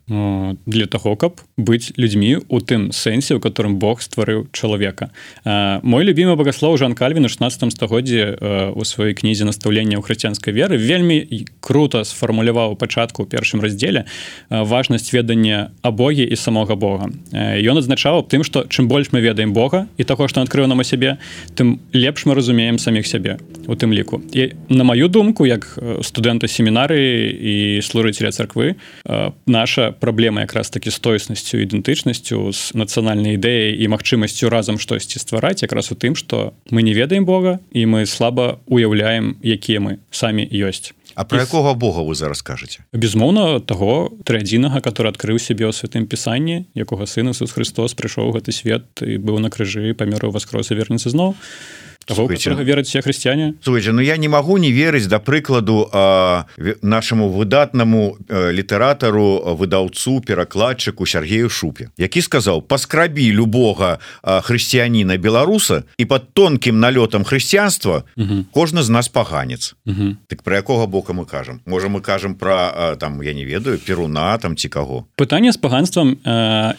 Для 0.66 0.86
того 0.86 1.16
каб 1.16 1.42
быць 1.58 1.94
людзьмі 1.98 2.46
у 2.50 2.60
тым 2.60 2.92
сэнсе 2.92 3.36
у 3.36 3.40
которым 3.40 3.80
Бог 3.80 4.02
стварыў 4.02 4.48
чалавека. 4.52 5.10
Мой 5.46 6.04
любимы 6.04 6.36
богослов 6.36 6.78
Жан 6.78 6.94
Кальвін 6.94 7.26
у 7.26 7.30
16 7.30 7.72
стагоддзе 7.72 8.38
у 8.76 8.84
сваёй 8.86 9.14
кнізе 9.14 9.46
настаўлення 9.46 9.98
ў 9.98 10.06
хрысціянскай 10.06 10.54
веры 10.54 10.78
вельмі 10.78 11.26
круто 11.60 12.04
сфармуляваў 12.04 12.76
пачатку 12.76 13.26
першым 13.26 13.62
раздзеле 13.62 14.06
важнасць 14.50 15.14
ведання 15.14 15.72
а 15.82 15.92
богі 15.92 16.24
і 16.24 16.36
самога 16.36 16.76
Бога. 16.76 17.10
Ён 17.34 17.82
адзначаў 17.82 18.22
аб 18.22 18.30
тым 18.30 18.44
што 18.44 18.66
чым 18.70 18.88
больш 18.88 19.10
мы 19.12 19.22
ведаем 19.22 19.54
Бога 19.54 19.88
і 19.98 20.04
таго 20.04 20.28
што 20.28 20.42
адкрыў 20.42 20.68
нам 20.68 20.80
у 20.80 20.86
сябе 20.86 21.18
тым 21.56 21.80
лепш 21.94 22.26
мы 22.26 22.36
разумеем 22.36 22.78
саміх 22.78 23.08
сябе 23.08 23.40
у 23.68 23.74
тым 23.74 23.94
ліку. 23.94 24.22
І 24.34 24.54
на 24.70 24.84
маю 24.84 25.10
думку 25.10 25.46
як 25.46 25.80
студэнта 26.02 26.48
семінары 26.48 26.91
семінарыі 26.92 27.78
і 27.78 27.82
служыцеля 27.82 28.32
царквы 28.32 28.76
наша 29.46 29.92
праблема 29.92 30.42
якраз 30.42 30.70
такі 30.70 30.92
стоеснасцю 30.92 31.64
ідэнтычнасцю 31.64 32.52
з 32.52 32.74
нацыянальнай 32.74 33.36
ідэяй 33.36 33.76
і 33.80 33.88
магчымасцю 33.88 34.50
разам 34.50 34.80
штосьці 34.80 35.20
ствараць 35.20 35.64
якраз 35.64 35.92
у 35.92 35.96
тым 35.96 36.16
што 36.16 36.54
мы 36.70 36.82
не 36.84 36.94
ведаем 36.94 37.26
Бога 37.26 37.60
і 37.72 37.86
мы 37.86 38.06
слаба 38.06 38.60
уяўляем 38.68 39.38
якія 39.44 39.80
мы 39.80 39.98
самі 40.12 40.48
ёсць 40.52 40.94
А 41.14 41.26
про 41.26 41.42
якога 41.44 41.74
Бога 41.74 42.04
вы 42.08 42.16
зараз 42.16 42.40
скажаце 42.40 42.84
безумоўна 42.94 43.60
таго 43.60 44.12
трыадзінага 44.24 44.82
который 44.82 45.12
адкрыў 45.12 45.40
сябе 45.40 45.68
ў 45.68 45.76
святым 45.76 46.08
пісанні 46.08 46.68
якога 46.76 47.06
сын 47.08 47.32
Ісус 47.32 47.52
Христос 47.52 47.96
прыйшоў 47.96 48.32
гэты 48.36 48.52
свет 48.52 48.86
і 49.04 49.18
быў 49.18 49.40
на 49.40 49.50
крыжы 49.50 49.94
памеру 49.94 50.32
воскроса 50.32 50.76
верніцы 50.76 51.12
зноў 51.12 51.36
вераць 52.64 52.88
все 52.88 53.02
хрысціяне 53.02 53.54
Слушайте, 53.64 53.92
Ну 53.92 54.02
я 54.02 54.18
не 54.18 54.28
могу 54.28 54.58
не 54.58 54.72
верыць 54.72 55.08
да 55.08 55.20
прыкладу 55.20 55.90
нашаму 56.82 57.30
выдатнаму 57.30 58.18
літаратару 58.30 59.56
выдаўцу 59.58 60.22
перакладчыку 60.22 61.06
Сергею 61.06 61.50
шупе 61.50 61.90
які 61.98 62.22
сказаў 62.22 62.62
паскрабі 62.62 63.32
любога 63.32 64.00
хрысціяніна 64.24 65.18
беларуса 65.18 65.84
і 65.98 66.06
под 66.06 66.34
тонкім 66.34 66.80
налётам 66.80 67.24
хрысціянства 67.24 68.04
кожны 68.54 68.82
з 68.82 68.90
нас 68.90 69.10
паганец 69.10 69.76
так 70.28 70.44
про 70.44 70.56
якога 70.56 70.86
бока 70.86 71.14
мы 71.14 71.26
кажам 71.26 71.62
можа 71.66 71.88
мы 71.88 72.02
кажам 72.02 72.36
про 72.36 72.96
там 73.00 73.22
я 73.22 73.34
не 73.34 73.46
ведаю 73.46 73.78
перуна 73.78 74.38
там 74.38 74.56
ці 74.56 74.70
каго 74.70 75.06
пытанне 75.18 75.52
з 75.52 75.58
паганствам 75.58 76.18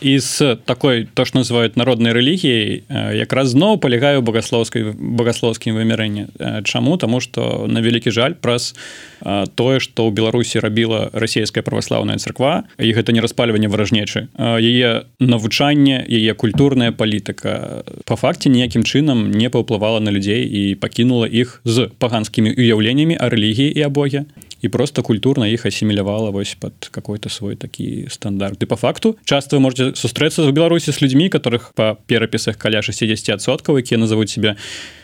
і 0.01 0.19
з 0.19 0.57
такой 0.65 1.09
то 1.15 1.25
ж 1.25 1.33
называют 1.35 1.77
народнай 1.77 2.13
рэлігіяй 2.13 2.85
якраз 3.15 3.55
зноў 3.55 3.79
палягаю 3.79 4.23
багасловскай 4.23 4.83
багасловскім 5.23 5.79
вымярэнні 5.79 6.27
Чаму 6.67 6.99
таму 6.99 7.23
што 7.23 7.71
на 7.71 7.81
вялікі 7.81 8.11
жаль 8.11 8.35
праз 8.35 8.75
тое 9.23 9.79
што 9.79 10.09
ў 10.09 10.11
беларусі 10.11 10.59
рабіла 10.59 11.09
расійская 11.15 11.63
праваслаўная 11.63 12.19
царква 12.19 12.67
і 12.77 12.91
гэта 12.93 13.15
не 13.15 13.23
распальванне 13.23 13.71
варажнечы 13.71 14.27
яе 14.37 15.07
навучанне 15.23 16.03
яе 16.03 16.35
культурная 16.35 16.91
палітыка 16.93 17.87
по 18.05 18.19
факце 18.19 18.51
ніякім 18.51 18.83
чынам 18.83 19.31
не 19.31 19.49
паўплывала 19.49 20.03
на 20.03 20.11
людзей 20.11 20.43
і 20.45 20.75
пакінула 20.75 21.31
іх 21.31 21.63
з 21.65 21.89
паганскімі 22.03 22.53
уяўленнямі 22.59 23.17
а 23.17 23.31
рэлігіі 23.31 23.71
і 23.71 23.87
абоге 23.87 24.27
і 24.63 24.69
просто 24.69 25.03
культурна 25.03 25.49
іх 25.49 25.67
асімілявала 25.67 26.31
вось 26.31 26.55
под 26.55 26.73
какой-то 26.91 27.29
свой 27.29 27.57
такі 27.57 28.07
стандарт. 28.09 28.63
І 28.63 28.67
по 28.67 28.77
факту 28.77 29.17
часто 29.25 29.57
вы 29.57 29.61
можете 29.61 29.95
сустрэцца 29.95 30.47
в 30.47 30.53
беларусі 30.53 30.93
с 30.93 31.03
людзьмі 31.03 31.29
которых 31.29 31.73
по 31.75 31.99
перапісах 32.07 32.57
каля 32.57 32.81
60соткаў 32.81 33.79
якія 33.79 33.99
назовуць 33.99 34.31
себя 34.31 34.57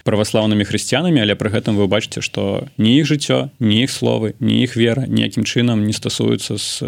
праваслаўнымі 0.05 0.65
хрысціянамі 0.65 1.21
але 1.21 1.35
пры 1.35 1.51
гэтым 1.51 1.75
вы 1.77 1.91
бачыце 1.91 2.23
что 2.23 2.69
ні 2.79 2.97
іх 3.03 3.07
жыццё 3.11 3.51
ні 3.59 3.83
іх 3.83 3.91
словы 3.91 4.35
ні 4.41 4.63
іх 4.63 4.77
вера 4.77 5.05
ніякім 5.07 5.45
чынам 5.45 5.85
не 5.85 5.93
стасуюцца 5.93 6.57
з 6.57 6.83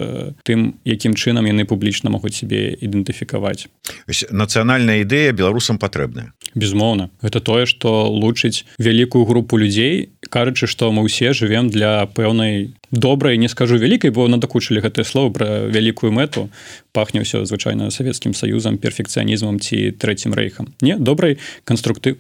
тым 0.47 0.79
якім 0.85 1.19
чынам 1.19 1.47
яны 1.51 1.67
публічна 1.67 2.11
могуць 2.11 2.39
себе 2.39 2.79
ідэнтыфікаваць. 2.79 3.67
Нацыянальная 4.31 5.03
ідэя 5.03 5.33
беларусам 5.33 5.79
патрэбная. 5.79 6.33
Безумоўна. 6.55 7.11
Это 7.23 7.41
тое 7.41 7.67
что 7.67 8.07
лучыць 8.07 8.65
вялікую 8.79 9.25
групу 9.25 9.57
людзей 9.57 10.11
кажучы 10.31 10.67
что 10.67 10.93
мы 10.93 11.05
ўсе 11.05 11.33
живвем 11.33 11.71
для 11.71 12.07
пэўнай 12.07 12.60
Right. 12.61 12.80
Добрай 12.91 13.39
не 13.39 13.49
скажу 13.49 13.79
вялікай 13.79 14.11
бо 14.11 14.29
надакучылі 14.29 14.83
гэтае 14.83 15.05
слово 15.05 15.31
пра 15.31 15.47
вялікую 15.71 16.11
мэту 16.13 16.51
пахне 16.93 17.23
ўсё 17.23 17.47
звычайна 17.47 17.91
савецкім 17.95 18.35
саюзам 18.35 18.79
перфекцыянізмам 18.79 19.63
ці 19.63 19.95
трэцім 19.95 20.35
рэйхам. 20.35 20.75
Не 20.83 20.99
добрай 20.99 21.39
канструктыў 21.65 22.19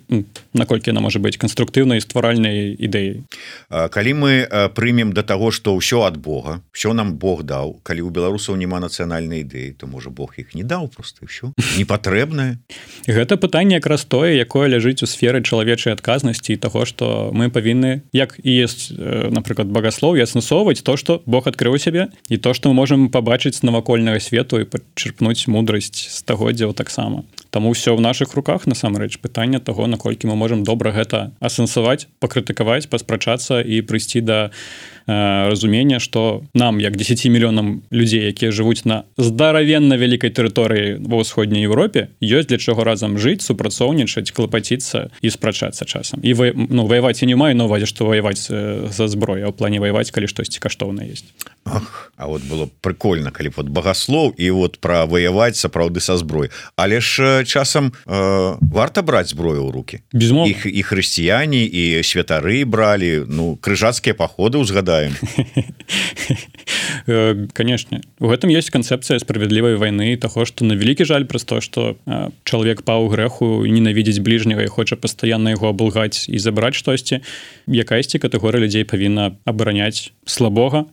наколькі 0.54 0.94
яна 0.94 1.02
можа 1.02 1.18
быць 1.18 1.38
канструктыўнай 1.42 1.98
стваральнай 1.98 2.78
ідэяй. 2.78 3.26
Калі 3.68 4.12
мы 4.14 4.46
прымем 4.74 5.10
да 5.12 5.26
таго 5.26 5.50
што 5.50 5.74
ўсё 5.74 6.06
ад 6.06 6.22
Бога 6.22 6.62
все 6.70 6.94
нам 6.94 7.18
Бог 7.18 7.42
даў 7.42 7.82
калі 7.82 8.06
у 8.06 8.10
беларусаў 8.14 8.54
няма 8.54 8.78
нацыянальнай 8.78 9.42
ідэі 9.42 9.74
то 9.74 9.90
можа 9.90 10.10
Бог 10.10 10.38
іх 10.38 10.54
не 10.54 10.62
даў 10.62 10.86
просто 10.88 11.26
ўсё. 11.26 11.50
Не 11.78 11.84
патрэбнае 11.84 12.62
гэта 13.10 13.34
пытанне 13.36 13.82
якраз 13.82 14.06
тое 14.06 14.38
якое 14.38 14.70
ляжыць 14.70 15.02
у 15.02 15.10
сферы 15.10 15.42
чалавечай 15.42 15.98
адказнасці 15.98 16.54
таго 16.62 16.86
што 16.86 17.34
мы 17.34 17.50
павінны 17.50 18.06
як 18.14 18.38
і 18.38 18.50
есть 18.54 18.94
напрыклад 18.94 19.66
багаслоў 19.66 20.14
яснасо 20.14 20.59
выкарыстоўваць 20.60 20.82
то 20.82 20.96
что 20.96 21.22
Бог 21.26 21.46
адкрыў 21.46 21.78
сябе 21.78 22.08
і 22.28 22.36
то 22.36 22.54
что 22.54 22.68
мы 22.68 22.74
можемм 22.74 23.08
пабачыць 23.08 23.62
навакольнага 23.62 24.20
свету 24.20 24.60
і 24.60 24.64
падчырпнуць 24.64 25.48
мудрасць 25.48 26.08
стагоддзяў 26.20 26.74
таксама 26.74 27.24
Таму 27.50 27.72
ўсё 27.74 27.96
ў 27.96 28.00
наших 28.00 28.34
руках 28.34 28.66
насамрэч 28.66 29.18
пытання 29.18 29.60
того 29.60 29.86
наколькі 29.86 30.28
мы 30.28 30.36
можемм 30.36 30.62
добра 30.62 30.92
гэта 30.92 31.32
асэнсаваць 31.40 32.06
пакрытыкаваць 32.20 32.88
паспрачацца 32.88 33.60
і 33.60 33.80
прыйсці 33.82 34.20
да 34.20 34.50
Э, 34.50 34.99
разумення 35.10 36.00
что 36.00 36.42
нам 36.54 36.80
як 36.80 36.96
10 36.96 37.26
мільёнам 37.26 37.82
людзей 37.92 38.26
якія 38.26 38.50
жывуць 38.50 38.86
на 38.86 39.04
здаравенна 39.18 39.96
вялікай 39.96 40.30
тэрыторыі 40.30 41.02
ва 41.02 41.22
ўсходняй 41.22 41.66
Еўропе 41.66 42.14
ёсць 42.22 42.46
для 42.46 42.58
чаго 42.58 42.84
разам 42.84 43.18
жыць 43.18 43.42
супрацоўнічаць 43.42 44.30
клапаціцца 44.30 45.10
і 45.22 45.28
спрачацца 45.30 45.84
часам. 45.84 46.20
І 46.22 46.34
вы 46.34 46.52
ну 46.54 46.86
ваяваць 46.86 47.22
і 47.22 47.26
не 47.26 47.36
маю 47.36 47.56
на 47.56 47.66
увазе 47.66 47.86
што 47.90 48.06
ваяваць 48.06 48.46
за 48.46 49.06
зброю 49.08 49.48
у 49.48 49.52
плане 49.52 49.80
ваяваць 49.80 50.10
калі 50.10 50.30
штосьці 50.30 50.60
каштоўна 50.60 51.02
есть 51.02 51.34
Ах, 51.64 52.12
А 52.16 52.26
вот 52.26 52.42
было 52.42 52.68
прикольно 52.80 53.30
калі 53.30 53.50
вот 53.56 53.68
багаслоў 53.68 54.34
і 54.36 54.50
вот 54.50 54.78
пра 54.78 55.06
ваяваць 55.06 55.56
сапраўды 55.56 56.00
са 56.00 56.16
зброй 56.16 56.50
але 56.76 57.00
ж 57.00 57.44
часам 57.44 57.92
э, 58.06 58.56
варта 58.60 59.02
браць 59.02 59.32
зброю 59.34 59.66
ў 59.66 59.70
руки 59.72 60.02
безмо 60.12 60.46
іх 60.46 60.66
і 60.66 60.82
хрысціяне 60.82 61.64
і 61.64 62.02
святары 62.04 62.64
бралі 62.64 63.24
ну 63.26 63.56
крыжацкія 63.56 64.14
паходы 64.14 64.58
ўзгадаю 64.60 64.99
э, 67.06 67.46
конечно. 67.52 68.00
У 68.18 68.28
гэтым 68.28 68.50
есть 68.50 68.70
канцэпцыя 68.70 69.18
справядлівай 69.18 69.76
войны 69.76 70.16
таго 70.16 70.44
что 70.44 70.64
на 70.64 70.74
вялікі 70.74 71.04
жаль 71.04 71.24
праз 71.24 71.44
то 71.44 71.60
что 71.60 71.96
э, 72.06 72.28
чалавек 72.44 72.84
паў 72.84 73.08
грэху 73.08 73.64
ненавідзець 73.64 74.20
бліжняга 74.20 74.62
і 74.62 74.72
хоча 74.72 74.96
пастаянна 74.96 75.56
яго 75.56 75.70
абулгаць 75.70 76.28
і 76.28 76.38
забраць 76.38 76.76
штосьці 76.76 77.22
якаясьці 77.66 78.20
катэгорыя 78.20 78.60
людзей 78.60 78.84
павінна 78.84 79.36
абараняць 79.44 80.12
слабога 80.26 80.86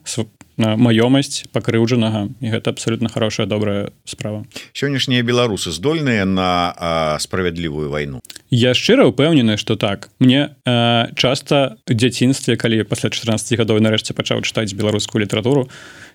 маёмасць 0.58 1.46
пакрыўджанага 1.54 2.28
і 2.42 2.46
гэта 2.50 2.70
абсолютно 2.74 3.08
хорошая 3.08 3.46
добрая 3.46 3.90
справа. 4.04 4.44
Сённяшнія 4.74 5.22
беларусы 5.22 5.70
здольныя 5.70 6.26
на 6.26 7.16
справядлівую 7.20 7.88
вайну? 7.90 8.20
Я 8.50 8.74
шчыра 8.74 9.06
ўпэўнены 9.06 9.56
что 9.56 9.76
так. 9.76 10.10
Мне 10.18 10.50
э, 10.66 11.14
часто 11.14 11.78
дзяцінстве 11.86 12.56
калі 12.56 12.82
пасля 12.82 13.10
14 13.10 13.58
гадоў 13.58 13.78
нарэшце 13.78 14.14
пачаў 14.14 14.42
чытаць 14.42 14.74
беларускую 14.74 15.22
літаратуру 15.22 15.70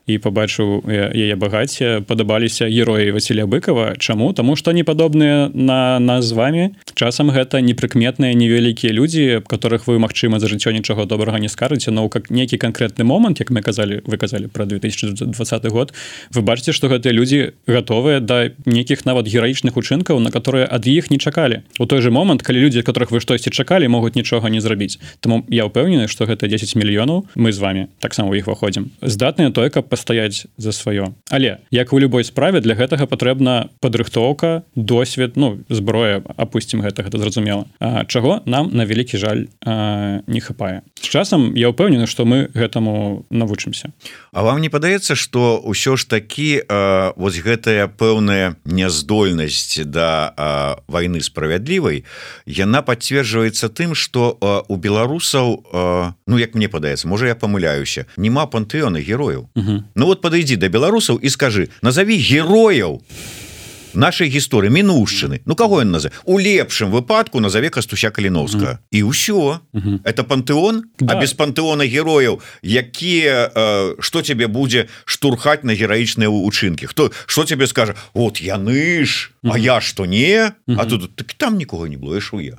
і 0.06 0.18
побачыў 0.20 0.84
яе 0.92 1.36
багацце 1.40 2.04
падабаліся 2.04 2.68
героі 2.68 3.12
Васіля 3.16 3.48
быкова. 3.48 3.96
Чаму? 3.98 4.34
Тому 4.34 4.56
что 4.56 4.72
не 4.72 4.84
падобныя 4.84 5.50
на 5.54 6.00
нас 6.00 6.26
з 6.26 6.32
вами 6.32 6.76
часам 6.94 7.32
гэта 7.32 7.64
непрыкметныя 7.64 8.36
невялікія 8.36 8.92
людзі 8.92 9.42
которых 9.48 9.88
вы 9.88 10.00
магчыма 10.00 10.40
за 10.40 10.48
жыццё 10.52 10.76
нічога 10.76 11.06
добрага 11.06 11.40
не 11.40 11.48
скажаце 11.48 11.92
но 11.92 12.10
как 12.10 12.30
нейкі 12.30 12.58
конкретны 12.58 13.04
момант 13.04 13.40
як 13.40 13.52
мы 13.52 13.62
казалі 13.62 14.02
вы 14.06 14.18
казалі 14.18 14.48
про 14.48 14.66
2020 14.66 15.66
год. 15.72 15.94
Вы 16.32 16.42
бачыце 16.42 16.74
что 16.74 16.92
гэтыя 16.92 17.16
людзі 17.16 17.56
готовыя 17.68 18.20
да 18.20 18.52
нейкіх 18.66 19.06
нават 19.06 19.28
гераічных 19.28 19.78
учынкаў 19.78 20.20
на 20.20 20.32
которые 20.32 20.68
ад 20.68 20.88
іх 20.88 21.12
не 21.12 21.18
чакалі. 21.18 21.64
У 21.80 21.86
той 21.86 22.02
же 22.02 22.12
момант 22.12 22.44
калі 22.44 22.60
людзі 22.60 22.84
которых 22.84 23.12
вы 23.12 23.24
штосьці 23.24 23.50
чакалі 23.50 23.88
могуць 23.88 24.16
нічога 24.16 24.50
не 24.50 24.60
зрабіць. 24.60 25.00
Таму 25.24 25.46
я 25.48 25.64
ўпэўнены 25.64 26.12
что 26.12 26.26
гэта 26.26 26.52
10 26.52 26.76
мільёнаў 26.76 27.26
мы 27.36 27.52
з 27.56 27.60
вами 27.60 27.88
таксама 28.00 28.36
іх 28.36 28.48
выходзім. 28.48 28.92
Здатныя 29.02 29.52
той 29.52 29.70
каб 29.70 29.93
пастаяць 29.94 30.50
за 30.58 30.74
сваё. 30.74 31.14
Але 31.30 31.62
як 31.70 31.94
у 31.94 32.00
любой 32.02 32.26
справе 32.26 32.66
для 32.66 32.74
гэтага 32.74 33.06
патрэбна 33.06 33.70
падрыхтоўка 33.78 34.66
досвед 34.74 35.38
ну 35.38 35.62
зброя 35.70 36.26
опусцім 36.38 36.82
гэта 36.82 37.06
гэта 37.06 37.22
зразумела. 37.22 37.70
А, 37.78 38.06
чаго 38.10 38.42
нам 38.50 38.74
на 38.74 38.90
вялікі 38.90 39.22
жаль 39.22 39.46
а, 39.62 40.26
не 40.26 40.42
хапае. 40.42 40.82
З 40.98 41.08
часам 41.14 41.54
я 41.54 41.70
ўпэўнены 41.70 42.10
что 42.10 42.26
мы 42.26 42.50
гэтаму 42.58 43.30
навучымся. 43.30 43.94
А 44.34 44.42
вам 44.42 44.66
не 44.66 44.74
падаецца 44.74 45.14
что 45.14 45.62
ўсё 45.62 45.94
ж 45.94 46.10
такі 46.10 46.66
а, 46.66 47.14
вось 47.14 47.38
гэтая 47.38 47.86
пэўная 47.86 48.58
няздольнасць 48.66 49.86
да 49.86 50.34
а, 50.34 50.82
войны 50.90 51.22
справядлівай 51.22 52.02
яна 52.50 52.82
подцверджваецца 52.82 53.70
тым 53.70 53.94
что 53.94 54.42
у 54.68 54.76
беларусаў 54.76 56.18
ну 56.26 56.36
як 56.42 56.56
мне 56.56 56.66
падаецца 56.66 57.08
можа 57.08 57.28
я 57.28 57.36
памыляюся 57.36 58.08
няма 58.18 58.48
пантэона 58.48 59.04
герояў 59.04 59.50
Ну 59.96 60.06
вот 60.06 60.22
подойдзі 60.22 60.56
да 60.58 60.68
беларусаў 60.68 61.20
і 61.20 61.30
скажы 61.30 61.70
назови 61.82 62.18
герояў 62.18 63.02
нашай 63.94 64.30
гісторыі 64.30 64.74
мінушчыны 64.74 65.42
Ну 65.46 65.56
кого 65.56 65.82
ён 65.82 65.92
наза 65.92 66.12
у 66.26 66.40
лепшым 66.40 66.92
выпадку 66.92 67.40
назове 67.40 67.70
кастуся 67.70 68.10
каліновска 68.10 68.80
і 68.92 69.04
ўсё 69.04 69.60
это 70.04 70.24
пантэон 70.24 70.90
да. 71.00 71.14
а 71.14 71.22
без 71.22 71.34
пантэона 71.34 71.86
герояў 71.86 72.42
якія 72.62 73.52
что 74.00 74.20
э, 74.20 74.24
тебе 74.24 74.48
будзе 74.48 74.88
штурхаць 75.06 75.64
на 75.64 75.74
гераічныя 75.74 76.30
учынкі 76.30 76.88
хто 76.88 77.12
что 77.26 77.46
тебе 77.46 77.68
скажа 77.68 77.96
вот 78.14 78.42
яны 78.42 79.06
ж 79.06 79.33
А 79.44 79.58
я 79.58 79.82
что 79.82 80.06
не? 80.06 80.54
А 80.68 80.86
тут 80.86 81.16
так 81.16 81.34
там 81.34 81.58
нікога 81.58 81.88
не 81.90 81.98
было 81.98 82.20
я 82.40 82.58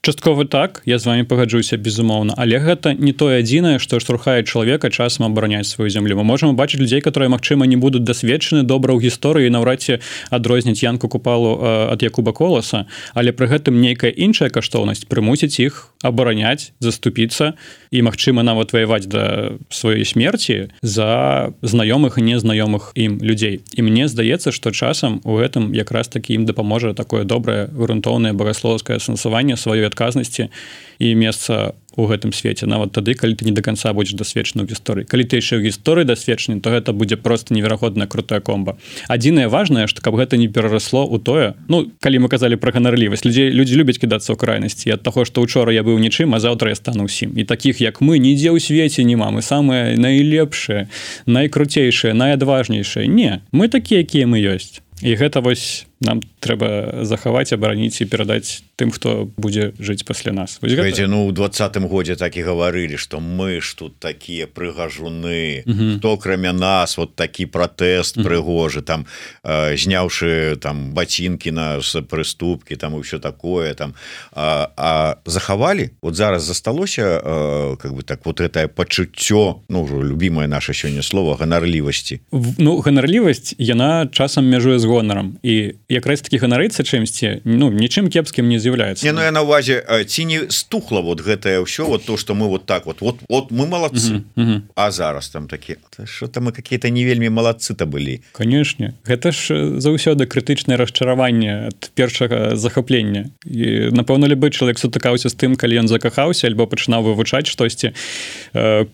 часткова 0.00 0.44
так 0.44 0.82
я 0.86 0.98
з 0.98 1.06
вами 1.06 1.24
пагаджуся 1.24 1.76
безумоўна. 1.76 2.34
Але 2.36 2.58
гэта 2.58 2.94
не 2.94 3.12
тое 3.12 3.40
адзінае 3.42 3.78
что 3.78 3.98
штурхае 4.00 4.44
чалавека 4.44 4.90
часам 4.90 5.26
абараняць 5.26 5.66
сваю 5.66 5.90
зямлю. 5.90 6.16
Мы 6.16 6.24
можем 6.24 6.56
бачыць 6.56 6.80
людзей 6.80 7.00
которые 7.00 7.28
Мачыма 7.28 7.66
не 7.66 7.76
будуць 7.76 8.02
дасведчаны 8.02 8.62
добра 8.62 8.94
ў 8.94 9.02
гісторыі 9.02 9.50
наўрад 9.50 9.82
ці 9.82 9.98
адрозніць 10.30 10.82
янку 10.82 11.08
купалу 11.08 11.58
ад 11.90 12.02
якуба 12.02 12.32
коласа. 12.32 12.86
Але 13.14 13.32
пры 13.32 13.50
гэтым 13.50 13.80
нейкая 13.80 14.10
іншая 14.10 14.50
каштоўнасць 14.50 15.10
прымусіць 15.10 15.58
іх 15.58 15.90
абараняць 16.02 16.72
заступіцца 16.78 17.58
і 17.90 18.02
магчыма 18.02 18.46
нават 18.46 18.72
ваяваць 18.72 19.10
да 19.10 19.58
сваёй 19.70 20.04
смерти 20.04 20.70
за 20.82 21.50
знаёмых 21.62 22.20
незнаёмых 22.22 22.92
ім 22.94 23.18
людзей. 23.22 23.60
І 23.74 23.82
мне 23.82 24.08
здаецца 24.08 24.52
что 24.52 24.70
часам 24.70 25.20
у 25.24 25.36
гэтым 25.40 25.74
якраз 25.74 25.95
якраз 25.96 26.08
таки 26.08 26.34
ім 26.34 26.44
дапаможа 26.44 26.92
такое 26.92 27.24
добрае 27.24 27.68
грунтоўнае 27.72 28.32
багасловскае 28.36 29.00
сэнсаванне 29.00 29.56
сваёй 29.56 29.88
адказнасці 29.88 30.52
і 30.98 31.14
месца 31.16 31.72
у 31.96 32.04
гэтым 32.04 32.36
свеце. 32.36 32.68
Нават 32.68 32.92
тады 32.92 33.16
калі 33.16 33.32
ты 33.32 33.48
не 33.48 33.56
до 33.56 33.64
конца 33.64 33.96
будзеш 33.96 34.20
дасведчаны 34.20 34.68
ў 34.68 34.76
гісторыі. 34.76 35.08
Калі 35.08 35.24
ты 35.24 35.40
яшчэ 35.40 35.56
ў 35.56 35.72
гісторыі 35.72 36.04
дасведчаны 36.04 36.60
то 36.60 36.68
гэта 36.68 36.92
будзе 36.92 37.16
просто 37.16 37.56
неверагодна 37.56 38.04
крутая 38.04 38.44
комба. 38.44 38.76
Адзінае 39.08 39.48
важное 39.48 39.88
что 39.88 40.04
каб 40.04 40.20
гэта 40.20 40.36
не 40.36 40.48
перарасло 40.52 41.08
у 41.08 41.16
тое 41.16 41.56
ну 41.68 41.88
калі 42.04 42.20
мы 42.20 42.28
казалі 42.28 42.60
про 42.60 42.76
ганарлівасць 42.76 43.24
людзей 43.24 43.48
людзі 43.48 43.80
любяць 43.80 43.96
кідацца 43.96 44.32
ў 44.32 44.36
крайнасці. 44.36 44.92
Ад 44.92 45.00
таго 45.00 45.24
что 45.24 45.40
учора 45.40 45.72
я 45.72 45.80
быў 45.80 45.96
нічым 45.96 46.36
а 46.36 46.40
заўтра 46.44 46.68
я 46.68 46.76
стану 46.76 47.08
ўсім. 47.08 47.32
І 47.32 47.48
таких 47.48 47.80
як 47.80 48.04
мы 48.04 48.20
нідзе 48.20 48.52
ў 48.52 48.60
свеце 48.60 49.00
не 49.00 49.16
мамы 49.16 49.40
самые 49.40 49.96
найлепшыя 49.96 50.92
найкруцейшыя 51.24 52.12
найадважнейшыя. 52.12 53.08
Не 53.08 53.40
мы 53.56 53.72
такія 53.72 54.04
якія 54.04 54.28
мы 54.28 54.44
ёсць 54.44 54.84
і 55.02 55.14
гэта 55.14 55.40
вось 55.40 55.86
нам 56.00 56.20
трэба 56.40 57.04
захаваць 57.08 57.52
абараніць 57.56 58.00
і 58.00 58.06
перадаць 58.06 58.62
тым 58.76 58.92
хто 58.92 59.32
будзе 59.40 59.72
жыць 59.80 60.04
пасля 60.04 60.32
нас. 60.36 60.60
Ведзе, 60.60 61.08
ну 61.08 61.24
у 61.24 61.32
двадцатым 61.32 61.88
годзе 61.88 62.16
так 62.16 62.36
і 62.36 62.44
гаварылі 62.44 63.00
что 63.00 63.20
мы 63.20 63.60
ж 63.60 63.76
тут 63.76 63.96
такія 63.98 64.46
прыгажуны. 64.46 65.64
То 66.00 66.12
акрамя 66.12 66.52
нас 66.52 66.98
вот 66.98 67.16
такі 67.16 67.46
пратэст 67.46 68.20
прыгожы 68.20 68.82
там 68.82 69.06
э, 69.42 69.76
зняўшы 69.76 70.56
там 70.60 70.92
бацінкі 70.92 71.50
на 71.50 71.80
прыступкі 71.80 72.76
там 72.76 72.94
ўсё 73.00 73.18
такое 73.18 73.72
там. 73.74 73.94
А, 74.32 74.68
а 74.76 75.16
захавалі? 75.24 75.90
Вот 76.02 76.14
зараз 76.14 76.42
засталося 76.42 77.02
э, 77.02 77.76
как 77.80 77.94
бы 77.94 78.02
так 78.02 78.26
вот 78.26 78.40
это 78.40 78.68
пачуццё 78.68 79.64
ну 79.68 79.84
ўжо 79.84 80.02
любимое 80.02 80.46
наше 80.46 80.72
сёння 80.72 81.02
слово 81.02 81.34
ганарлівасці? 81.40 82.20
Ну 82.58 82.76
ганарлівасць 82.80 83.54
яна 83.58 84.06
часам 84.12 84.44
мяжуе 84.44 84.78
з 84.78 84.84
гонарам. 84.84 85.38
І 85.42 85.74
якраз 85.88 86.20
таки 86.20 86.38
ганарыцца 86.38 86.82
чымсьці 86.82 87.42
ну 87.44 87.70
нічым 87.70 88.10
кепскім 88.10 88.48
не 88.48 88.58
з'яўляецца. 88.58 89.04
Не, 89.06 89.12
ну, 89.12 89.22
я 89.22 89.30
на 89.30 89.42
увазе 89.42 89.82
ці 90.06 90.24
не 90.24 90.50
стухла 90.50 91.00
вот 91.00 91.20
гэтае 91.22 91.62
ўсё 91.62 91.86
вот 91.86 92.04
то 92.04 92.16
что 92.16 92.34
мы 92.34 92.48
вот 92.48 92.66
так 92.66 92.86
вот 92.86 93.00
вот 93.00 93.16
вот 93.28 93.50
мы 93.50 93.66
молодцы 93.66 94.12
uh 94.12 94.20
-huh, 94.36 94.42
uh 94.42 94.48
-huh. 94.48 94.60
а 94.74 94.90
зараз 94.90 95.28
там 95.28 95.46
такі 95.48 95.76
что 96.04 96.26
там 96.26 96.48
мы 96.48 96.52
какие-то 96.52 96.88
не 96.88 97.04
вельмі 97.04 97.30
малацы-то 97.30 97.86
былі? 97.86 98.20
Канешне. 98.32 98.92
Гэта 99.06 99.32
ж 99.32 99.54
заўсёды 99.78 100.26
крытычнае 100.26 100.76
расчараванне 100.76 101.66
ад 101.66 101.90
першага 101.94 102.56
захаплення. 102.56 103.30
І 103.46 103.90
напэўна 103.90 104.26
любы 104.26 104.50
чалавек 104.50 104.78
сутыкаўся 104.78 105.28
з 105.28 105.34
тым 105.34 105.56
калі 105.56 105.80
ён 105.80 105.88
закахаўся 105.88 106.46
альбо 106.46 106.66
пачынаў 106.66 107.02
вывучаць 107.02 107.46
штосьці. 107.46 107.92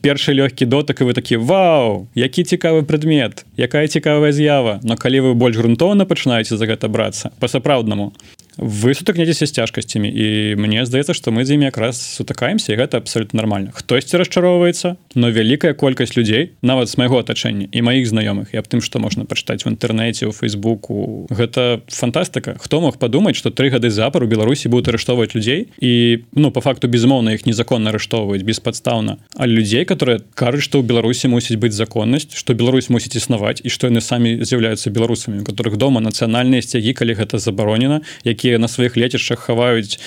Першы 0.02 0.32
лёгкі 0.32 0.66
дотык 0.66 1.00
і 1.00 1.04
вы 1.04 1.12
такі 1.12 1.36
Вау 1.36 2.08
які 2.14 2.44
цікавы 2.44 2.82
прадмет 2.82 3.44
якая 3.56 3.88
цікавая 3.88 4.32
з'ява 4.32 4.80
но 4.82 4.96
калі 4.96 5.20
вы 5.20 5.34
больш 5.34 5.56
грунтоўна 5.56 6.04
пачынаеце 6.04 6.56
за 6.56 6.66
гэта 6.66 6.81
гэта 6.82 6.92
брацца 6.92 7.30
по-сапраўднаму 7.38 8.12
вы 8.56 8.94
сутыкнецеся 8.94 9.46
з 9.46 9.52
цяжкасцямі 9.52 10.08
і 10.08 10.54
мне 10.56 10.84
здаецца 10.86 11.14
што 11.14 11.30
мы 11.30 11.44
з 11.44 11.56
імі 11.56 11.68
якраз 11.72 12.00
сутыкаемся 12.00 12.72
і 12.72 12.78
гэта 12.80 12.98
абсолютно 12.98 13.40
нормально 13.40 13.70
хтосьці 13.72 14.20
расчароўваецца 14.20 14.96
но 15.14 15.30
вялікая 15.30 15.74
колькасць 15.74 16.16
людзей 16.16 16.52
нават 16.62 16.88
з 16.88 16.98
майго 16.98 17.18
атачэння 17.20 17.68
і 17.72 17.78
маіх 17.82 18.08
знаёмых 18.08 18.52
і 18.52 18.60
аб 18.60 18.66
тым 18.68 18.80
што 18.84 18.98
можна 18.98 19.24
пачытаць 19.24 19.64
в 19.64 19.72
інтэрнэце 19.72 20.26
у 20.28 20.32
фейсбуку 20.32 21.26
гэта 21.30 21.82
фантастыка. 21.88 22.56
Хто 22.58 22.80
мог 22.80 22.98
падумаць 22.98 23.36
што 23.36 23.50
тры 23.50 23.70
гады 23.70 23.90
запар 23.90 24.24
у 24.24 24.28
беларусі 24.30 24.68
будуць 24.68 24.92
арыштоўваць 24.92 25.34
людзей? 25.34 25.68
І 25.80 26.24
ну 26.34 26.50
по 26.50 26.60
факту 26.60 26.88
безумоўна 26.88 27.34
іх 27.36 27.46
незаконна 27.46 27.90
арыштоўваюць 27.90 28.42
беспадстаўна. 28.42 29.18
А 29.36 29.46
людзей 29.46 29.84
которые 29.84 30.20
кажуць 30.34 30.66
што 30.66 30.80
ў 30.80 30.86
беларусі 30.86 31.28
мусіць 31.28 31.56
быць 31.56 31.76
законнасць 31.76 32.34
што 32.34 32.54
Беларусь 32.54 32.90
мусіць 32.90 33.16
існаваць 33.16 33.60
і 33.62 33.68
што 33.68 33.88
яны 33.88 34.00
самі 34.00 34.44
з'яўляюцца 34.44 34.90
беларусамі 34.90 35.44
которых 35.44 35.76
дома 35.76 36.00
нацыянальныя 36.00 36.62
сцягі 36.62 36.92
калі 36.92 37.14
гэта 37.14 37.38
забаронена 37.38 38.02
які 38.24 38.41
якія 38.42 38.58
на 38.58 38.66
сваіх 38.66 38.98
лецішчах 38.98 39.38
хаваюць 39.38 40.02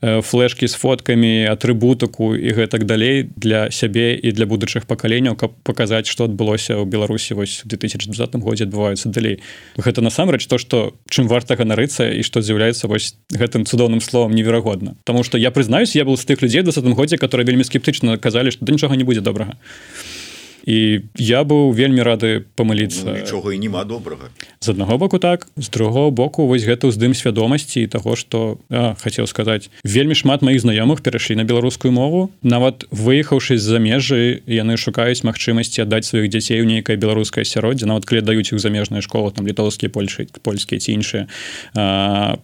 э, 0.00 0.22
флешки 0.22 0.68
з 0.70 0.78
фоткамі 0.78 1.50
атрыбутаку 1.50 2.38
і 2.38 2.54
гэтак 2.54 2.86
далей 2.86 3.26
для 3.34 3.66
сябе 3.74 4.14
і 4.14 4.30
для 4.30 4.46
будучых 4.46 4.86
пакаленняў 4.86 5.34
каб 5.34 5.58
паказаць 5.66 6.06
што 6.06 6.30
адбылося 6.30 6.78
ў 6.78 6.86
беларусі 6.86 7.34
вось 7.34 7.66
2020 7.66 8.14
годзе 8.38 8.70
адбываюцца 8.70 9.10
далей. 9.10 9.42
Гэта 9.74 10.06
насамрэч 10.06 10.46
то 10.46 10.62
што 10.62 10.94
чым 11.10 11.26
варта 11.26 11.58
ганарыцца 11.58 12.14
і 12.14 12.22
што 12.22 12.38
з'яўляецца 12.38 12.86
вось 12.86 13.18
гэтым 13.34 13.66
цудоўным 13.66 13.98
словом 13.98 14.38
неверагодна. 14.38 14.94
Таму 15.02 15.26
што 15.26 15.34
я 15.34 15.50
прызнаюсь 15.50 15.98
я 15.98 16.06
был 16.06 16.14
з 16.14 16.30
тых 16.30 16.46
людзей 16.46 16.62
да 16.62 16.70
годзе 16.94 17.18
которые 17.18 17.44
вельмі 17.44 17.66
скептычна 17.66 18.22
казалі 18.22 18.54
што 18.54 18.64
да 18.64 18.70
нічога 18.70 18.94
не 18.94 19.02
будзе 19.02 19.20
добрага 19.20 19.58
і 20.64 21.00
я 21.16 21.44
быў 21.44 21.72
вельмі 21.72 22.02
рады 22.02 22.44
памыліцца. 22.56 23.04
Ну, 23.06 23.16
нічога 23.20 23.54
і 23.54 23.58
няма 23.58 23.84
добрага. 23.84 24.28
З 24.60 24.76
аднаго 24.76 24.98
боку 24.98 25.18
так 25.18 25.48
з 25.56 25.68
другого 25.68 26.10
боку 26.10 26.46
вось 26.46 26.64
гэта 26.64 26.90
ўздым 26.90 27.14
свядомасці 27.16 27.86
таго 27.88 28.16
што 28.16 28.60
хацеў 28.70 29.24
сказаць 29.30 29.70
вельмі 29.84 30.14
шмат 30.14 30.42
маіх 30.42 30.60
знаёмых 30.60 31.00
перайшлі 31.00 31.36
на 31.40 31.44
беларускую 31.44 31.92
мову. 31.92 32.30
Нават 32.42 32.84
выехаўшы 32.90 33.56
з-за 33.56 33.78
межы 33.78 34.42
яны 34.46 34.76
шукаюць 34.76 35.24
магчымасці 35.24 35.86
аддаць 35.86 36.04
сваіх 36.10 36.28
дзяцей 36.28 36.60
у 36.60 36.68
нейкае 36.68 37.00
беларускае 37.00 37.48
асяроддзе. 37.48 37.86
Нават 37.86 38.04
калі 38.04 38.20
даюць 38.20 38.52
іх 38.52 38.60
замежныя 38.60 39.00
школы 39.00 39.32
там 39.32 39.46
літоўскія 39.46 39.88
польшы 39.88 40.28
польскія 40.42 40.80
ці 40.80 40.90
іншыя 40.92 41.24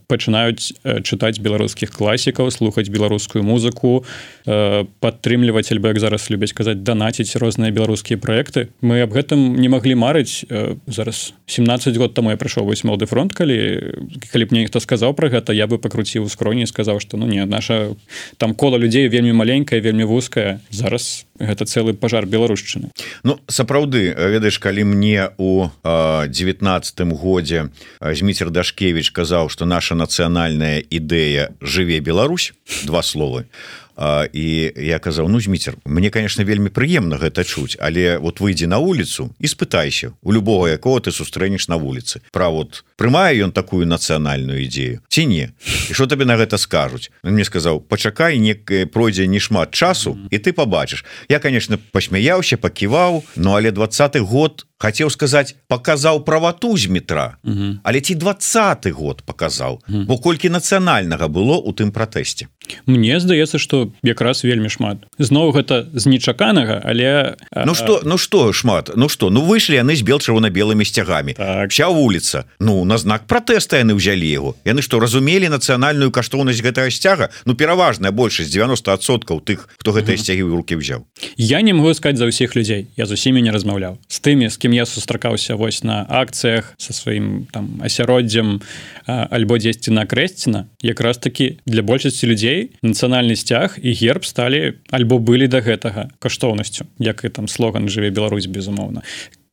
пачынаюць 0.09 0.73
чытаць 1.05 1.39
беларускіх 1.43 1.93
класікаў 1.93 2.51
слухаць 2.51 2.89
беларускую 2.89 3.43
музыку 3.45 4.05
падтрымліваць 4.47 5.69
альбо 5.75 5.93
як 5.93 6.01
зараз 6.01 6.31
любяць 6.31 6.55
казаць 6.57 6.81
данаціць 6.81 7.37
розныя 7.37 7.75
беларускія 7.75 8.06
беларускія 8.07 8.19
проекты 8.19 8.69
мы 8.81 9.03
об 9.03 9.13
гэтым 9.13 9.57
не 9.59 9.69
маглі 9.69 9.95
марыць 9.95 10.45
э, 10.49 10.77
зараз 10.87 11.35
17 11.47 11.97
год 11.97 12.15
таму 12.15 12.31
я 12.31 12.37
прыйшоў 12.37 12.65
вось 12.65 12.85
молоды 12.85 13.07
фронт 13.07 13.35
калі 13.35 14.07
калі 14.31 14.45
б 14.45 14.49
мне 14.51 14.67
хто 14.67 14.81
сказаў 14.81 15.15
про 15.15 15.29
гэта 15.29 15.53
я 15.53 15.67
бы 15.67 15.79
пакруціў 15.79 16.25
у 16.25 16.29
скроні 16.29 16.67
сказаў 16.67 17.01
что 17.01 17.17
ну 17.17 17.27
не 17.27 17.45
наша 17.45 17.95
там 18.39 18.55
кола 18.55 18.79
людзей 18.79 19.09
вельмі 19.09 19.33
маленькая 19.33 19.81
вельмі 19.81 20.05
вузкая. 20.05 20.61
Зараз 20.71 21.27
гэта 21.39 21.67
цэлы 21.67 21.95
пажар 21.95 22.27
беларушчыны. 22.27 22.91
Ну 23.25 23.39
сапраўды 23.49 24.15
ведаеш 24.15 24.59
калі 24.59 24.85
мне 24.85 25.31
у 25.39 25.69
девятнадцатым 25.83 27.15
годзе 27.15 27.71
зміцер 28.01 28.51
дашкевич 28.51 29.11
казаў 29.11 29.49
что 29.49 29.67
наша 29.67 29.95
нацыянальная 29.95 30.79
ідэя 30.79 31.51
жыве 31.61 32.01
Беларусь 32.01 32.55
два 32.85 33.03
словы 33.03 33.47
а 33.47 33.86
і 34.33 34.73
я 34.77 34.99
казаў 34.99 35.29
ну 35.29 35.41
зміцер 35.41 35.77
мне 35.85 36.11
конечно 36.11 36.45
вельмі 36.45 36.69
прыемна 36.69 37.17
гэта 37.17 37.45
чуць 37.45 37.77
але 37.81 38.19
вот 38.19 38.41
выйдзе 38.41 38.67
на 38.69 38.79
улицу 38.79 39.33
і 39.41 39.47
спытайся 39.47 40.13
у 40.23 40.33
любого 40.33 40.69
якого 40.69 41.01
ты 41.01 41.13
сустрэнеш 41.13 41.69
на 41.69 41.77
вуліцы. 41.77 42.21
Пра 42.31 42.49
вот 42.49 42.85
прымае 42.97 43.41
ён 43.41 43.53
такую 43.53 43.87
нацыянальную 43.87 44.61
ідзею 44.65 45.01
ці 45.09 45.27
не? 45.27 45.53
І 45.89 45.93
что 45.95 46.07
табе 46.07 46.25
на 46.25 46.37
гэта 46.37 46.59
скажуць? 46.59 47.11
Мне 47.23 47.45
сказаў 47.45 47.81
пачакай 47.81 48.39
некае 48.39 48.87
пройдзе 48.87 49.27
не 49.27 49.41
шмат 49.41 49.73
часу 49.73 50.19
і 50.31 50.37
ты 50.39 50.53
побачыш 50.53 51.05
я 51.29 51.39
конечно 51.41 51.81
посмяяўся 51.93 52.57
паківаў 52.57 53.25
но 53.37 53.57
але 53.57 53.73
двадцаты 53.73 54.21
год 54.21 54.67
хотел 54.79 55.11
сказать 55.11 55.57
показаў 55.69 56.25
правату 56.25 56.77
з 56.77 56.89
метра. 56.89 57.37
Але 57.83 58.01
ці 58.01 58.15
двадцаты 58.15 58.93
год 58.93 59.23
показаў. 59.23 59.81
Бо 59.89 60.19
колькі 60.19 60.49
нацыянальнага 60.49 61.29
было 61.29 61.57
у 61.57 61.73
тым 61.73 61.91
пратэсце. 61.91 62.49
Мне 62.87 63.21
здаецца 63.21 63.59
что 63.59 63.93
якраз 64.03 64.45
вельмі 64.45 64.69
шмат. 64.69 65.07
Зноў 65.19 65.53
гэта 65.53 65.87
з 65.95 66.07
нечаканага 66.07 66.83
але 66.85 67.37
Ну 67.53 67.75
что 67.75 68.03
ну 68.05 68.19
что 68.19 68.53
шмат? 68.53 68.91
Ну 68.97 69.09
что 69.09 69.31
ну 69.31 69.41
выйшлі 69.41 69.81
яны 69.81 69.97
з 69.97 70.03
бел 70.03 70.19
чырвона-белымі 70.19 70.85
сцягамі. 70.85 71.33
Так. 71.33 71.71
вся 71.71 71.89
вуліца. 71.89 72.45
Ну 72.61 72.85
на 72.85 72.99
знак 72.99 73.27
пратэста 73.27 73.79
яны 73.79 73.95
ўзялі 73.95 74.29
яго. 74.29 74.57
Яны 74.65 74.83
што 74.83 75.01
разумелі 75.01 75.49
нацыянальную 75.49 76.11
каштоўнасць 76.11 76.61
гэтага 76.61 76.91
сцяга? 76.91 77.31
Ну 77.47 77.55
пераважная 77.55 78.11
большасць 78.11 78.53
90соткаў 78.53 79.41
тых 79.41 79.69
хто 79.79 79.93
гэтыя 79.93 80.17
сцягі 80.19 80.45
ў 80.45 80.53
руки 80.53 80.77
взяў 80.77 81.07
Я 81.37 81.63
не 81.63 81.73
могу 81.73 81.95
сказать 81.95 82.19
за 82.19 82.27
ўсіх 82.27 82.57
людзей. 82.57 82.87
Я 82.97 83.07
з 83.07 83.13
усімі 83.13 83.43
не 83.43 83.51
размаўляў. 83.51 83.99
З 84.09 84.21
тымі 84.21 84.51
з 84.51 84.57
кім 84.67 84.75
я 84.75 84.87
сустракаўся 84.87 85.55
вось 85.55 85.85
на 85.87 86.03
акцыях 86.11 86.75
со 86.75 86.91
сваім 86.91 87.47
там 87.55 87.79
асяроддзям 87.87 88.59
альбо 89.07 89.63
дзесьці 89.63 89.95
на 89.95 90.03
крэсціна 90.11 90.67
якраз 90.83 91.23
таки 91.23 91.63
для 91.71 91.87
большасці 91.87 92.27
людзей 92.27 92.75
нацыянальны 92.83 93.39
сцяг 93.39 93.79
і 93.79 93.95
герб 93.95 94.27
сталі 94.27 94.83
альбо 94.91 95.23
былі 95.23 95.47
да 95.47 95.63
гэтага 95.63 96.11
каштоўнасцю 96.19 96.91
як 96.99 97.23
і 97.23 97.31
там 97.31 97.47
слоган 97.47 97.87
жыве 97.87 98.11
Беларусь 98.11 98.51
безумоўна 98.51 99.07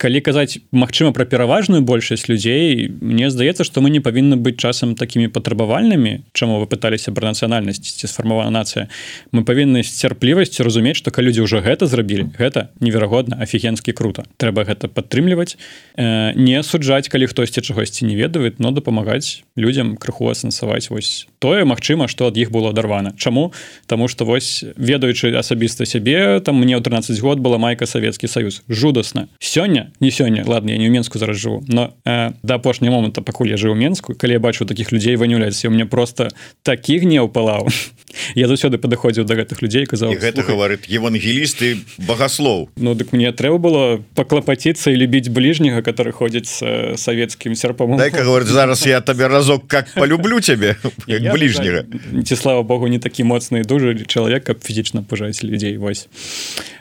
калі 0.04 0.20
казаць 0.20 0.60
Мачыма 0.76 1.14
пра 1.16 1.24
пераважную 1.24 1.80
большасць 1.82 2.28
людзей 2.28 2.92
мне 3.00 3.32
здаецца 3.32 3.64
што 3.64 3.80
мы 3.80 3.88
не 3.88 4.04
павінны 4.04 4.36
быць 4.36 4.60
часам 4.60 5.00
такімі 5.00 5.32
патрабавальнымі 5.32 6.28
чаму 6.36 6.60
вы 6.60 6.68
пыталіся 6.68 7.16
пра 7.16 7.32
нацыянальнасць 7.32 7.80
ці 7.80 8.12
сфармавана 8.12 8.52
нацыя. 8.52 8.92
Мы 9.32 9.48
павінны 9.48 9.84
з 9.88 9.96
цярплівасцю 9.96 10.68
разумець 10.68 11.00
што 11.00 11.16
калі 11.16 11.32
людзі 11.32 11.48
ўжо 11.48 11.64
гэта 11.64 11.88
зрабілі 11.88 12.36
гэта 12.36 12.68
неверагодна 12.84 13.40
афігенскі 13.40 13.96
круто. 13.96 14.28
Трэба 14.36 14.68
гэта 14.68 14.92
падтрымліваць 14.92 15.56
э, 15.96 16.36
не 16.36 16.60
асуджаць 16.60 17.08
калі 17.08 17.32
хтосьці 17.32 17.64
чагосьці 17.64 18.04
не 18.04 18.20
ведаюць 18.20 18.60
но 18.60 18.76
дапамагаць 18.76 19.48
людзям 19.56 19.96
крыху 19.96 20.28
асэнсаваць. 20.28 20.92
Вось 20.92 21.32
тое 21.40 21.64
Мачыма 21.64 22.12
што 22.12 22.28
ад 22.28 22.36
іх 22.36 22.52
было 22.52 22.76
адарвана. 22.76 23.16
Чаму? 23.16 23.54
Таму 23.88 24.12
што 24.12 24.28
вось 24.28 24.68
ведаючы 24.76 25.32
асабіста 25.32 25.88
сябе 25.88 26.44
там 26.44 26.60
мне 26.60 26.76
ў 26.76 26.84
13 26.84 27.16
год 27.24 27.40
была 27.40 27.56
майка 27.56 27.88
савецкі 27.88 28.28
саюз. 28.28 28.68
Жудасна. 28.68 29.32
Сёння 29.40 29.93
не 30.00 30.12
сёння 30.12 30.44
ладно 30.46 30.72
я 30.72 30.78
не 30.78 30.88
ў 30.88 30.92
менску 30.92 31.20
зараз 31.20 31.38
жыву 31.38 31.64
но 31.68 31.94
э, 32.06 32.32
да 32.44 32.56
апошняй 32.56 32.90
моманта 32.90 33.22
пакуль 33.22 33.50
я 33.50 33.58
жыў 33.58 33.76
менску 33.76 34.16
калі 34.16 34.34
я 34.34 34.40
бачу 34.40 34.66
таких 34.66 34.92
людзей 34.92 35.16
ванюляць 35.16 35.66
у 35.66 35.70
мне 35.70 35.86
просто 35.86 36.30
такі 36.64 37.00
гнеў 37.00 37.30
палаў 37.30 37.68
я 38.36 38.48
заўсёды 38.48 38.78
падыходзіў 38.78 39.26
до 39.26 39.36
гэтых 39.36 39.62
людзей 39.62 39.86
казаў 39.86 40.14
гэта 40.16 40.44
говорит 40.44 40.86
евангелісты 40.90 41.84
багаслоў 41.98 42.70
Ну 42.76 42.96
дык 42.96 43.14
мне 43.14 43.32
трэба 43.32 43.58
было 43.58 44.04
паклапаціцца 44.16 44.92
і 44.92 44.96
любіць 44.96 45.30
бліжняга 45.30 45.82
который 45.82 46.12
ходзіць 46.12 46.50
с 46.50 46.98
савецкім 46.98 47.56
серпам 47.56 47.98
говорит 48.24 48.48
зараз 48.48 48.86
я 48.86 49.02
табе 49.02 49.28
разок 49.28 49.68
как 49.68 49.94
полюблю 49.94 50.42
цябе 50.42 50.76
бліжняга 51.08 51.86
ці 52.26 52.36
слава 52.36 52.64
Богу 52.64 52.88
не 52.88 53.00
такі 53.00 53.24
моцны 53.24 53.64
дужы 53.64 54.06
чалавек 54.06 54.44
каб 54.44 54.64
фізічна 54.64 55.04
пужаць 55.04 55.44
людзей 55.44 55.78
вось. 55.78 56.08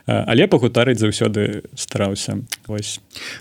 Але 0.07 0.47
пагутарыць 0.47 0.99
заўсёды 0.99 1.63
стараўся 1.75 2.39
вось 2.67 2.92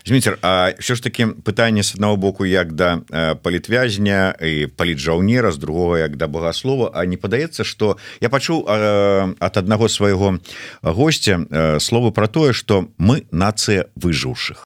Зміцер 0.05 0.37
А 0.41 0.71
що 0.79 0.95
ж 0.95 1.03
таки 1.03 1.25
пытанне 1.25 1.83
з 1.83 1.95
аднаго 1.95 2.17
боку 2.17 2.45
як 2.45 2.73
да 2.73 3.01
палітвязня 3.43 4.35
і 4.41 4.67
палітжаўнера 4.67 5.51
з 5.51 5.57
другого 5.57 5.97
як 5.97 6.15
да 6.15 6.27
богослова 6.27 6.91
А 6.93 7.05
не 7.05 7.17
падаецца 7.17 7.63
что 7.63 7.97
я 8.21 8.29
пачуў 8.29 8.65
ад 8.69 9.57
аднаго 9.57 9.89
свайго 9.89 10.39
гостця 10.81 11.79
словы 11.79 12.11
про 12.11 12.27
тое 12.27 12.53
что 12.53 12.87
мы 12.97 13.23
нацыя 13.31 13.85
выжыўшых. 13.95 14.65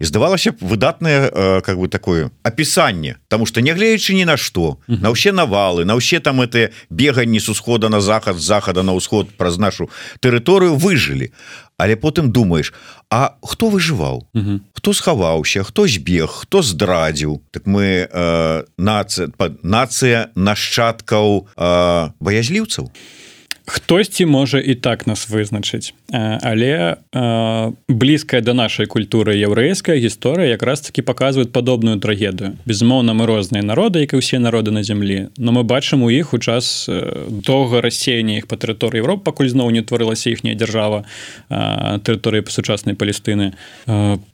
І 0.00 0.04
здавалася 0.04 0.52
б 0.52 0.56
выдатнае 0.60 1.60
как 1.60 1.78
бы 1.78 1.88
такое 1.88 2.30
опісанне 2.42 3.16
тому 3.28 3.46
что 3.46 3.60
нягледзячы 3.60 4.14
ні 4.14 4.24
на 4.24 4.36
што 4.36 4.78
на 4.86 5.10
ўсе 5.10 5.32
навалы 5.32 5.84
на 5.84 5.96
ўсе 5.96 6.20
там 6.20 6.40
это 6.40 6.70
беганні 6.90 7.40
с 7.40 7.48
усхода 7.48 7.88
на 7.88 8.00
захад 8.00 8.36
захада 8.36 8.82
на 8.82 8.92
ўсход 8.92 9.30
праз 9.36 9.58
нашу 9.58 9.90
тэрыторыю 10.20 10.76
выжылі 10.76 11.32
але 11.78 11.96
потым 11.96 12.32
думаешь 12.32 12.72
А 13.10 13.38
хто 13.42 13.70
выжываў? 13.70 14.26
Хто 14.74 14.92
схаваўся 14.92 15.62
хто 15.62 15.86
збег 15.86 16.26
хто 16.42 16.62
здрадзіў? 16.62 17.38
Так 17.54 17.66
мы 17.66 18.02
э, 18.02 18.64
нацыя 18.78 19.30
нацыя 19.62 20.30
нашчадкаў 20.34 21.46
э, 21.46 22.10
баязліўцаў 22.18 22.90
хтосьці 23.66 24.26
можа 24.26 24.58
і 24.58 24.74
так 24.74 25.06
нас 25.06 25.28
вызначыць. 25.30 25.92
Але 26.12 26.96
э, 27.12 27.72
блізкая 27.88 28.40
да 28.40 28.54
нашай 28.54 28.86
культуры 28.86 29.34
яўрэйская 29.34 29.98
гісторыя 29.98 30.54
якраз 30.54 30.80
таки 30.80 31.02
показваюць 31.02 31.50
падобную 31.50 31.98
трагедыю. 31.98 32.56
Безумоўна 32.64 33.12
мы 33.12 33.26
розныя 33.26 33.66
народы 33.66 34.06
як 34.06 34.14
і 34.14 34.22
ўсе 34.22 34.38
народы 34.38 34.70
на 34.70 34.82
зямлі 34.86 35.28
но 35.36 35.52
мы 35.52 35.62
бачым 35.66 36.02
у 36.02 36.10
іх 36.10 36.34
у 36.34 36.38
час 36.38 36.86
доўга 37.28 37.80
рассеяния 37.82 38.38
іх 38.38 38.46
па 38.46 38.56
тэрыторыі 38.56 39.02
Европ 39.02 39.24
пакуль 39.26 39.50
зноў 39.50 39.70
не 39.74 39.82
тварылася 39.82 40.30
іхняя 40.30 40.54
дзяржава 40.54 41.04
тэрыторыі 41.50 42.46
па 42.46 42.50
сучаснай 42.50 42.94
палестыны. 42.94 43.52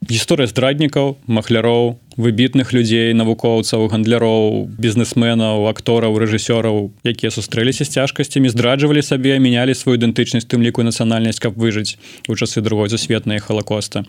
Гісторыя 0.05 0.47
здраднікаў 0.47 1.17
махляроў 1.27 1.97
выбітных 2.17 2.73
людзей 2.73 3.13
навукоўцаў 3.17 3.87
гандляроў 3.89 4.69
бізнесменаў 4.77 5.67
актораў 5.69 6.17
рэжысёраў 6.21 6.91
якія 7.03 7.31
сустрэліся 7.33 7.85
з 7.85 7.93
цяжкасцямі 7.97 8.49
здраджвалі 8.53 9.01
сабе 9.01 9.39
мянялі 9.39 9.73
сваю 9.73 9.97
ідэнтычнасць 9.97 10.49
тым 10.49 10.61
ліку 10.61 10.85
нацыянальнасць 10.85 11.41
каб 11.41 11.57
выжыць 11.57 11.97
у 12.29 12.35
часы 12.35 12.61
другой 12.61 12.89
засветнай 12.89 13.39
халакоста. 13.39 14.05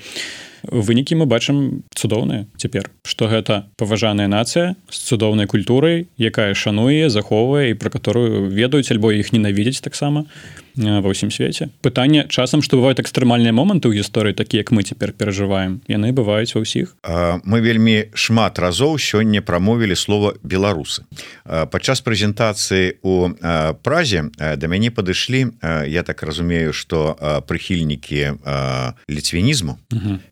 Вынікі 0.65 1.21
мы 1.21 1.27
бачым 1.29 1.85
цудоўныя 1.93 2.49
цяпер. 2.57 2.89
Што 3.05 3.29
гэта 3.29 3.69
паважаная 3.77 4.29
нацыя 4.29 4.77
з 4.89 4.99
цудоўнай 5.13 5.47
культурай 5.47 6.09
якая 6.17 6.55
шануе 6.57 7.09
захоўвае 7.13 7.73
і 7.73 7.79
пра 7.81 7.93
которую 7.93 8.49
ведаюць 8.49 8.89
альбо 8.93 9.13
іх 9.13 9.33
ненавідзець 9.33 9.85
таксама 9.85 10.25
ва 10.77 11.09
ўсім 11.09 11.31
свеце 11.31 11.71
пытанне 11.81 12.27
часам 12.29 12.63
што 12.63 12.79
бываюць 12.81 12.99
экстрэмальныя 12.99 13.55
моманты 13.55 13.89
ў 13.89 14.03
гісторыі 14.03 14.35
такія 14.35 14.67
як 14.67 14.75
мы 14.75 14.83
цяпер 14.83 15.15
перажываем 15.15 15.81
яны 15.87 16.11
бываюць 16.11 16.55
ва 16.55 16.67
ўсіх 16.67 16.99
мы 17.47 17.61
вельмі 17.63 18.11
шмат 18.15 18.59
разоў 18.59 18.99
сёння 18.99 19.41
прамовілі 19.41 19.95
слова 19.95 20.35
беларусы 20.43 21.07
падчас 21.47 22.03
прэзентацыі 22.03 22.99
у 23.07 23.31
празе 23.87 24.31
да 24.39 24.67
мяне 24.67 24.91
падышлі 24.91 25.55
я 25.87 26.03
так 26.03 26.23
разумею 26.27 26.75
что 26.75 27.15
прыхільнікі 27.47 28.43
ліцвінізму 29.07 29.79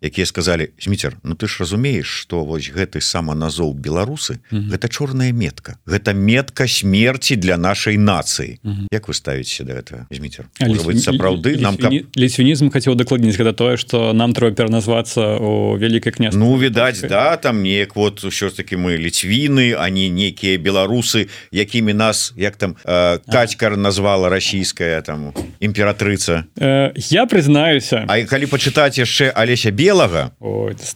якія 0.03 0.27
сказалі 0.27 0.75
зміцер 0.81 1.17
Ну 1.23 1.35
ты 1.35 1.47
ж 1.47 1.61
разумееш 1.61 2.07
что 2.07 2.45
вось 2.45 2.71
гэты 2.71 3.01
сама 3.01 3.35
назоў 3.35 3.75
беларусы 3.75 4.41
гэта 4.51 4.89
чорная 4.89 5.33
метка. 5.33 5.79
Гэта 5.87 6.15
метка 6.15 6.67
смерти 6.67 7.35
для 7.37 7.57
нашай 7.57 7.97
нацыі 7.97 8.59
Як 8.93 9.09
вы 9.09 9.15
ставіце 9.15 9.65
да 9.65 9.79
этого 9.79 10.07
зміцер 10.11 10.32
ветер. 10.33 11.03
Сапраўды 11.03 11.59
нам 11.61 11.77
каб... 11.77 11.93
ліцвінізм 11.93 12.71
хацеў 12.73 12.95
дакладніць 12.97 13.37
гэта 13.37 13.53
тое 13.53 13.77
что 13.77 14.13
нам 14.13 14.33
трэба 14.33 14.57
пераназвацца 14.57 15.37
у 15.39 15.77
вялікай 15.77 16.13
кня 16.13 16.31
Ну 16.33 16.57
відаць 16.57 17.03
да 17.05 17.37
там 17.37 17.63
неяк 17.63 17.97
вот 17.97 18.25
ўсё 18.25 18.49
ж 18.49 18.57
таки 18.57 18.77
мы 18.77 18.97
ліцвіны 18.97 19.77
они 19.77 20.09
некія 20.09 20.59
беларусы 20.59 21.29
якімі 21.53 21.93
нас 21.93 22.33
як 22.37 22.57
там 22.57 22.77
э, 22.85 23.19
кацькар 23.29 23.77
назвала 23.77 24.29
расійская 24.29 25.03
там 25.03 25.35
імператрыца 25.61 26.45
э, 26.57 26.93
я 27.11 27.27
прызнаюся 27.27 28.05
А 28.09 28.23
калі 28.25 28.47
пачытаць 28.47 28.99
яшчэ 28.99 29.33
алеся 29.35 29.71
белага 29.71 30.33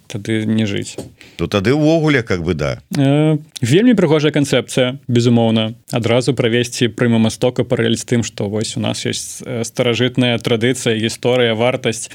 тады 0.07 0.45
не 0.47 0.67
жыць 0.67 0.97
то 1.37 1.47
тады 1.47 1.75
ўвогуле 1.75 2.23
как 2.23 2.43
бы 2.43 2.55
да. 2.55 2.81
Э, 2.97 3.37
вельмі 3.61 3.95
прыгожая 3.95 4.33
канцэпцыя 4.33 4.99
безумоўна 5.09 5.75
адразу 5.93 6.35
правесці 6.35 6.89
прыма 6.89 7.19
мастока 7.19 7.65
паралель 7.65 7.97
з 7.97 8.05
тым 8.05 8.23
что 8.23 8.49
вось 8.49 8.77
у 8.77 8.81
нас 8.81 9.05
есть 9.07 9.26
старажытная 9.63 10.39
традыцыя 10.39 10.97
гісторыя 10.97 11.55
вартасць 11.55 12.11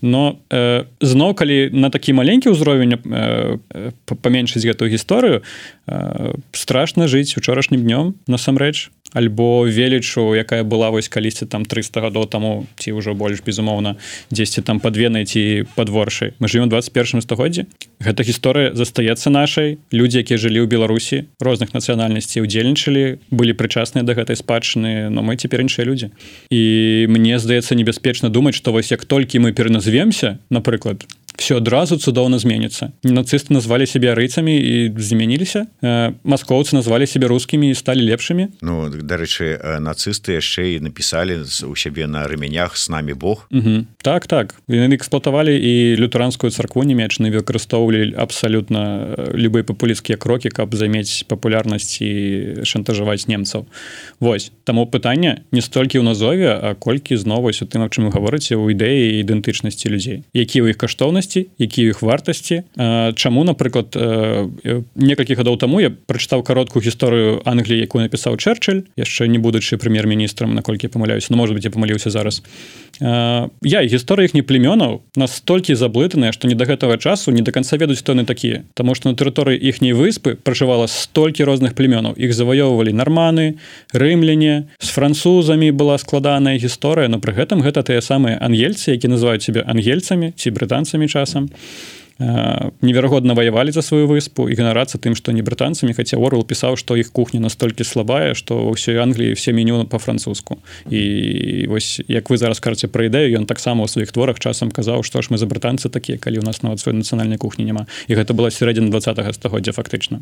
но 0.00 0.38
э, 0.50 0.84
зноў 1.00 1.34
калі 1.34 1.70
на 1.72 1.90
такі 1.90 2.12
маленькі 2.12 2.52
ўзровень 2.52 2.94
э, 2.94 3.00
э, 3.00 3.90
паменшыць 4.04 4.64
гэтую 4.64 4.90
гісторыю 4.92 5.40
э, 5.40 5.42
страшна 6.52 7.06
жыць 7.06 7.36
учорашнім 7.36 7.82
днём 7.82 8.14
насамрэч 8.26 8.90
альбо 9.12 9.66
велічу 9.66 10.34
якая 10.34 10.62
была 10.62 10.90
вось 10.90 11.08
калісьці 11.08 11.46
там 11.46 11.64
300 11.64 12.00
гадоў 12.00 12.30
таму 12.30 12.66
ці 12.78 12.94
ўжо 12.94 13.14
больш 13.14 13.42
безумоўна 13.42 13.96
дзесьці 14.30 14.62
там 14.62 14.78
падвенай 14.80 15.26
ці 15.26 15.66
подворшай 15.74 16.32
мы 16.38 16.48
живем 16.48 16.68
21 16.68 17.22
стагоддзі. 17.22 17.66
Гэта 18.00 18.22
гісторыя 18.22 18.74
застаецца 18.74 19.30
нашай. 19.30 19.78
Людзі 19.92 20.22
якія 20.22 20.38
жылі 20.38 20.62
ў 20.62 20.70
беларусі 20.70 21.26
розных 21.40 21.74
нацыянальнасцей 21.74 22.42
удзельнічалі 22.42 23.18
былі 23.30 23.52
прычасныя 23.58 24.06
да 24.06 24.14
гэтай 24.14 24.38
спадчыны 24.38 25.10
но 25.10 25.22
мы 25.26 25.34
цяпер 25.36 25.60
іншыя 25.60 25.84
людзі. 25.84 26.14
І 26.50 27.06
мне 27.10 27.38
здаецца 27.38 27.74
небяспечна 27.74 28.30
думаць 28.30 28.54
што 28.54 28.70
вось 28.70 28.94
як 28.94 29.04
толькі 29.04 29.42
мы 29.42 29.52
пераназвемся 29.52 30.38
напрыклад 30.50 31.02
все 31.40 31.56
адразу 31.56 31.96
цудоўна 31.96 32.36
зменіцца 32.36 32.92
нацысты 33.00 33.56
назвалі 33.56 33.88
сябе 33.88 34.12
рыцамі 34.12 34.52
і 34.52 34.92
змяніліся 34.92 35.64
э, 35.80 36.12
маскоўцы 36.20 36.76
назвалі 36.76 37.08
сябе 37.08 37.32
рускімі 37.32 37.72
і 37.72 37.74
сталі 37.74 38.04
лепшымі 38.04 38.60
Ну 38.60 38.92
дарэчы 38.92 39.80
нацысты 39.80 40.36
яшчэ 40.36 40.76
і 40.76 40.84
напісалі 40.84 41.40
у 41.64 41.74
сябе 41.74 42.04
на 42.04 42.28
рымянях 42.28 42.76
с 42.76 42.92
нами 42.92 43.16
Бог 43.16 43.48
так 44.04 44.28
так. 44.28 44.60
Яны 44.68 45.00
эксплуатавалі 45.00 45.56
і 45.56 45.96
лютеранскую 45.96 46.52
царкву 46.52 46.84
немечны 46.84 47.32
выкарыстоўвалі 47.32 48.12
абсалютна 48.20 49.16
любыя 49.32 49.64
папуліцкія 49.64 50.20
крокі 50.20 50.52
каб 50.52 50.76
замець 50.76 51.24
папулярнасць 51.24 52.04
і 52.04 52.64
шантажаваць 52.68 53.28
немцаў 53.32 53.64
Вось. 54.20 54.52
Таму 54.68 54.84
пытанне 54.84 55.48
не 55.52 55.64
столькі 55.64 55.98
ў 55.98 56.04
назове 56.04 56.52
а 56.52 56.76
колькі 56.76 57.16
знову 57.16 57.48
у 57.48 57.64
тым 57.64 57.88
чым 57.88 58.06
вы 58.06 58.10
гаворыце 58.12 58.60
ў 58.60 58.76
ідэі 58.76 59.24
ідэнтычнасці 59.24 59.88
людзей 59.88 60.18
які 60.36 60.60
ў 60.60 60.76
іх 60.76 60.76
каштоўнасць 60.76 61.29
каштоўнасці 61.30 61.46
які 61.58 61.82
іх 61.82 62.02
вартасці. 62.02 62.62
Чаму 63.14 63.44
напрыклад 63.44 63.94
некалькі 64.94 65.34
гадоў 65.34 65.56
таму 65.58 65.80
я 65.80 65.90
прачытаў 65.90 66.42
кароткую 66.42 66.82
гісторыю 66.82 67.42
Англіі 67.44 67.84
якую 67.84 68.02
напісаў 68.02 68.36
чэрчыль 68.36 68.88
яшчэ 68.96 69.28
не 69.28 69.38
будучы 69.38 69.76
прэм'ер-міністрам 69.76 70.54
наколькі 70.54 70.88
памыляюся 70.88 71.28
ну, 71.30 71.36
может 71.36 71.54
быть 71.54 71.64
я 71.64 71.70
памыліўся 71.70 72.10
зараз. 72.10 72.42
Я 73.00 73.80
гісторыя 73.84 74.26
іх 74.26 74.34
не 74.34 74.42
племёнаў 74.42 75.02
настолькі 75.16 75.74
заблытаныя 75.74 76.32
што 76.32 76.48
не 76.48 76.54
да 76.54 76.64
гэтага 76.64 76.98
часу 76.98 77.30
не 77.30 77.42
до 77.42 77.52
конца 77.52 77.76
ведаюць 77.76 78.02
тоны 78.02 78.24
такія. 78.24 78.64
Таму 78.74 78.94
што 78.94 79.10
на 79.10 79.14
тэрыторыі 79.14 79.58
іхняй 79.60 79.92
выспы 79.92 80.34
пражывала 80.34 80.86
столькі 80.86 81.44
розных 81.44 81.74
племёнаў. 81.74 82.16
Іх 82.16 82.34
заваёўвалі 82.34 82.92
нарманы 82.92 83.60
рымляне 83.92 84.68
з 84.80 84.88
французамі 84.88 85.70
была 85.70 85.98
складаная 85.98 86.58
гісторыя 86.58 87.08
но 87.08 87.20
пры 87.20 87.32
гэтым 87.36 87.62
гэта 87.62 87.82
тыя 87.82 88.00
самыя 88.00 88.38
ангельцы 88.40 88.90
які 88.90 89.08
называюць 89.08 89.44
себе 89.44 89.62
ангельцамі 89.62 90.32
ці 90.36 90.50
брытанцамі 90.50 91.08
часам 91.08 91.19
неверагодна 92.20 93.32
ваявалі 93.34 93.72
за 93.72 93.82
сваю 93.82 94.04
выспу 94.04 94.44
і 94.52 94.54
ганарацца 94.54 95.00
тым 95.00 95.16
што 95.16 95.32
не 95.32 95.40
брытанцамі 95.40 95.96
хаця 95.96 96.20
орл 96.20 96.44
пісаў 96.44 96.76
што 96.76 96.92
іх 97.00 97.12
кухня 97.16 97.40
настолькі 97.40 97.80
слабая 97.80 98.36
што 98.36 98.60
ўсёй 98.76 99.00
англіі 99.00 99.32
все 99.32 99.56
меню 99.56 99.88
па-французску. 99.88 100.60
І 100.92 101.64
вось 101.72 102.04
як 102.08 102.28
вы 102.28 102.36
зараз 102.36 102.60
карце 102.60 102.92
пра 102.92 103.08
ідэю 103.08 103.40
ён 103.40 103.48
таксама 103.48 103.84
ў 103.84 103.88
сваіх 103.88 104.12
творах 104.12 104.36
часам 104.36 104.68
казаў 104.68 105.00
што 105.00 105.24
ж 105.24 105.32
мы 105.32 105.40
за 105.40 105.48
брытанцы 105.48 105.88
такія 105.88 106.20
калі 106.20 106.44
у 106.44 106.44
нас 106.44 106.60
нават 106.60 106.84
свой 106.84 106.92
нацыянальнай 106.92 107.40
кухні 107.40 107.64
няма. 107.64 107.88
І 108.04 108.20
гэта 108.20 108.36
была 108.36 108.52
сярэдзіна 108.52 108.92
два 108.92 109.00
стагоддзя 109.00 109.72
фактычна. 109.72 110.20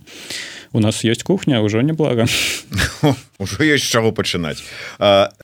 У 0.71 0.79
нас 0.79 1.03
есть 1.03 1.27
кухня 1.27 1.59
ўжо 1.59 1.83
неблага 1.83 2.31
ўжо 3.39 3.63
ёсць 3.63 3.87
чаго 3.87 4.11
пачынаць. 4.11 4.63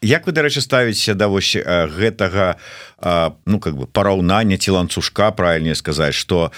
Як 0.03 0.27
вы 0.27 0.33
дарэчы 0.35 0.61
ставіце 0.61 1.15
да 1.15 1.31
вось 1.31 1.55
гэтага 1.55 2.59
ну 3.47 3.61
как 3.61 3.77
бы 3.77 3.87
параўнання 3.87 4.57
ці 4.59 4.71
ланцужка 4.71 5.31
правильнее 5.31 5.75
сказаць 5.75 6.15
что 6.15 6.51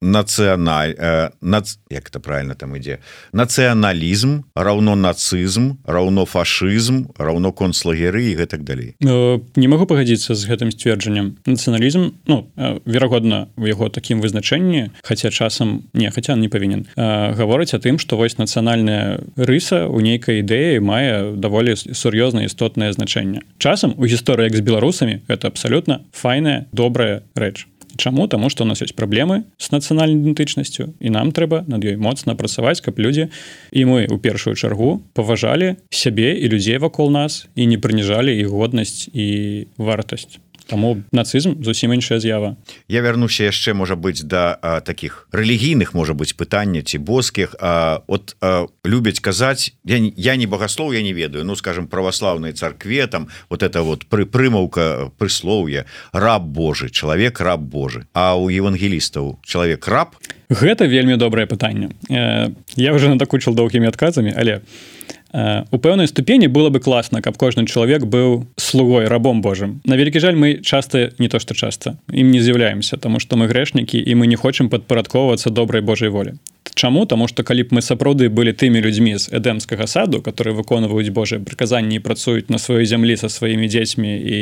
нацыяналь 0.00 1.30
нац... 1.40 1.78
як 1.90 2.08
это 2.08 2.20
правильно 2.20 2.54
там 2.54 2.76
ідзе? 2.76 2.98
Нацыяналізм 3.32 4.44
раўно 4.56 4.96
нацызм 4.96 5.78
раўно 5.84 6.24
фашызм 6.24 7.12
раўно 7.18 7.52
концлагеры 7.52 8.24
і 8.24 8.36
гэтак 8.36 8.64
далей. 8.64 8.96
Не 9.00 9.68
могу 9.68 9.86
пагадзіцца 9.86 10.34
з 10.34 10.48
гэтым 10.48 10.72
сцверджаннем 10.72 11.36
нацыяналізм 11.46 12.10
ну 12.26 12.50
верагодна 12.84 13.48
у 13.56 13.66
яго 13.66 13.88
такім 13.88 14.20
вызначэнні 14.20 14.90
хаця 15.04 15.30
часам 15.30 15.84
не 15.92 16.10
хаця 16.10 16.36
не 16.36 16.48
павінен 16.48 16.88
гаворыць 16.96 17.74
о 17.76 17.78
тым 17.78 17.98
что 17.98 18.16
вось 18.16 18.38
нацыянальная 18.38 19.20
рыса 19.36 19.86
у 19.86 20.00
нейкай 20.00 20.33
ідэі 20.40 20.80
мае 20.80 21.36
даволі 21.36 21.76
сур'ёзна 21.76 22.48
істотнае 22.48 22.90
значэнне. 22.96 23.44
Часам 23.58 23.94
у 23.98 24.08
гісторыі 24.08 24.50
як 24.50 24.56
з 24.56 24.64
беларусамі 24.64 25.20
это 25.28 25.46
абсалютна 25.46 26.00
файная 26.10 26.66
добрая 26.72 27.22
рэч. 27.34 27.68
Чаму? 27.96 28.26
Таму 28.28 28.50
што 28.50 28.64
у 28.64 28.66
нас 28.66 28.82
ёсць 28.82 28.94
праблемы 28.94 29.46
з 29.58 29.70
нацыянальнай 29.70 30.18
ідэнтычнасцю 30.18 30.94
і 30.98 31.08
нам 31.14 31.30
трэба 31.30 31.62
над 31.70 31.84
ёй 31.86 31.94
моцна 31.96 32.34
працаваць 32.34 32.82
каб 32.82 32.98
людзі 32.98 33.30
і 33.70 33.80
мы 33.86 34.06
у 34.10 34.18
першую 34.18 34.58
чаргу 34.58 35.02
паважалі 35.14 35.78
сябе 35.90 36.34
і 36.34 36.50
людзей 36.50 36.78
вакол 36.82 37.10
нас 37.14 37.46
і 37.54 37.66
не 37.70 37.78
прыніжалі 37.78 38.34
іх 38.34 38.50
годнасць 38.50 39.06
і 39.14 39.66
вартасць 39.78 40.42
Таму 40.66 41.04
нацызм 41.12 41.60
зусім 41.60 41.92
іншая 41.92 42.20
з'ява. 42.20 42.56
Я 42.88 43.04
вярнуся 43.04 43.44
яшчэ 43.44 43.74
можа 43.76 43.96
быць 44.00 44.24
да 44.24 44.56
а, 44.62 44.80
таких 44.80 45.28
рэлігійных 45.32 45.92
можа 45.92 46.16
быць 46.16 46.32
пытання 46.32 46.80
ці 46.80 46.98
боскіх. 46.98 47.54
От 47.60 48.36
а, 48.40 48.66
любяць 48.84 49.20
казаць 49.20 49.76
я, 49.84 50.00
я 50.16 50.36
не 50.36 50.46
багаслоў 50.46 50.92
я 50.96 51.02
не 51.02 51.12
ведаю 51.12 51.44
ну 51.44 51.56
скажем 51.56 51.86
праваслаўнай 51.86 52.52
царкве 52.52 53.06
там 53.06 53.28
вот 53.50 53.62
это 53.62 53.82
вот 53.82 54.06
пры 54.08 54.24
прымаўка 54.24 55.12
прыслоўе 55.18 55.84
раб 56.12 56.42
Божы 56.42 56.88
чалавек 56.88 57.40
раб 57.40 57.60
Божы 57.60 58.06
а 58.14 58.34
у 58.36 58.48
евангелістаў 58.48 59.40
чалавек 59.44 59.88
раб 59.88 60.16
Гэта 60.48 60.84
вельмі 60.86 61.16
добрае 61.16 61.46
пытанне. 61.46 61.90
Э, 62.08 62.52
я 62.76 62.92
уже 62.92 63.08
надакучыл 63.08 63.54
доўгімі 63.54 63.88
адказамі 63.88 64.32
але 64.36 64.56
у 64.56 64.94
пэўнай 65.34 66.06
ступені 66.06 66.46
было 66.46 66.70
бы 66.70 66.78
класна 66.78 67.20
каб 67.20 67.36
кожны 67.36 67.66
чалавек 67.66 68.06
быў 68.06 68.46
слугой 68.56 69.06
рабом 69.10 69.42
Божым. 69.42 69.82
На 69.84 69.98
вялікі 69.98 70.22
жаль 70.22 70.38
мы 70.38 70.62
часто 70.62 71.10
не 71.18 71.28
то 71.28 71.38
что 71.38 71.54
часто 71.54 71.98
ім 72.12 72.30
не 72.30 72.40
з'яўляемся 72.40 72.96
тому 72.96 73.18
что 73.18 73.36
мы 73.36 73.50
грэшнікі 73.50 73.98
і 73.98 74.14
мы 74.14 74.26
не 74.26 74.36
хочам 74.36 74.68
падпарадковацца 74.70 75.50
добрай 75.50 75.82
Божай 75.82 76.08
волі. 76.08 76.38
Чаму? 76.74 77.06
Таму 77.06 77.26
што 77.28 77.42
калі 77.42 77.66
б 77.66 77.74
мы 77.74 77.82
сапраўды 77.82 78.30
былі 78.30 78.54
тымі 78.54 78.78
людзьмі 78.78 79.18
з 79.18 79.28
эдэмскага 79.34 79.86
саду 79.86 80.22
которые 80.22 80.54
выконваюць 80.54 81.10
Божыя 81.10 81.42
прыказанні 81.42 81.98
працуюць 81.98 82.48
на 82.48 82.58
сваёй 82.62 82.86
зямлі 82.86 83.16
са 83.16 83.28
сваімі 83.28 83.66
дзецьмі 83.66 84.14
і 84.14 84.38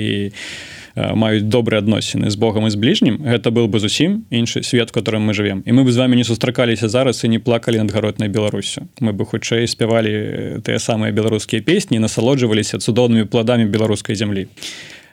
маюць 0.96 1.48
добрыя 1.48 1.80
адносіны 1.80 2.30
з 2.30 2.36
Богом 2.36 2.66
і 2.66 2.70
з 2.70 2.76
бліжнім 2.76 3.20
гэта 3.24 3.50
был 3.50 3.68
бы 3.68 3.80
зусім 3.80 4.24
іншы 4.30 4.62
свет 4.62 4.92
которым 4.92 5.24
мы 5.24 5.34
живвем 5.34 5.62
і 5.66 5.72
мы 5.72 5.84
бы 5.84 5.92
з 5.92 5.96
вами 5.96 6.16
не 6.16 6.24
сустракаліся 6.24 6.88
зараз 6.88 7.24
і 7.24 7.28
не 7.28 7.38
плакалі 7.38 7.78
над 7.78 7.92
гаротнай 7.92 8.28
Беларусю. 8.28 8.88
Мы 9.00 9.12
бы 9.12 9.24
хутчэй 9.24 9.66
спявалі 9.66 10.60
тыя 10.64 10.78
самыя 10.78 11.12
беларускія 11.12 11.62
песні 11.62 11.98
насалоджваліся 11.98 12.78
цудоўнымі 12.78 13.24
пладамі 13.24 13.64
беларускай 13.64 14.16
зямлі 14.16 14.48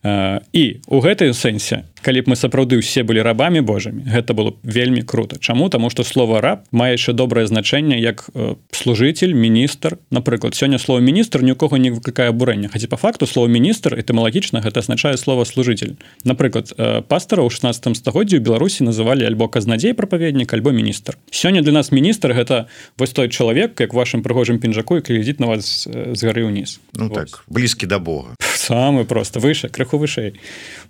і 0.03 0.63
у 0.87 0.99
гэтай 1.03 1.33
сэнсе 1.33 1.83
калі 2.01 2.21
б 2.23 2.31
мы 2.31 2.35
сапраўды 2.39 2.79
ўсе 2.79 3.03
былі 3.03 3.23
рабамі 3.23 3.61
Божымі 3.61 4.07
гэта 4.07 4.33
было 4.33 4.55
вельмі 4.63 5.03
круто. 5.03 5.39
Чаму? 5.39 5.69
Таму 5.69 5.89
што 5.89 6.03
слова 6.03 6.41
раб 6.41 6.63
мае 6.71 6.95
яшчэ 6.95 7.13
добрае 7.13 7.47
значэнне 7.47 7.99
як 7.99 8.29
э, 8.33 8.55
служитель 8.71 9.35
міністр. 9.35 9.99
Напрыклад 10.11 10.55
сёння 10.55 10.79
слово 10.79 11.01
міністр 11.01 11.43
ні 11.43 11.51
у 11.53 11.55
кого 11.55 11.77
не 11.77 11.91
выклікае 11.91 12.29
абурэння. 12.29 12.69
Хаця 12.69 12.87
по 12.87 12.97
факту 12.97 13.27
слово 13.27 13.47
міністр 13.47 13.95
этымалагічна 13.99 14.63
гэта 14.63 14.79
азначае 14.79 15.17
слово 15.17 15.43
служитель 15.43 15.99
напрыклад 16.23 16.71
э, 16.77 17.01
пастара 17.01 17.43
ў 17.43 17.51
16 17.51 17.97
стагоддзі 17.97 18.39
у 18.39 18.43
беларусі 18.43 18.83
называлі 18.87 19.27
альбо 19.27 19.47
казнадзей 19.47 19.93
прапаведнік 19.93 20.53
альбо 20.53 20.71
міністр 20.71 21.17
сёння 21.31 21.61
для 21.61 21.71
нас 21.71 21.91
міністр 21.91 22.31
гэта 22.31 22.67
вось 22.97 23.11
той 23.11 23.29
чалавек 23.29 23.79
як 23.79 23.93
вашим 23.93 24.23
прыгожым 24.23 24.59
пінжаку 24.59 24.97
і 24.97 25.03
глядзіць 25.03 25.39
на 25.39 25.47
вас 25.47 25.87
з 25.87 26.21
гары 26.23 26.47
ўніз. 26.47 26.79
Ну, 26.95 27.09
так 27.09 27.43
блізкі 27.47 27.87
да 27.87 27.99
Бога 27.99 28.39
самы 28.70 29.05
просто 29.05 29.39
выше 29.39 29.67
крыху 29.70 29.97
вышэй. 29.97 30.38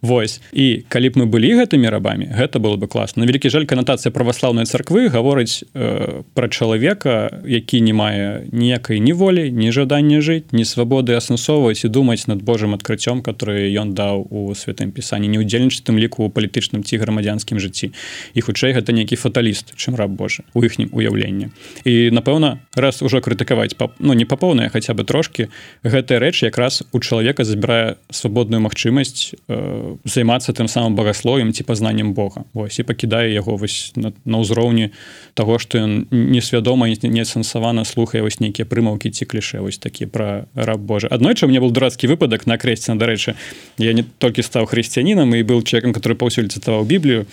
Вось. 0.02 0.42
І 0.52 0.84
калі 0.90 1.10
б 1.10 1.24
мы 1.24 1.26
былі 1.32 1.56
гэтымі 1.64 1.88
рабамі 1.88 2.28
гэта 2.28 2.60
было 2.60 2.76
бы 2.76 2.88
класна. 2.92 3.24
Вялікі 3.24 3.48
жаль 3.50 3.64
канатацыя 3.64 4.12
праваслаўнай 4.12 4.68
царквы 4.68 5.08
гаворыць 5.08 5.64
э, 5.74 6.24
пра 6.36 6.48
чалавека 6.52 7.42
які 7.48 7.80
не 7.82 7.94
мае 7.96 8.44
ніякай 8.52 9.00
ніволі 9.00 9.48
ні 9.52 9.72
жадання 9.72 10.20
жыць 10.20 10.52
не 10.52 10.68
свабоды 10.68 11.16
асэнсоўваць 11.16 11.88
і 11.88 11.90
думаць 11.90 12.28
над 12.28 12.44
Божым 12.44 12.76
адкрыццём 12.76 13.24
который 13.24 13.72
ён 13.72 13.96
даў 13.96 14.28
у 14.28 14.52
святым 14.56 14.92
пісанні 14.92 15.32
не 15.32 15.40
удзельнічаць 15.40 15.88
тым 15.88 15.96
ліку 15.96 16.28
у 16.28 16.30
палітычным 16.30 16.84
ці 16.84 17.00
грамадзянскім 17.00 17.64
жыцці. 17.64 17.96
І 18.36 18.40
хутчэй 18.44 18.76
гэта 18.76 18.92
нейкі 18.92 19.16
фаталіст 19.16 19.72
чым 19.80 19.96
раб 19.96 20.12
Божа 20.20 20.44
у 20.54 20.64
іхнім 20.68 20.92
уяўленні. 20.92 21.56
І 21.88 22.12
напэўна 22.12 22.60
раз 22.76 23.00
ужо 23.02 23.24
крытыкаваць 23.24 23.80
па 23.80 23.88
ну 24.00 24.14
не 24.14 24.28
па 24.28 24.36
поўнае 24.36 24.68
хаця 24.68 24.92
бы 24.94 25.08
трошки 25.08 25.48
гэтая 25.84 26.20
рэч 26.20 26.44
якраз 26.44 26.84
у 26.92 27.00
чалавека 27.00 27.48
забірае 27.48 27.69
свабодную 28.10 28.62
магчымасць 28.62 29.36
э, 29.48 29.96
займацца 30.04 30.54
тым 30.54 30.68
самым 30.68 30.96
багасловем 30.96 31.54
ці 31.54 31.64
пазнаннем 31.64 32.14
Бога. 32.14 32.44
Вось 32.54 32.80
і 32.80 32.84
пакідае 32.84 33.34
яго 33.34 33.56
вось 33.56 33.92
на, 33.96 34.14
на 34.26 34.42
ўзроўні 34.42 34.92
того 35.34 35.60
што 35.60 35.80
ён 35.80 36.10
несвядома 36.12 36.90
несэнсавана 36.90 37.86
слухае 37.86 38.26
вось 38.26 38.40
нейкія 38.40 38.66
прымаўкі 38.66 39.14
ці 39.14 39.26
кліше 39.26 39.62
вось 39.62 39.78
такі 39.78 40.06
пра 40.06 40.46
раб 40.56 40.82
Божа. 40.82 41.08
Аднойчы 41.08 41.48
мне 41.48 41.60
был 41.60 41.72
дурацкі 41.72 42.10
выпадак 42.10 42.48
на 42.50 42.58
крэсці 42.58 42.98
дарэчы 42.98 43.36
я 43.78 43.94
не 43.94 44.04
толькі 44.04 44.42
стаў 44.42 44.66
хрысціянінам 44.66 45.36
і 45.36 45.44
был 45.44 45.64
чалавекам 45.64 45.94
который 45.94 46.18
паўсюль 46.18 46.50
цытаваў 46.50 46.86
біблію 46.86 47.26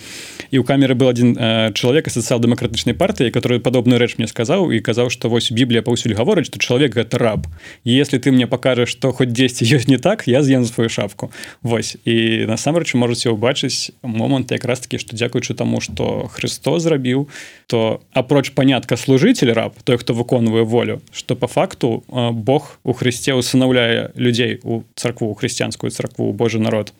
і 0.51 0.57
ў 0.59 0.63
камеры 0.63 0.93
был 0.95 1.09
один 1.09 1.35
э, 1.37 1.73
чалавек 1.73 2.07
сацыял-дэмакратычнай 2.07 2.93
партыі 2.93 3.33
который 3.33 3.59
падобную 3.59 3.99
рэч 3.99 4.17
мне 4.17 4.27
сказаў 4.27 4.71
і 4.71 4.79
казаў 4.79 5.09
што 5.09 5.29
вось 5.29 5.51
біблія 5.51 5.81
паўсюль 5.81 6.13
гаворыць 6.13 6.47
што 6.47 6.59
чалавек 6.59 6.95
гэта 6.95 7.17
раб. 7.17 7.47
Если 7.83 8.17
ты 8.17 8.31
мне 8.31 8.47
пакажаш 8.47 8.89
што 8.89 9.11
хоць 9.11 9.33
дзесьці 9.33 9.65
ёсць 9.65 9.87
не 9.87 9.97
так 9.97 10.16
я 10.25 10.41
з'ем 10.41 10.65
сваю 10.65 10.89
шапку. 10.89 11.31
Вось. 11.61 11.97
І 12.05 12.47
насамрэч 12.49 12.95
можете 12.97 13.29
ўбачыць 13.29 13.91
момант 14.01 14.49
якраз 14.49 14.81
таки 14.81 14.97
что 14.97 15.13
дзякуючы 15.13 15.53
тому 15.53 15.81
что 15.81 16.25
Христо 16.33 16.79
зрабіў 16.79 17.29
то 17.67 18.01
апроч 18.13 18.49
панятка 18.57 18.97
служитель 18.97 19.53
раб 19.53 19.75
той 19.83 19.97
хто 19.97 20.13
выконвае 20.13 20.63
волю 20.63 21.01
что 21.11 21.35
по 21.35 21.47
факту 21.47 22.03
Бог 22.07 22.79
у 22.83 22.93
Христе 22.93 23.33
усынаўляе 23.33 24.11
людзей 24.15 24.59
у 24.63 24.83
царкву 24.95 25.33
хрысціянскую 25.33 25.91
царкву 25.91 26.33
Божий 26.33 26.61
народ 26.61 26.93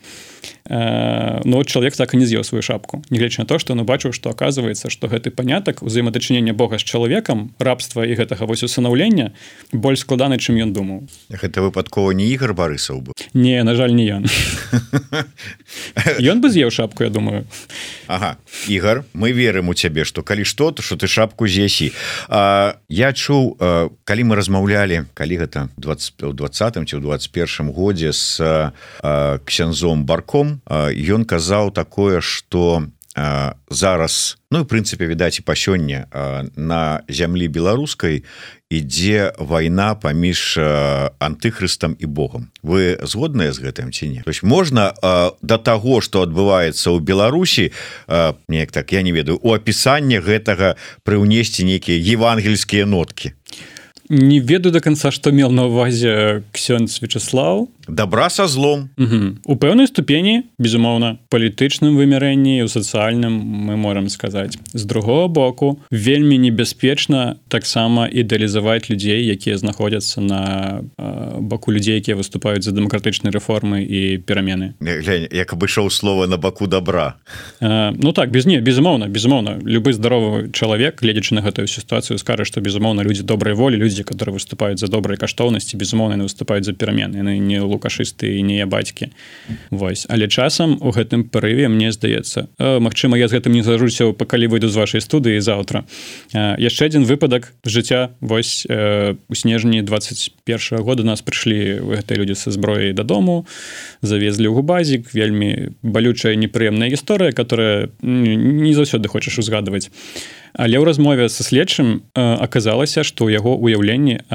но 0.70 1.42
ну, 1.46 1.64
чалавек 1.64 1.96
так 1.96 2.14
і 2.14 2.18
не 2.18 2.26
з'еў 2.26 2.44
сваю 2.44 2.62
шапку 2.62 3.04
негледзяч 3.10 3.38
на 3.38 3.46
то 3.46 3.60
что 3.60 3.74
он 3.74 3.80
убачыў 3.80 4.12
что 4.12 4.30
оказывается 4.30 4.90
что 4.90 5.08
гэты 5.08 5.32
панятак 5.32 5.82
узаемадачынення 5.84 6.54
Бога 6.54 6.78
з 6.78 6.84
чалавекам 6.84 7.56
рабства 7.60 8.06
і 8.06 8.16
гэтага 8.16 8.46
вось 8.46 8.64
усынаўлення 8.64 9.32
больш 9.72 10.04
складаны 10.04 10.38
чым 10.38 10.60
ён 10.60 10.74
думаў. 10.74 11.08
Гэта 11.30 11.62
выпадкова 11.62 12.12
не 12.12 12.28
ігор 12.28 12.54
барысаў 12.54 13.02
бы 13.02 13.12
не 13.34 13.64
на 13.64 13.76
жаль 13.76 13.96
не 13.96 14.08
ён. 14.12 14.26
Ён 16.20 16.42
бы 16.42 16.50
з'еў 16.50 16.72
шапку 16.72 17.04
я 17.04 17.10
думаю. 17.10 17.46
Ага 18.08 18.38
Ігор 18.68 19.06
мы 19.14 19.32
верым 19.32 19.70
у 19.70 19.74
цябе 19.74 20.04
что 20.04 20.24
калі 20.24 20.44
што 20.44 20.72
то 20.72 20.82
что 20.82 20.96
ты 20.96 21.08
шапку 21.08 21.48
з'ясі 21.48 21.92
я 22.28 23.10
чуў 23.14 23.56
а, 23.60 23.90
калі 24.04 24.24
мы 24.24 24.36
размаўлялі 24.36 25.06
калі 25.14 25.38
гэта 25.38 25.70
20 25.78 26.36
20 26.36 26.74
ці 26.88 26.96
ў 26.96 27.02
21 27.02 27.72
годзе 27.72 28.12
с 28.12 28.40
ксянзом 29.46 30.06
барком 30.38 30.62
ён 30.94 31.26
казаў 31.26 31.72
такое 31.72 32.22
что 32.22 32.84
зараз 33.70 34.38
ну 34.52 34.62
прынцыпе 34.62 35.10
відаць 35.10 35.40
і 35.40 35.42
па 35.42 35.58
сёння 35.58 36.06
на 36.56 37.02
зямлі 37.10 37.48
беларускай 37.50 38.22
ідзе 38.70 39.34
вайна 39.40 39.96
паміж 39.96 40.60
антыхрыстам 41.18 41.98
і 41.98 42.06
Богом. 42.06 42.52
Вы 42.62 43.00
згодныя 43.02 43.54
з 43.54 43.64
гэтым 43.66 43.90
ці 43.90 44.08
не? 44.08 44.22
То 44.22 44.30
есть 44.30 44.44
можна 44.44 44.94
до 45.42 45.58
таго 45.58 46.02
что 46.02 46.22
адбываецца 46.22 46.94
ў 46.94 47.02
Беларусі 47.02 47.74
неяк 48.48 48.70
так 48.70 48.94
я 48.94 49.02
не 49.02 49.12
ведаю 49.12 49.42
у 49.42 49.50
апісанне 49.58 50.22
гэтага 50.22 50.78
прыўнесці 51.02 51.66
нейкія 51.66 51.98
евангельскія 51.98 52.86
ноткі? 52.86 53.34
Не 54.10 54.40
ведаю 54.40 54.72
до 54.72 54.80
конца 54.80 55.10
что 55.10 55.32
мел 55.32 55.50
на 55.50 55.66
увазе 55.66 56.46
ксёнц 56.54 57.02
Вячеслав 57.02 57.66
добра 57.88 58.30
со 58.30 58.48
злом. 58.48 58.90
У 59.46 59.56
пэўнай 59.56 59.88
ступені 59.88 60.44
безумоўна 60.60 61.18
палітычным 61.32 61.96
вымярэнні 61.96 62.64
у 62.64 62.68
сацыяльным 62.68 63.32
мы 63.32 63.78
можем 63.78 64.10
сказаць. 64.10 64.58
З 64.74 64.84
другого 64.86 65.28
боку 65.28 65.80
вельмі 65.92 66.38
небяспечна 66.38 67.38
таксама 67.48 68.08
ідэалізаваць 68.08 68.90
людзей 68.92 69.26
якія 69.26 69.58
знаходзяцца 69.58 70.22
на 70.22 70.42
баку 71.40 71.72
людзей 71.72 71.98
якія 71.98 72.18
выступаюць 72.18 72.64
за 72.64 72.72
дэмакратычнай 72.72 73.32
рэформы 73.32 73.84
і 73.84 74.18
перамены. 74.20 74.76
Як 75.32 75.54
абышоў 75.54 75.90
слова 75.90 76.28
на 76.28 76.38
баку 76.38 76.68
добра. 76.68 77.16
Ну 77.62 78.12
так 78.12 78.32
без 78.32 78.46
не 78.46 78.60
безумоўна 78.60 79.08
безумоўна. 79.08 79.60
Любы 79.64 79.94
здаровы 79.94 80.52
чалавек 80.52 81.02
гледзячы 81.02 81.36
на 81.36 81.42
гэтую 81.42 81.68
сітуацыю 81.68 82.18
скажа 82.20 82.46
што 82.46 82.62
безумоўна 82.62 83.04
людзі 83.04 83.24
добрай 83.24 83.54
волі 83.54 83.78
людзі 83.78 84.04
которые 84.04 84.36
выступаюць 84.36 84.80
за 84.80 84.88
добрыя 84.88 85.18
каштоўнасці 85.18 85.78
безумоўна 85.78 86.24
выступаюць 86.24 86.66
за 86.66 86.74
перамены. 86.74 87.18
Яны 87.18 87.40
не 87.40 87.62
лу 87.62 87.77
лукашысты 87.78 88.36
і 88.38 88.44
не 88.44 88.66
бацькі. 88.66 89.14
Вось. 89.72 90.06
Але 90.10 90.28
часам 90.28 90.78
у 90.82 90.92
гэтым 90.92 91.24
парыве 91.30 91.70
мне 91.70 91.94
здаецца 91.94 92.50
Мачыма 92.58 93.18
я 93.18 93.28
з 93.30 93.38
гэтым 93.38 93.54
не 93.54 93.64
зажуся 93.64 94.12
па 94.12 94.26
калі 94.26 94.52
выйду 94.52 94.68
з 94.68 94.76
вашай 94.76 95.02
студыі 95.02 95.40
заўтра. 95.40 95.86
Яшчэ 96.34 96.90
один 96.90 97.06
выпадак 97.06 97.54
жыцця. 97.64 98.12
Вось 98.20 98.68
у 98.68 99.36
снежні 99.36 99.82
21 99.82 100.82
года 100.84 101.04
нас 101.04 101.22
прыйшлі 101.22 101.80
гэтыя 102.02 102.18
людзі 102.18 102.36
са 102.36 102.52
зброяй 102.52 102.94
дадому 102.94 103.46
завезлі 104.02 104.50
ў 104.50 104.54
губазік. 104.58 105.14
Вельмі 105.14 105.78
балючая 105.82 106.36
непрыемная 106.36 106.90
гісторыя 106.90 107.32
которая 107.32 107.90
не 108.02 108.74
заўсёды 108.74 109.08
хочаш 109.08 109.40
узгадваць 109.40 109.90
але 110.58 110.82
ў 110.82 110.84
размове 110.90 111.30
са 111.30 111.46
следчым 111.46 112.02
аказалася 112.18 113.06
што 113.06 113.30
яго 113.30 113.54
уяўленні 113.54 114.26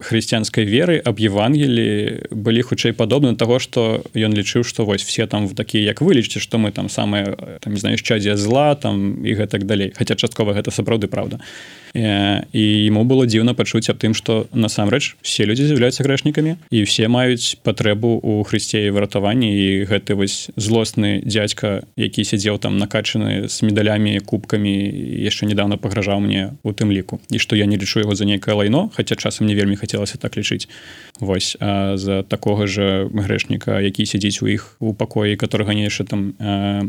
хрысціянскай 0.00 0.64
веры 0.64 0.96
аб 1.04 1.20
евангелі 1.20 2.24
былі 2.32 2.64
хутчэй 2.64 2.96
падобны 2.96 3.36
таго 3.36 3.60
што 3.60 4.00
ён 4.16 4.32
лічыў 4.32 4.64
што 4.64 4.88
вось 4.88 5.04
все 5.04 5.28
там 5.28 5.46
такія 5.52 5.92
як 5.92 6.00
вылічце 6.00 6.40
што 6.40 6.56
мы 6.56 6.72
там 6.72 6.88
самае 6.88 7.36
там 7.60 7.76
не 7.76 7.80
знаю 7.80 8.00
чадзя 8.00 8.40
зла 8.40 8.74
там 8.74 9.20
і 9.24 9.36
гэтак 9.36 9.68
далей. 9.68 9.92
Хаця 9.92 10.16
часткова 10.16 10.56
гэта 10.56 10.72
сапраўды 10.72 11.06
праўда 11.12 11.38
і 11.94 12.64
ему 12.88 13.04
было 13.04 13.26
дзіўна 13.26 13.54
пачуць 13.54 13.88
аб 13.90 13.98
тым 13.98 14.14
што 14.14 14.46
насамрэч 14.52 15.16
все 15.22 15.44
людзі 15.44 15.68
з'яўляюцца 15.68 16.04
грэшнікамі 16.04 16.56
і 16.70 16.82
все 16.84 17.08
маюць 17.08 17.56
патрэбу 17.62 18.20
у 18.22 18.42
хрысце 18.42 18.86
і 18.86 18.94
выратаванні 18.94 19.48
і 19.48 19.66
гэты 19.88 20.14
вось 20.14 20.50
злосны 20.56 21.22
дзядзька 21.24 21.82
які 21.96 22.24
сядзеў 22.24 22.58
там 22.58 22.78
накачаны 22.78 23.48
з 23.48 23.56
медалямі 23.62 24.20
кубкамі 24.20 24.74
яшчэ 25.24 25.46
недавно 25.48 25.78
пагражаў 25.78 26.20
мне 26.20 26.54
у 26.62 26.72
тым 26.72 26.92
ліку. 26.92 27.20
І 27.30 27.38
што 27.38 27.56
я 27.56 27.66
не 27.66 27.76
лічу 27.80 28.00
яго 28.00 28.14
за 28.14 28.24
нейкае 28.24 28.54
лайно 28.54 28.90
хаця 28.94 29.16
часам 29.16 29.46
не 29.46 29.54
вельмі 29.54 29.76
хацелася 29.76 30.18
так 30.18 30.36
лічыць. 30.36 30.68
Вось 31.20 31.56
за 31.58 32.22
такога 32.22 32.66
же 32.66 33.08
грэшніка 33.12 33.80
які 33.80 34.06
сядзіць 34.06 34.42
у 34.42 34.48
іх 34.48 34.76
у 34.78 34.94
пакоі 34.94 35.36
которого 35.36 35.72
яшчэ 35.72 36.04
там 36.04 36.34
э, 36.38 36.88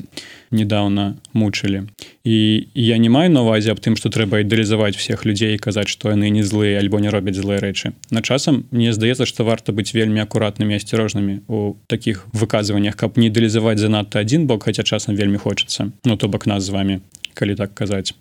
недавно 0.51 1.15
мучылі. 1.33 1.87
І 2.23 2.67
я 2.75 2.97
не 2.97 3.09
маю 3.09 3.31
на 3.31 3.41
увазе 3.41 3.71
аб 3.71 3.79
тым 3.79 3.95
што 3.95 4.09
трэба 4.09 4.43
ідэалізаваць 4.43 4.98
всех 4.99 5.25
людзей 5.25 5.57
казаць 5.57 5.89
што 5.89 6.11
яны 6.13 6.29
не 6.29 6.43
злыя 6.43 6.79
альбо 6.79 6.99
не 6.99 7.09
робяць 7.09 7.35
злыя 7.39 7.63
рэчы. 7.63 7.93
На 8.11 8.21
часам 8.21 8.65
мне 8.71 8.93
здаецца 8.93 9.25
што 9.25 9.47
варта 9.47 9.71
быць 9.71 9.93
вельмі 9.95 10.21
акуратнымі 10.21 10.75
асцярожнымі 10.75 11.41
у 11.47 11.75
таких 11.87 12.27
выказваннях 12.33 12.99
каб 12.99 13.17
не 13.17 13.31
ідэалізаваць 13.31 13.79
занадта 13.79 14.21
адзін 14.21 14.45
бок 14.45 14.67
хаця 14.67 14.83
часам 14.83 15.15
вельмі 15.15 15.39
хочацца. 15.39 15.91
Ну 16.05 16.17
то 16.17 16.27
бок 16.27 16.45
нас 16.45 16.63
з 16.63 16.75
вами 16.75 17.01
калі 17.39 17.55
так 17.55 17.71
казаць 17.73 18.11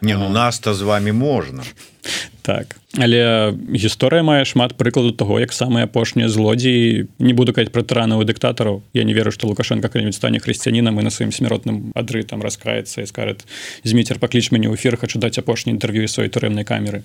не 0.00 0.14
ну 0.14 0.30
нас-то 0.30 0.74
з 0.74 0.86
вами 0.86 1.12
можна 1.12 1.66
так. 2.42 2.76
Але 2.98 3.52
гісторыя 3.70 4.24
мае 4.26 4.42
шмат 4.48 4.74
прыкладу 4.74 5.12
того 5.12 5.38
як 5.38 5.52
самыя 5.54 5.86
апошнія 5.86 6.26
злодзеі 6.26 7.06
не 7.20 7.34
буду 7.36 7.52
казаць 7.54 7.70
пра 7.70 7.84
тыранавы 7.86 8.24
дыктатараў 8.26 8.80
я 8.96 9.04
не 9.04 9.14
веру 9.14 9.30
што 9.30 9.46
лукашенко 9.46 9.86
калі-нибудь 9.86 10.16
стане 10.18 10.40
хрысціянінам 10.40 10.98
і 10.98 11.06
на 11.06 11.12
сваім 11.14 11.30
смяротным 11.30 11.92
адры 11.94 12.24
там 12.24 12.42
раскаецца 12.42 13.04
і 13.04 13.06
скажет 13.06 13.46
зміцер 13.84 14.18
пакліч 14.18 14.50
мяне 14.50 14.66
ў 14.66 14.74
эфир 14.74 14.96
хочу 14.96 15.22
даць 15.22 15.38
апошні 15.38 15.76
інтэрв'ю 15.76 16.08
сваёй 16.08 16.32
турэмнай 16.32 16.64
камеры 16.64 17.04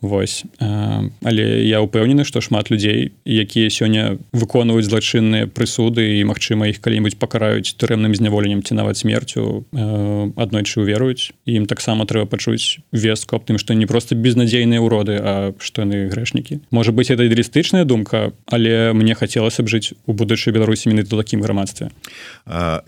Вось. 0.00 0.44
Але 0.58 1.44
я 1.68 1.84
ўпэўнены 1.84 2.24
што 2.24 2.40
шмат 2.40 2.72
людзей 2.72 3.12
якія 3.28 3.68
сёння 3.68 4.16
выконваюць 4.32 4.88
злачынныя 4.88 5.44
прысуды 5.44 6.16
і 6.16 6.24
магчыма 6.24 6.72
іх 6.72 6.80
калі-нибудь 6.80 7.20
пакараюць 7.20 7.76
турэмным 7.76 8.16
зняволеннем 8.16 8.64
ці 8.64 8.80
нават 8.80 8.96
смерцю 8.96 9.68
аднойчы 9.70 10.80
уверуюць 10.80 11.36
ім 11.44 11.68
таксама 11.68 12.08
трэба 12.08 12.24
пачуць 12.32 12.80
вестку 12.96 13.36
аб 13.36 13.44
тым 13.44 13.60
што 13.60 13.76
не 13.76 13.84
просто 13.84 14.16
безнадзейныя 14.16 14.80
ўроды 14.80 15.20
а 15.20 15.52
што 15.60 15.84
яны 15.84 16.08
грэшнікі. 16.08 16.64
Можа 16.72 16.96
быть 16.96 17.12
это 17.12 17.28
ідэалістычная 17.28 17.84
думка 17.84 18.32
але 18.48 18.96
мне 18.96 19.12
хацелася 19.12 19.62
б 19.62 19.68
жыць 19.68 19.92
у 20.08 20.16
будучай 20.16 20.56
беларусі 20.56 20.88
менавіта 20.88 21.20
такім 21.20 21.44
грамадстве. 21.44 21.92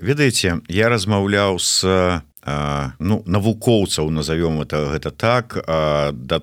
Ведаеце 0.00 0.64
я 0.72 0.88
размаўляў 0.88 1.60
с 1.60 1.84
ну 2.44 3.22
навукоўцаў 3.26 4.10
назовём 4.10 4.62
это 4.62 4.90
гэта 4.92 5.10
так 5.10 5.58
да 5.66 6.40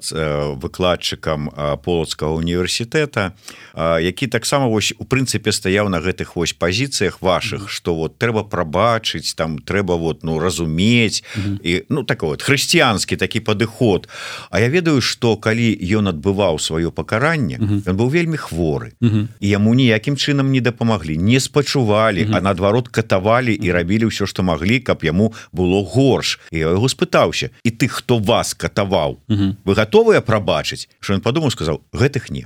выкладчыкам 0.55 1.49
полацкага 1.83 2.31
універсітэта 2.31 3.33
які 3.75 4.27
таксама 4.27 4.67
вось 4.67 4.93
у 4.97 5.05
прынцыпе 5.05 5.51
стаяў 5.51 5.89
на 5.89 5.99
гэтых 5.99 6.35
вось 6.35 6.53
пазіцыях 6.53 7.21
ваших 7.21 7.69
что 7.69 7.95
вот 7.95 8.17
трэба 8.17 8.43
прабачыць 8.43 9.33
там 9.35 9.59
трэба 9.59 9.95
вот 9.95 10.23
ну 10.23 10.39
разумець. 10.39 11.23
І 11.63 11.83
ну 11.89 12.03
так 12.03 12.23
вот 12.23 12.41
хрысціянскі 12.41 13.15
такі 13.15 13.39
падыход. 13.39 14.07
А 14.49 14.59
я 14.59 14.69
ведаю 14.69 15.01
что 15.01 15.37
калі 15.37 15.77
ён 15.81 16.07
адбываў 16.15 16.59
сваё 16.59 16.91
пакаранне 16.91 17.59
ён 17.59 17.95
быў 17.95 18.09
вельмі 18.09 18.37
хворы. 18.37 18.93
І 19.39 19.47
яму 19.47 19.73
ніякім 19.73 20.15
чынам 20.15 20.51
не 20.51 20.61
дапамаглі 20.61 21.17
не 21.17 21.39
спачувалі 21.39 22.27
а 22.33 22.41
наадварот 22.41 22.87
катавалі 22.87 23.53
і 23.53 23.71
рабілі 23.71 24.09
ўсё 24.09 24.25
што 24.25 24.43
маглі 24.43 24.79
каб 24.79 25.03
яму 25.03 25.33
было 25.51 25.83
горш. 25.89 26.37
І 26.51 26.61
я 26.61 26.73
яго 26.77 26.89
спытаўся. 26.89 27.49
І 27.65 27.69
ты 27.73 27.89
хто 27.89 28.19
вас 28.19 28.53
катаваў 28.53 29.17
вы 29.29 29.73
готовыя 29.73 30.21
прабачыць? 30.21 30.87
Що 31.01 31.17
ён 31.17 31.21
падумаў 31.25 31.49
сказаў 31.49 31.81
гэтых 31.93 32.29
не. 32.29 32.45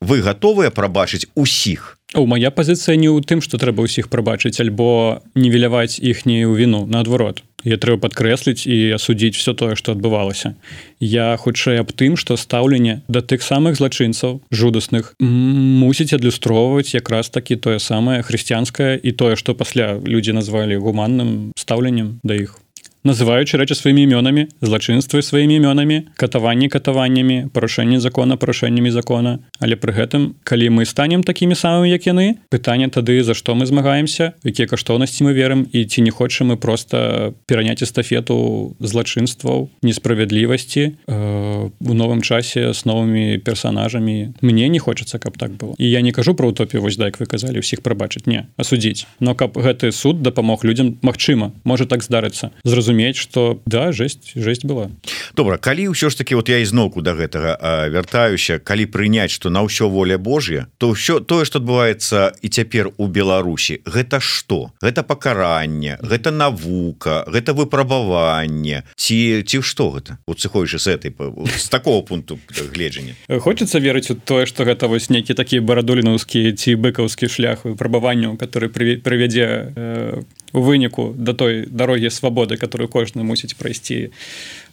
Вы 0.00 0.20
готовыя 0.22 0.70
прабачыць 0.70 1.26
усіх? 1.34 1.98
У 2.14 2.24
моя 2.24 2.50
пазіцыя 2.52 2.96
не 2.96 3.08
ў 3.08 3.24
тым 3.24 3.40
што 3.42 3.58
трэба 3.58 3.84
ўсіх 3.88 4.12
прабачыць 4.12 4.60
альбо 4.60 5.20
нівеляваць 5.34 5.98
іхнюю 5.98 6.54
віну 6.54 6.86
наадварот 6.86 7.47
я 7.64 7.76
трэба 7.76 8.06
падкрэсліць 8.06 8.66
і 8.66 8.94
асудзіць 8.94 9.36
все 9.38 9.54
тое 9.54 9.74
што 9.74 9.92
адбывалася. 9.96 10.54
Я 11.00 11.36
хутчэй 11.36 11.82
аб 11.82 11.90
тым 11.92 12.16
што 12.16 12.36
стаўленне 12.36 13.02
да 13.08 13.22
тых 13.22 13.42
самых 13.42 13.80
злачынцаў 13.80 14.40
жудасных 14.50 15.14
мусіць 15.18 16.14
адлюстроўваць 16.14 16.94
якраз 16.94 17.30
такі 17.34 17.56
тое 17.56 17.78
самае 17.78 18.22
хрысціянскае 18.22 18.98
і 19.02 19.10
тое 19.12 19.34
што 19.36 19.54
пасля 19.54 19.98
людзі 19.98 20.32
назвалі 20.38 20.78
гуманным 20.78 21.52
стаўленнем 21.58 22.20
да 22.22 22.38
іх 22.38 22.58
называючы 23.04 23.56
рэчы 23.58 23.74
сваімі 23.78 24.04
імёнамі 24.04 24.48
злачынствы 24.60 25.22
сваімі 25.22 25.56
імёнамі 25.62 26.12
катаванні 26.18 26.68
катаваннямі 26.68 27.48
парушэнне 27.54 28.00
закона 28.00 28.36
парушэннямі 28.36 28.90
закона. 28.90 29.38
Але 29.60 29.76
пры 29.76 29.94
гэтым 29.94 30.34
калі 30.44 30.70
мы 30.70 30.84
станем 30.84 31.22
такімі 31.22 31.54
самымі 31.54 31.90
як 31.90 32.06
яны 32.06 32.42
пытанне 32.50 32.90
тады 32.90 33.22
за 33.22 33.34
што 33.34 33.54
мы 33.54 33.66
змагаемся 33.66 34.34
якія 34.44 34.68
каштоўнасці 34.68 35.24
мы 35.24 35.32
верым 35.32 35.66
і 35.72 35.84
ці 35.84 36.02
не 36.02 36.10
хочам 36.10 36.52
мы 36.52 36.56
просто 36.56 37.34
пераняць 37.46 37.82
эстафету 37.82 38.76
злачынстваў 38.80 39.70
несправядлівасці 39.82 40.82
э, 41.06 41.70
у 41.80 41.94
новым 41.94 42.22
часе 42.22 42.74
с 42.74 42.84
новымі 42.84 43.38
персонажамі 43.38 44.34
мне 44.42 44.68
не 44.68 44.78
хочацца 44.78 45.18
каб 45.18 45.38
так 45.38 45.52
было. 45.56 45.74
І 45.78 45.90
я 45.90 46.00
не 46.00 46.12
кажу 46.12 46.34
про 46.34 46.48
утопію 46.48 46.82
вось 46.82 46.96
дайк 46.96 47.20
вы 47.20 47.26
казалі 47.26 47.62
ўсіх 47.62 47.80
прабачыць. 47.80 48.26
Не 48.26 48.50
асудзіць. 48.58 49.06
Но 49.20 49.34
каб 49.34 49.56
гэты 49.56 49.92
суд 49.92 50.22
дапамог 50.22 50.64
людям 50.64 50.98
Мачыма 51.02 51.52
можа 51.64 51.86
так 51.86 52.02
здарыцца. 52.02 52.50
Зразумець 52.64 52.87
разумець 52.88 53.16
что 53.16 53.60
да 53.66 53.92
жесть 53.92 54.32
жесть 54.34 54.64
была. 54.64 54.90
Добра 55.36 55.58
калі 55.58 55.92
ўсё 55.92 56.10
ж 56.10 56.16
таки 56.16 56.34
вот 56.34 56.48
я 56.48 56.58
ізноўку 56.64 57.02
до 57.02 57.12
да 57.12 57.20
гэтага 57.20 57.88
вяртаюся 57.92 58.58
калі 58.58 58.86
прыняць 58.86 59.30
что 59.30 59.50
на 59.50 59.60
ўсё 59.62 59.88
воля 59.88 60.18
Божья 60.18 60.66
то 60.78 60.92
ўсё 60.92 61.20
тое 61.20 61.44
что 61.44 61.60
адбываецца 61.60 62.32
і 62.40 62.48
цяпер 62.48 62.90
у 62.96 63.06
Беларусі 63.06 63.80
гэта 63.84 64.20
что 64.20 64.72
гэта 64.80 65.02
пакаранне 65.02 65.98
гэта 66.00 66.30
навука 66.30 67.24
гэта 67.28 67.52
выпрабаванне. 67.52 68.84
Ці 68.96 69.42
ці 69.44 69.62
что 69.62 69.90
гэта? 69.90 70.18
Вот 70.26 70.40
сыходзіш 70.40 70.80
с 70.80 70.86
этой 70.86 71.12
с 71.56 71.68
такого 71.68 72.02
пункту 72.02 72.38
гледжання. 72.72 73.14
Хочется 73.28 73.78
верыць 73.78 74.10
у 74.10 74.14
тое 74.14 74.46
что 74.46 74.64
гэта 74.64 74.88
вось 74.88 75.10
нейкі 75.10 75.34
такія 75.34 75.60
барадулінаўскія 75.60 76.56
ці 76.56 76.76
быкаўскі 76.76 77.28
шлях 77.28 77.64
выпрабаванняў 77.64 78.36
который 78.38 78.68
прывядзе 78.68 79.72
э, 79.76 80.22
у 80.52 80.60
выніку 80.60 81.14
да 81.16 81.32
той 81.32 81.66
дарогі 81.66 82.10
свабоды 82.10 82.56
которую 82.56 82.88
кожны 82.88 83.22
мусіць 83.22 83.54
прайсці 83.54 84.10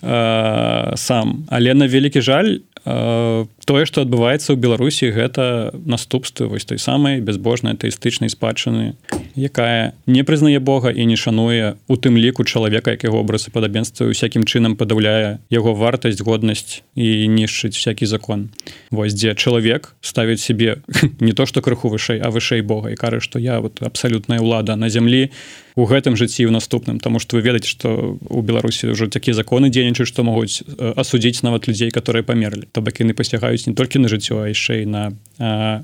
э, 0.01 0.93
сам. 0.95 1.45
Але 1.49 1.73
на 1.73 1.88
вялікі 1.88 2.21
жаль 2.21 2.59
э, 2.86 3.45
тое 3.65 3.86
што 3.86 4.01
адбываецца 4.01 4.55
ў 4.55 4.57
беларусі 4.59 5.11
гэта 5.11 5.76
наступствы 5.86 6.47
вось 6.47 6.65
той 6.65 6.80
самай 6.80 7.19
бязбожнай 7.19 7.76
тэістычнай 7.76 8.32
спадчыны 8.32 8.95
якая 9.36 9.93
не 10.07 10.23
прызнае 10.23 10.59
Бога 10.59 10.91
і 10.95 11.05
не 11.05 11.19
шануе 11.19 11.76
у 11.88 11.95
тым 11.99 12.15
ліку 12.15 12.47
чалавека 12.47 12.95
які 12.95 13.11
вобразы 13.11 13.51
падабенства 13.51 14.07
усякім 14.07 14.47
чынам 14.47 14.80
падаўляе 14.80 15.43
яго 15.51 15.76
вартасць 15.76 16.23
годнасць 16.23 16.84
і 16.95 17.28
нішчыць 17.28 17.76
всякий 17.76 18.07
закон. 18.07 18.49
Вось 18.91 19.13
дзе 19.13 19.36
чалавек 19.36 19.95
ставіць 19.99 20.39
себе 20.39 20.80
не 21.19 21.34
то 21.34 21.45
што 21.45 21.59
крыху 21.59 21.91
вышэй 21.91 22.23
а 22.23 22.32
вышэй 22.32 22.61
Бога 22.61 22.91
і 22.91 22.95
кажа 22.95 23.19
што 23.19 23.39
я 23.39 23.59
вот 23.59 23.84
абсалютная 23.84 24.39
ўлада 24.39 24.80
на 24.80 24.88
зямлі 24.88 25.36
у 25.76 25.84
гэтым 25.84 26.15
жыцці 26.15 26.47
ў 26.47 26.51
наступным 26.55 27.03
тому 27.03 27.19
что 27.19 27.36
вы 27.36 27.43
ведаеце 27.43 27.67
что 27.67 28.17
у 28.19 28.41
беларусі 28.41 28.95
ўжо 28.95 29.11
такія 29.11 29.36
законы 29.36 29.67
дзейнічаюць 29.67 30.07
што 30.07 30.23
могуць 30.23 30.63
асудзіць 30.80 31.43
нават 31.43 31.67
людзей 31.67 31.91
которые 31.91 32.23
памерлі. 32.23 32.71
То 32.71 32.80
бок 32.80 32.95
яны 33.03 33.11
пасягаюць 33.11 33.67
не 33.67 33.76
толькі 33.76 33.99
на 33.99 34.07
жыццё 34.07 34.39
а 34.39 34.47
яшчэ 34.47 34.84
і 34.84 34.86
на 34.88 35.03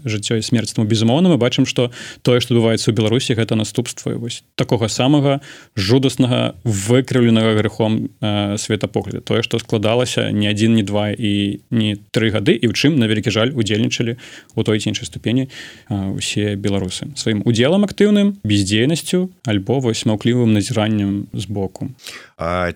жыццё 0.07 0.39
і 0.39 0.43
смерць. 0.47 0.71
Тому 0.71 0.87
безумоўна 0.87 1.27
мы 1.27 1.35
бачым 1.35 1.67
что 1.67 1.91
тое 2.23 2.39
что 2.39 2.55
адбываецца 2.55 2.91
у 2.91 2.95
беларусі 2.95 3.35
гэта 3.35 3.59
наступства 3.59 4.15
вось 4.15 4.43
такога 4.55 4.87
самага 4.87 5.43
жудаснага 5.75 6.55
выкрыўленага 6.63 7.59
грыхом 7.59 8.15
светапогляда. 8.55 9.19
Тое 9.19 9.43
что 9.43 9.59
складалася 9.59 10.31
не 10.31 10.47
адзін 10.47 10.79
не 10.79 10.83
два 10.87 11.11
і 11.11 11.59
не 11.67 11.99
тры 12.15 12.31
гады 12.31 12.55
і 12.55 12.71
ў 12.71 12.73
чым 12.73 12.95
на 12.95 13.11
вялікі 13.11 13.27
жаль 13.27 13.51
удзельнічалі 13.51 14.15
у 14.55 14.63
той 14.63 14.79
ці 14.79 14.95
іншай 14.95 15.03
ступені 15.03 15.51
усе 15.91 16.55
беларусы. 16.55 17.11
Сваім 17.19 17.43
удзелам 17.43 17.83
актыўным 17.83 18.39
бездзейнасцю 18.47 19.27
альбо 19.43 19.80
вось 19.81 20.05
маўклівым 20.05 20.53
назіраннем 20.53 21.27
збоку 21.33 21.89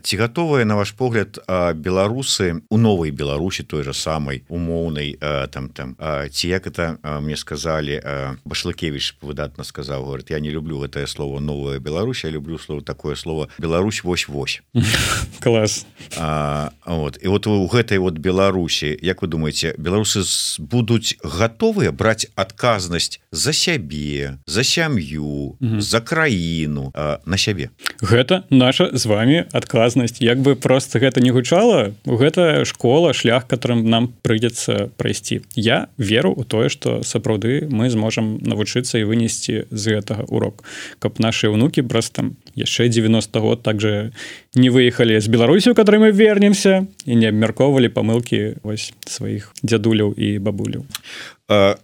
ці 0.02 0.18
гатовыя 0.18 0.66
на 0.66 0.76
ваш 0.76 0.94
погляд 0.94 1.40
беларусы 1.76 2.62
у 2.70 2.78
новай 2.78 3.12
беларусі 3.12 3.64
той 3.64 3.84
же 3.84 3.94
самай 3.94 4.44
умоўнай 4.48 5.18
там 5.52 5.70
там 5.70 5.98
ці 6.30 6.48
як 6.48 6.68
это 6.68 6.98
мне 7.22 7.38
сказали 7.38 8.02
башлыкевич 8.46 9.18
выдатна 9.22 9.64
сказал 9.64 10.06
говорит 10.06 10.30
я 10.30 10.40
не 10.40 10.52
люблю 10.52 10.80
гэтае 10.80 11.08
слово 11.08 11.40
новая 11.40 11.80
Беларусь 11.80 12.24
я 12.24 12.30
люблю 12.30 12.58
слово 12.58 12.82
такое 12.82 13.16
слово 13.16 13.50
Беларусь 13.58 14.04
вось 14.04 14.28
вось 14.28 14.62
класс. 15.40 15.86
А, 16.18 16.70
вот. 16.86 17.18
І 17.22 17.28
вот 17.28 17.48
у 17.48 17.68
гэтай 17.68 17.98
вот 17.98 18.18
Беларусі 18.18 18.98
Як 19.02 19.22
вы 19.22 19.28
думаете 19.28 19.74
беларусы 19.78 20.24
будуць 20.60 21.18
готовыя 21.24 21.92
браць 21.92 22.28
адказнасць 22.36 23.20
за 23.32 23.54
сябе 23.54 24.38
за 24.46 24.64
сям'ю 24.64 25.58
за 25.62 26.02
краіну 26.02 26.94
на 27.26 27.38
сябе? 27.38 27.70
Гэта 28.02 28.44
наша 28.50 28.90
з 28.94 29.06
вами 29.06 29.46
адказнасць. 29.56 30.20
Як 30.20 30.44
бы 30.44 30.56
просто 30.60 31.00
гэта 31.00 31.24
не 31.24 31.32
гучала 31.32 31.96
гэта 32.04 32.68
школа 32.68 33.16
шлях 33.16 33.48
которым 33.48 33.88
нам 33.88 34.12
прыйдзецца 34.22 34.92
прайсці. 35.00 35.42
Я 35.56 35.88
веру 35.98 36.36
у 36.36 36.44
тое 36.44 36.68
что 36.70 37.02
сапраўды 37.04 37.68
мы 37.72 37.90
зможам 37.90 38.38
навучыцца 38.44 39.00
і 39.00 39.08
вынесці 39.08 39.64
з 39.72 39.84
гэтага 39.96 40.28
урок. 40.28 40.64
Каб 41.00 41.20
наши 41.20 41.48
унукі 41.48 41.88
просто 41.88 42.36
яшчэ 42.56 42.90
90 42.90 43.40
год 43.40 43.64
также 43.64 44.12
не 44.56 44.70
выехалі 44.70 45.20
з 45.20 45.28
беларусю 45.28 45.76
которой 45.76 46.00
мы 46.00 46.12
вернемся 46.12 46.88
і 47.06 47.16
не 47.16 47.28
абмяркоўвалі 47.28 47.90
памылки 47.90 48.56
вось 48.64 48.94
сваіх 49.06 49.52
дзядуляў 49.64 50.16
і 50.18 50.40
бабуляў 50.40 50.86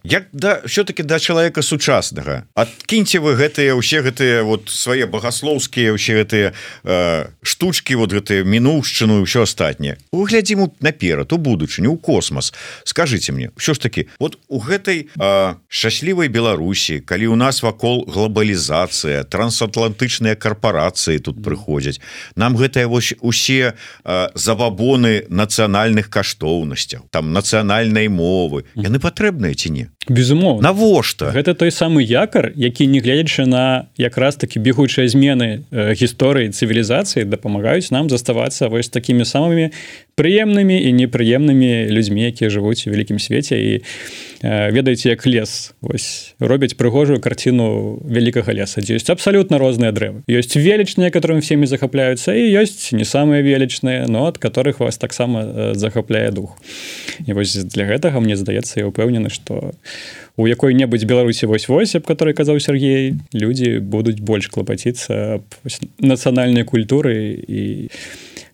як 0.03 0.24
да 0.34 0.61
все-таки 0.65 1.03
да 1.03 1.19
чалавека 1.19 1.61
сучаснага 1.61 2.49
адкіньце 2.57 3.22
вы 3.22 3.38
гэтыя 3.38 3.78
ўсе 3.78 4.01
гэтыя 4.01 4.41
вот 4.41 4.74
свае 4.74 5.05
багаслоўскія 5.05 5.93
ўсе 5.93 6.17
гэтыя 6.17 6.47
э, 6.82 7.30
штучки 7.45 7.93
вот 7.93 8.09
гэтыя 8.09 8.41
мінуўшчыну 8.41 9.22
ўсё 9.22 9.45
астатняе 9.45 10.01
выглядзім 10.09 10.74
наперад 10.82 11.30
у 11.34 11.38
будучыню 11.38 11.93
у 11.93 11.97
космос. 11.97 12.53
Скажите 12.84 13.32
мне 13.32 13.51
що 13.57 13.74
ж 13.74 13.82
таки 13.82 14.07
вот 14.19 14.39
у 14.47 14.57
гэтай 14.57 15.13
шчаслівай 15.69 16.30
Беларусі 16.30 16.99
калі 17.05 17.28
у 17.28 17.36
нас 17.36 17.61
вакол 17.61 18.09
глобалізацыя 18.09 19.30
трансатлантычныя 19.30 20.34
карпорацыі 20.34 20.61
карпорацыі 20.62 21.20
тут 21.20 21.41
прыходзяць 21.43 21.99
нам 22.36 22.55
гэтыя 22.55 22.88
вось 22.88 23.14
усе 23.22 23.74
забабоны 24.36 25.26
нацыянальных 25.30 26.09
каштоўнасцяў 26.09 27.09
там 27.09 27.34
нацыянальнай 27.34 28.07
мовы. 28.07 28.66
Яны 28.76 28.99
патрэбныя 28.99 29.53
ці 29.55 29.70
не 29.70 29.86
безумоўна. 30.09 30.61
Навошта? 30.61 31.29
Гэта 31.29 31.53
той 31.53 31.69
самы 31.69 32.01
якар 32.01 32.51
які 32.55 32.87
не 32.87 32.99
гледзячы 32.99 33.45
на 33.45 33.85
якраз 33.97 34.35
таки 34.35 34.57
бегучыя 34.57 35.05
змены 35.05 35.61
гісторыі 35.69 36.49
цывілізацыі 36.49 37.29
дапамагаюць 37.29 37.93
нам 37.93 38.09
заставацца 38.09 38.65
вось 38.65 38.89
такімі 38.89 39.29
самымі 39.29 39.69
прыемнымі 40.17 40.73
і 40.73 40.89
непрыемнымі 40.97 41.93
людзьмі 41.93 42.33
якія 42.33 42.49
жывуць 42.49 42.89
у 42.89 42.91
вялікім 42.91 43.21
свеце 43.21 43.61
і 43.61 43.71
ведаеце 44.41 45.13
як 45.13 45.21
лес 45.29 45.77
вось 45.85 46.33
робяць 46.41 46.73
прыгожую 46.73 47.21
карціну 47.21 48.01
вялікага 48.01 48.57
леса 48.57 48.81
дзе 48.81 48.97
ёсць 48.97 49.13
абсалютна 49.13 49.61
розныя 49.61 49.93
дрэвы. 49.93 50.25
Ёсць 50.25 50.57
велічныя 50.57 51.13
которым 51.13 51.45
всеми 51.45 51.69
захапляюцца 51.69 52.33
і 52.33 52.49
ёсць 52.57 52.89
не 52.89 53.05
самыя 53.05 53.45
велічныя 53.45 54.09
но 54.09 54.25
ад 54.25 54.41
которых 54.41 54.81
вас 54.81 54.97
таксама 54.97 55.77
захапляе 55.77 56.33
дух. 56.33 56.57
І 57.21 57.37
вось 57.37 57.53
для 57.53 57.85
гэтага 57.85 58.17
мне 58.17 58.33
здаецца 58.33 58.81
я 58.81 58.89
упэўнены 58.89 59.29
что 59.29 59.53
у 59.53 59.90
якой-небудзь 60.47 61.05
беларусі 61.05 61.45
вось 61.45 61.67
вось 61.67 61.95
аб 61.95 62.07
которой 62.07 62.33
казаў 62.33 62.59
Сергей 62.59 63.15
людзі 63.33 63.79
будуць 63.79 64.21
больш 64.21 64.47
клапаціцца 64.47 65.41
нацыянальнай 65.99 66.63
культуры 66.63 67.35
і 67.35 67.89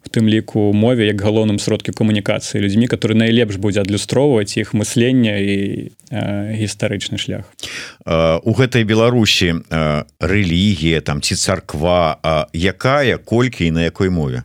в 0.04 0.10
тым 0.10 0.28
ліку 0.28 0.72
мове 0.74 1.08
як 1.08 1.20
галоўным 1.22 1.60
сродкі 1.60 1.92
камунікацыі 1.92 2.64
людзьмі 2.64 2.88
которые 2.88 3.20
найлепш 3.20 3.60
будзе 3.60 3.84
адлюстроўваць 3.84 4.58
іх 4.58 4.74
мыслення 4.74 5.36
і 5.38 5.92
э, 6.12 6.56
гістарычны 6.56 7.20
шлях. 7.20 7.52
У 8.44 8.52
гэтай 8.56 8.88
беларусі 8.88 9.62
рэлігія 10.20 11.02
там 11.02 11.22
ці 11.22 11.36
царква 11.36 12.18
якая 12.54 13.18
колькі 13.18 13.68
і 13.68 13.72
на 13.72 13.84
якой 13.84 14.10
мове? 14.10 14.44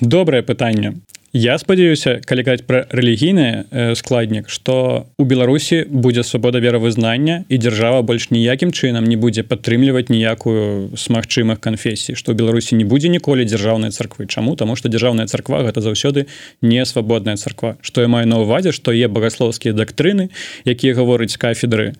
Добрае 0.00 0.42
пытанне 0.42 0.96
Я 1.32 1.56
спадзяюся 1.56 2.20
калі 2.28 2.42
казаць 2.44 2.64
пра 2.68 2.84
рэлігійны 2.92 3.64
э, 3.64 3.94
складнік 3.96 4.52
што 4.52 5.08
у 5.16 5.24
беларусі 5.24 5.88
будзе 5.88 6.20
свабода 6.28 6.60
веравызнання 6.60 7.48
і 7.48 7.56
дзяржава 7.56 8.02
больш 8.04 8.28
ніякім 8.28 8.68
чынам 8.68 9.08
не 9.08 9.16
будзе 9.16 9.40
падтрымліваць 9.40 10.12
ніякую 10.12 10.92
з 10.92 11.04
магчымых 11.08 11.56
канфесій 11.56 12.20
што 12.20 12.36
беларусі 12.36 12.76
не 12.76 12.84
будзе 12.84 13.08
ніколі 13.08 13.48
дзяржаўнай 13.48 13.96
царквы. 13.96 14.28
Чаму? 14.28 14.60
Таму 14.60 14.76
што 14.76 14.92
дзяржаўная 14.92 15.24
царква 15.24 15.64
гэта 15.64 15.80
заўсёды 15.80 16.28
не 16.60 16.84
свабодная 16.84 17.40
царква. 17.40 17.80
Што 17.80 18.04
я 18.04 18.12
маю 18.12 18.28
на 18.28 18.44
ўвазе 18.44 18.76
што 18.76 18.92
є 18.92 19.08
багасловскія 19.08 19.72
дактрыны 19.72 20.28
якія 20.68 20.92
гаворыць 20.92 21.40
кафедры 21.40 21.96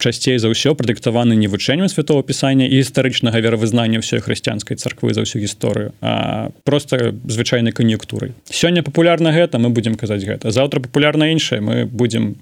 часцей 0.00 0.40
за 0.40 0.48
ўсё 0.48 0.72
прадыктаваны 0.72 1.36
не 1.36 1.44
вучэннем 1.52 1.92
святого 1.92 2.24
пісання 2.24 2.64
і 2.72 2.80
гістарычнага 2.80 3.36
веравызнання 3.36 4.00
ўсёй 4.00 4.24
хрысціянскай 4.24 4.80
царквы 4.80 5.12
за 5.12 5.28
ўсю 5.28 5.44
гісторыю 5.44 5.92
а 6.00 6.48
просто 6.64 7.12
звычайнай 7.28 7.76
кан'юнктурай 7.76 8.32
сёння 8.62 8.82
папулярна 8.86 9.34
гэта 9.34 9.58
мы 9.58 9.74
будемм 9.74 9.98
казаць 9.98 10.22
гэта. 10.22 10.54
Заўтра 10.54 10.78
папулярна 10.78 11.34
іншае 11.34 11.58
мы 11.58 11.84
будемм 11.90 12.38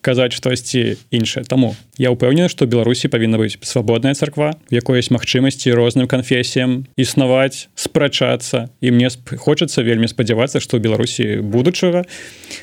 казаць 0.00 0.32
штосьці 0.32 0.96
іншае. 1.10 1.44
Таму 1.44 1.76
я 2.00 2.08
ўпэўнены 2.10 2.48
што 2.48 2.64
беларусі 2.64 3.12
павінна 3.12 3.36
быць 3.36 3.60
свабодная 3.60 4.16
царква 4.16 4.56
якой 4.72 5.00
ёсць 5.00 5.12
магчымасці 5.12 5.76
розным 5.76 6.08
канфесіям 6.08 6.88
існаваць 6.96 7.68
спрачацца. 7.76 8.72
І 8.80 8.90
мне 8.96 9.12
хочацца 9.12 9.84
вельмі 9.84 10.08
спадзявацца 10.08 10.60
што 10.60 10.80
беларусі 10.80 11.44
будучага 11.44 12.08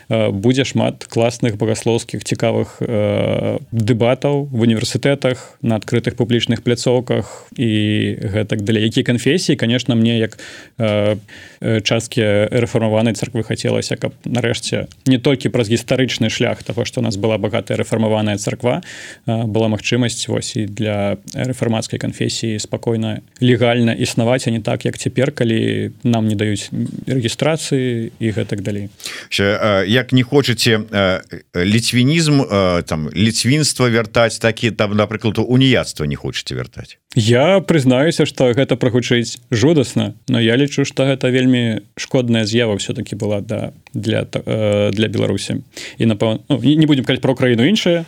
будзе 0.09 0.65
шмат 0.65 1.05
класных 1.05 1.57
багаслоўскіх 1.61 2.25
цікавых 2.25 2.81
дэбатаў 3.71 4.49
в 4.49 4.59
універсітэтах 4.61 5.61
на 5.61 5.77
адкрытых 5.77 6.17
публічных 6.17 6.65
пляцоўках 6.65 7.53
і 7.57 7.69
гэтак 8.17 8.65
далей. 8.65 8.83
Які 8.83 9.03
канфесіі 9.03 9.55
конечно 9.55 9.95
мне 9.95 10.17
як 10.17 10.37
часткі 11.61 12.21
рэфармаванай 12.49 13.13
царквы 13.13 13.43
хацелася 13.43 13.97
каб 13.97 14.13
нарэшце 14.25 14.87
не 15.05 15.17
толькі 15.21 15.53
праз 15.53 15.69
гістарычны 15.69 16.29
шлях 16.29 16.63
того 16.63 16.85
што 16.85 17.01
нас 17.01 17.17
была 17.27 17.37
багатая 17.37 17.77
рэфармаваная 17.77 18.37
царква 18.39 18.79
была 19.27 19.67
магчымасць 19.67 20.31
вось 20.31 20.55
і 20.55 20.65
для 20.65 21.19
рэфармацкай 21.35 21.99
канфесіі 21.99 22.55
спакойна 22.63 23.19
легальна 23.43 23.91
існаваць 23.91 24.47
а 24.47 24.51
не 24.55 24.63
так 24.63 24.87
як 24.87 24.97
цяпер 24.97 25.35
калі 25.35 25.91
нам 26.07 26.31
не 26.31 26.39
даюць 26.39 26.71
рэгістрацыі 27.07 28.15
і 28.19 28.27
гэтак 28.31 28.63
далей. 28.63 28.87
Як 29.87 30.13
не 30.13 30.23
хочаце 30.23 30.79
ліцвінізм 31.55 32.41
там 32.87 33.09
ліцвінства 33.11 33.91
вяртаць 33.91 34.39
такі 34.39 34.71
там 34.71 34.95
напрыклад 34.95 35.43
уніяцтва 35.43 36.07
не 36.07 36.15
хочаце 36.15 36.55
вяртаць? 36.55 36.97
Я 37.15 37.59
прызнаюся 37.59 38.23
што 38.25 38.53
гэта 38.55 38.79
прагучыць 38.79 39.43
жудасна 39.51 40.15
но 40.31 40.39
я 40.39 40.55
лічу 40.55 40.87
што 40.87 41.03
гэта 41.03 41.27
вельмі 41.27 41.83
шкодная 41.99 42.47
з'ява 42.47 42.79
все-таки 42.79 43.15
была 43.19 43.41
да 43.41 43.73
для 43.93 44.23
для 44.23 45.07
беларусі. 45.11 45.59
І 45.97 46.05
напэўна 46.05 46.39
ну, 46.49 46.61
не 46.61 46.85
будем 46.85 47.03
казаць 47.17 47.21
про 47.21 47.35
краіну 47.35 47.65
іншае 47.65 48.05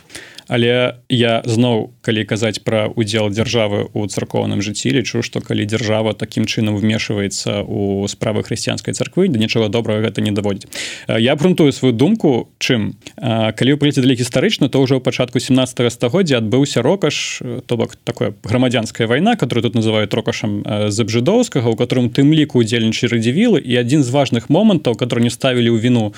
але 0.50 0.98
я 1.08 1.42
зноў 1.46 1.94
калі 2.02 2.26
казаць 2.26 2.58
пра 2.66 2.90
удзел 2.90 3.30
дзяржавы 3.30 3.86
у 3.94 4.02
царкоўным 4.10 4.58
жыцці 4.58 4.90
лічу 4.90 5.22
што 5.22 5.38
калі 5.38 5.62
дзяржава 5.62 6.10
такім 6.18 6.50
чынам 6.50 6.74
вмешваецца 6.74 7.62
у 7.62 8.02
справы 8.10 8.42
хрысціянскай 8.42 8.90
царквы 8.90 9.30
да 9.30 9.38
нічога 9.38 9.70
добрага 9.70 10.10
гэта 10.10 10.18
не 10.26 10.34
даводзіць. 10.34 10.66
Я 11.06 11.38
грунтую 11.38 11.70
сваю 11.70 11.94
думку 11.94 12.50
чым 12.58 12.98
калі 13.14 13.78
прыйдзе 13.78 14.02
для 14.02 14.18
гістарычна 14.18 14.66
то 14.66 14.82
ўжо 14.82 14.98
ў 14.98 15.06
пачатку 15.06 15.38
17 15.38 15.86
стагоддзя 15.86 16.42
адбыўся 16.42 16.82
рокаш 16.82 17.46
то 17.70 17.78
бок 17.78 17.94
такое 18.02 18.34
грамадзянская 18.42 19.06
вайна 19.06 19.38
которую 19.38 19.70
тут 19.70 19.78
называют 19.78 20.10
рокашам 20.18 20.66
забжидоўскага 20.90 21.70
у 21.70 21.78
которым 21.78 22.10
тым 22.10 22.34
ліку 22.34 22.58
удзельнічай 22.58 23.06
радзівілы 23.06 23.62
і 23.62 23.78
адзін 23.78 24.02
з 24.02 24.10
важных 24.10 24.50
момантаў 24.50 24.98
который 24.98 25.22
не 25.22 25.30
ставілі 25.30 25.70
ў 25.70 25.78
віну 25.78 26.10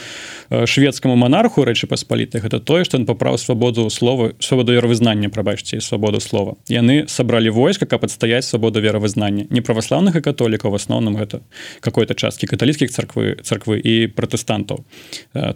шведскаму 0.48 1.20
монарху 1.20 1.68
рэчы 1.68 1.84
паспалітай 1.84 2.40
гэта 2.40 2.64
тое 2.64 2.88
што 2.88 2.96
ён 2.96 3.04
паправ 3.04 3.36
свабоду 3.36 3.92
слова 3.92 4.21
слова 4.22 4.62
свабоду 4.62 4.72
веравызнання 4.72 5.28
прабачце 5.28 5.80
свабоду 5.80 6.20
слова. 6.20 6.54
Яны 6.68 7.08
сабралі 7.08 7.50
войска 7.50 7.86
каб 7.86 8.04
адстаяць 8.04 8.44
свабоду 8.44 8.80
веравызнання 8.80 9.46
не 9.50 9.60
праваслаўных 9.60 10.16
і 10.16 10.20
католікаў 10.20 10.70
в 10.70 10.74
асноўным 10.74 11.16
гэта 11.16 11.40
какой-то 11.80 12.14
часткі 12.14 12.46
каталіцкіх 12.46 12.90
царквы 12.90 13.36
царквы 13.42 13.80
і 13.80 14.06
пратэстантаў 14.06 14.84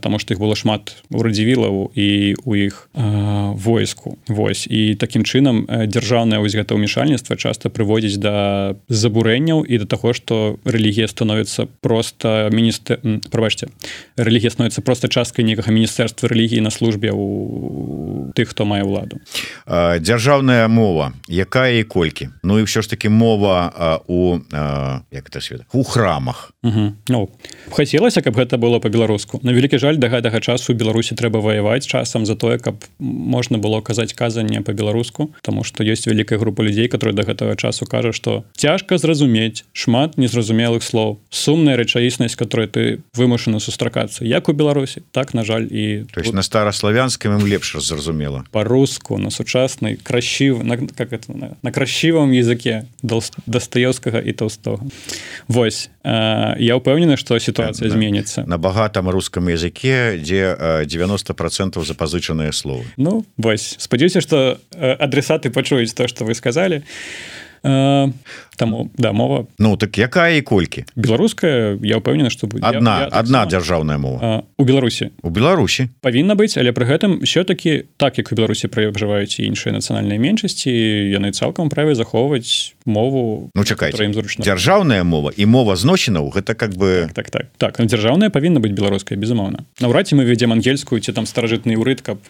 Таму 0.00 0.18
што 0.18 0.34
іх 0.34 0.40
было 0.40 0.56
шмат 0.56 0.96
у 1.10 1.22
радзівілаў 1.22 1.92
і 1.94 2.34
у 2.44 2.54
іх 2.54 2.88
войску 2.94 4.18
Вось 4.28 4.66
і 4.66 4.94
такім 4.94 5.24
чынам 5.24 5.66
дзяржаўнае 5.68 6.40
вось 6.40 6.56
гэта 6.56 6.74
ўмешальніцтва 6.74 7.36
часта 7.36 7.68
прыводзіць 7.70 8.18
да 8.18 8.74
забурэнняў 8.88 9.64
і 9.64 9.78
да 9.78 9.86
таго 9.86 10.12
што 10.16 10.58
рэлігія 10.64 11.08
становіцца 11.08 11.68
просто 11.80 12.48
міністр 12.52 12.98
прабачце 13.30 13.68
рэлігія 14.16 14.50
становіцца 14.50 14.82
просто 14.82 15.08
часткай 15.08 15.44
некага 15.44 15.70
міністэрства 15.70 16.28
рэлігіі 16.28 16.64
на 16.64 16.70
службе 16.70 17.12
у 17.12 18.32
тых 18.34 18.55
хто 18.56 18.64
мае 18.64 18.80
ўладу 18.88 19.20
дзяржаўная 20.00 20.64
мова. 20.72 21.12
Якая 21.28 21.76
і 21.76 21.84
колькі? 21.84 22.32
Ну 22.40 22.56
і 22.56 22.64
ўсё 22.64 22.80
ж 22.80 22.88
таки 22.88 23.12
мова 23.12 24.00
у 24.08 24.40
як 25.12 25.28
это 25.28 25.44
свет 25.44 25.68
у 25.76 25.84
храмах 25.84 26.55
Ну 27.08 27.30
хацелася 27.70 28.22
каб 28.22 28.36
гэта 28.36 28.58
было 28.58 28.78
по-беларуску 28.78 29.40
на 29.42 29.52
вялікі 29.52 29.78
жаль 29.78 29.96
да 29.96 30.08
гэтага 30.08 30.40
часу 30.40 30.74
Беларусі 30.74 31.14
трэба 31.14 31.40
ваяваць 31.40 31.86
часам 31.86 32.26
за 32.26 32.36
тое 32.36 32.58
каб 32.58 32.84
можна 32.98 33.58
было 33.58 33.80
казаць 33.80 34.14
казанне 34.14 34.62
по-беларуску 34.62 35.34
Таму 35.42 35.64
что 35.64 35.84
есть 35.84 36.06
вялікая 36.06 36.38
група 36.38 36.62
людзей 36.62 36.88
которые 36.88 37.14
до 37.14 37.22
гэтага 37.22 37.56
часу 37.56 37.86
кажа 37.86 38.12
что 38.12 38.44
цяжка 38.56 38.98
зразумець 38.98 39.64
шмат 39.72 40.16
незразумелых 40.16 40.82
слоў. 40.82 41.18
Сумная 41.30 41.76
рэчаіснасць 41.76 42.36
которой 42.36 42.66
ты 42.66 43.00
вымушаны 43.14 43.60
сустракацца 43.60 44.24
як 44.24 44.48
у 44.48 44.52
Беларусі 44.52 45.02
так 45.12 45.34
на 45.34 45.44
жаль 45.44 45.66
і 45.70 46.04
то 46.12 46.20
есть 46.20 46.32
на 46.32 46.42
старославянскім 46.42 47.46
лепш 47.46 47.76
зразумела. 47.78 48.44
По-руску 48.50 49.18
на 49.18 49.30
сучаснай 49.30 49.96
красів 49.96 50.64
на 50.64 50.76
как 50.76 51.12
это 51.12 51.32
на, 51.32 51.56
на 51.62 51.70
красивом 51.70 52.32
языке 52.32 52.84
дастаёвскага 53.46 54.20
і 54.20 54.32
толстого. 54.32 54.80
Вось 55.48 55.90
э, 56.04 56.55
я 56.58 56.76
упэўнены 56.76 57.16
что 57.16 57.38
ситуация 57.38 57.90
зменится 57.90 58.44
на 58.44 58.58
багатом 58.58 59.08
русском 59.10 59.48
языке 59.48 60.18
дзе 60.18 60.84
90 60.84 61.34
процентов 61.34 61.86
запазычаныя 61.86 62.52
словы. 62.52 62.84
Ну 62.96 63.24
вось. 63.36 63.76
Спадзяюся 63.78 64.20
что 64.20 64.58
адресаты 64.72 65.50
пачуюць 65.50 65.92
то 65.92 66.08
что 66.08 66.24
вы 66.24 66.34
сказали 66.34 66.82
Таму 68.56 68.90
да 68.96 69.12
мова. 69.12 69.46
Ну 69.58 69.76
так 69.76 69.98
якая 69.98 70.38
і 70.38 70.42
колькі? 70.42 70.84
Беларуская 70.96 71.76
я 71.82 71.98
ўпэўнена 72.00 72.30
што 72.32 72.46
будзе 72.48 72.64
одна 72.64 73.04
я, 73.04 73.08
я 73.12 73.18
одна 73.20 73.44
сама... 73.44 73.50
дзяржаўная 73.50 73.98
мова. 73.98 74.48
У 74.56 74.64
беларусі. 74.64 75.10
У 75.20 75.28
беларусі. 75.28 75.90
Павінна 76.00 76.38
быць 76.38 76.56
але 76.56 76.72
пры 76.72 76.86
гэтым 76.88 77.20
все-таки 77.26 77.84
так 78.00 78.16
як 78.16 78.32
у 78.32 78.34
беларусі 78.38 78.72
прыжываюць 78.72 79.42
іншыя 79.42 79.76
нацыянальныя 79.76 80.16
меншасці 80.16 80.70
яны 80.70 81.36
цалкам 81.36 81.68
праве 81.68 81.92
захоўваць 81.98 82.72
мову 82.86 83.50
Ну 83.52 83.64
чакай 83.64 83.92
ім 83.92 84.14
зручна. 84.14 84.40
дзяржаўная 84.46 85.04
мова 85.04 85.34
і 85.36 85.44
мова 85.44 85.76
зносінаў 85.76 86.30
гэта 86.32 86.54
как 86.54 86.72
бы 86.78 87.10
так 87.12 87.28
так 87.30 87.50
так, 87.58 87.76
так 87.76 87.86
дзяржаўная 87.86 88.30
павінна 88.30 88.60
быць 88.62 88.72
беларуская 88.72 89.18
безумоўна. 89.18 89.66
Наўрад 89.82 90.08
ці 90.08 90.16
мы 90.16 90.24
ведзем 90.24 90.52
ангельскую 90.52 91.00
ці 91.02 91.12
там 91.12 91.26
старажытны 91.26 91.76
ўрыд 91.76 92.00
каб 92.00 92.22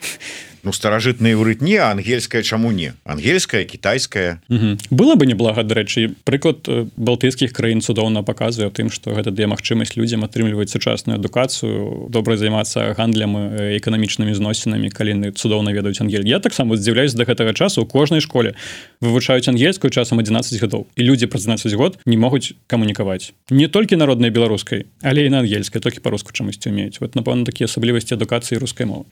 Ну 0.66 0.74
старажытны 0.74 1.30
ўрыд 1.38 1.62
не 1.62 1.78
ангельская 1.78 2.42
чаму 2.42 2.72
не 2.74 2.98
ангельская 3.06 3.62
кітайская. 3.62 4.42
Было 4.90 5.14
бы 5.14 5.22
неблага 5.30 5.62
дарэчы 5.62 6.18
прыклад 6.26 6.66
балтыйскіх 6.98 7.54
краін 7.54 7.78
цудоўна 7.86 8.26
паказвае 8.26 8.74
тым 8.74 8.90
што 8.90 9.14
гэта 9.14 9.30
дае 9.30 9.46
магчымасць 9.46 9.94
людзям 9.94 10.26
атрымліваць 10.26 10.74
сучасную 10.74 11.22
адукацыю 11.22 12.10
добра 12.10 12.34
займацца 12.34 12.98
гандлем 12.98 13.38
эканамічнымі 13.78 14.34
зносінамі 14.34 14.90
каліны 14.90 15.30
цудоўна 15.38 15.70
ведаюць 15.70 16.02
ангель. 16.02 16.26
Я 16.26 16.42
таксама 16.42 16.74
здзіўляюсь 16.74 17.14
да 17.14 17.22
гэтага 17.22 17.54
часу 17.54 17.82
у 17.82 17.86
кожнай 17.86 18.18
школе. 18.18 18.58
Вывучаюць 18.98 19.46
ангельскую 19.46 19.94
часам 19.94 20.18
11 20.18 20.58
гадоў. 20.58 20.90
І 20.98 21.06
людзі 21.06 21.30
праз 21.30 21.46
12 21.46 21.78
год 21.78 22.02
не 22.10 22.18
могуць 22.18 22.58
камунікаваць. 22.66 23.38
Не 23.54 23.70
толькі 23.70 23.94
народнай 23.94 24.34
беларускай 24.34 24.90
але 25.06 25.26
і 25.26 25.30
на 25.30 25.46
ангельскай 25.46 25.78
толькі 25.78 26.02
па-руску 26.02 26.34
чамусьці 26.34 26.74
умеюць 26.74 26.98
вот 26.98 27.14
напэўна 27.14 27.46
такія 27.46 27.70
асаблівасці 27.70 28.18
адукацыі 28.18 28.58
рускай 28.58 28.90
мовы. 28.90 29.06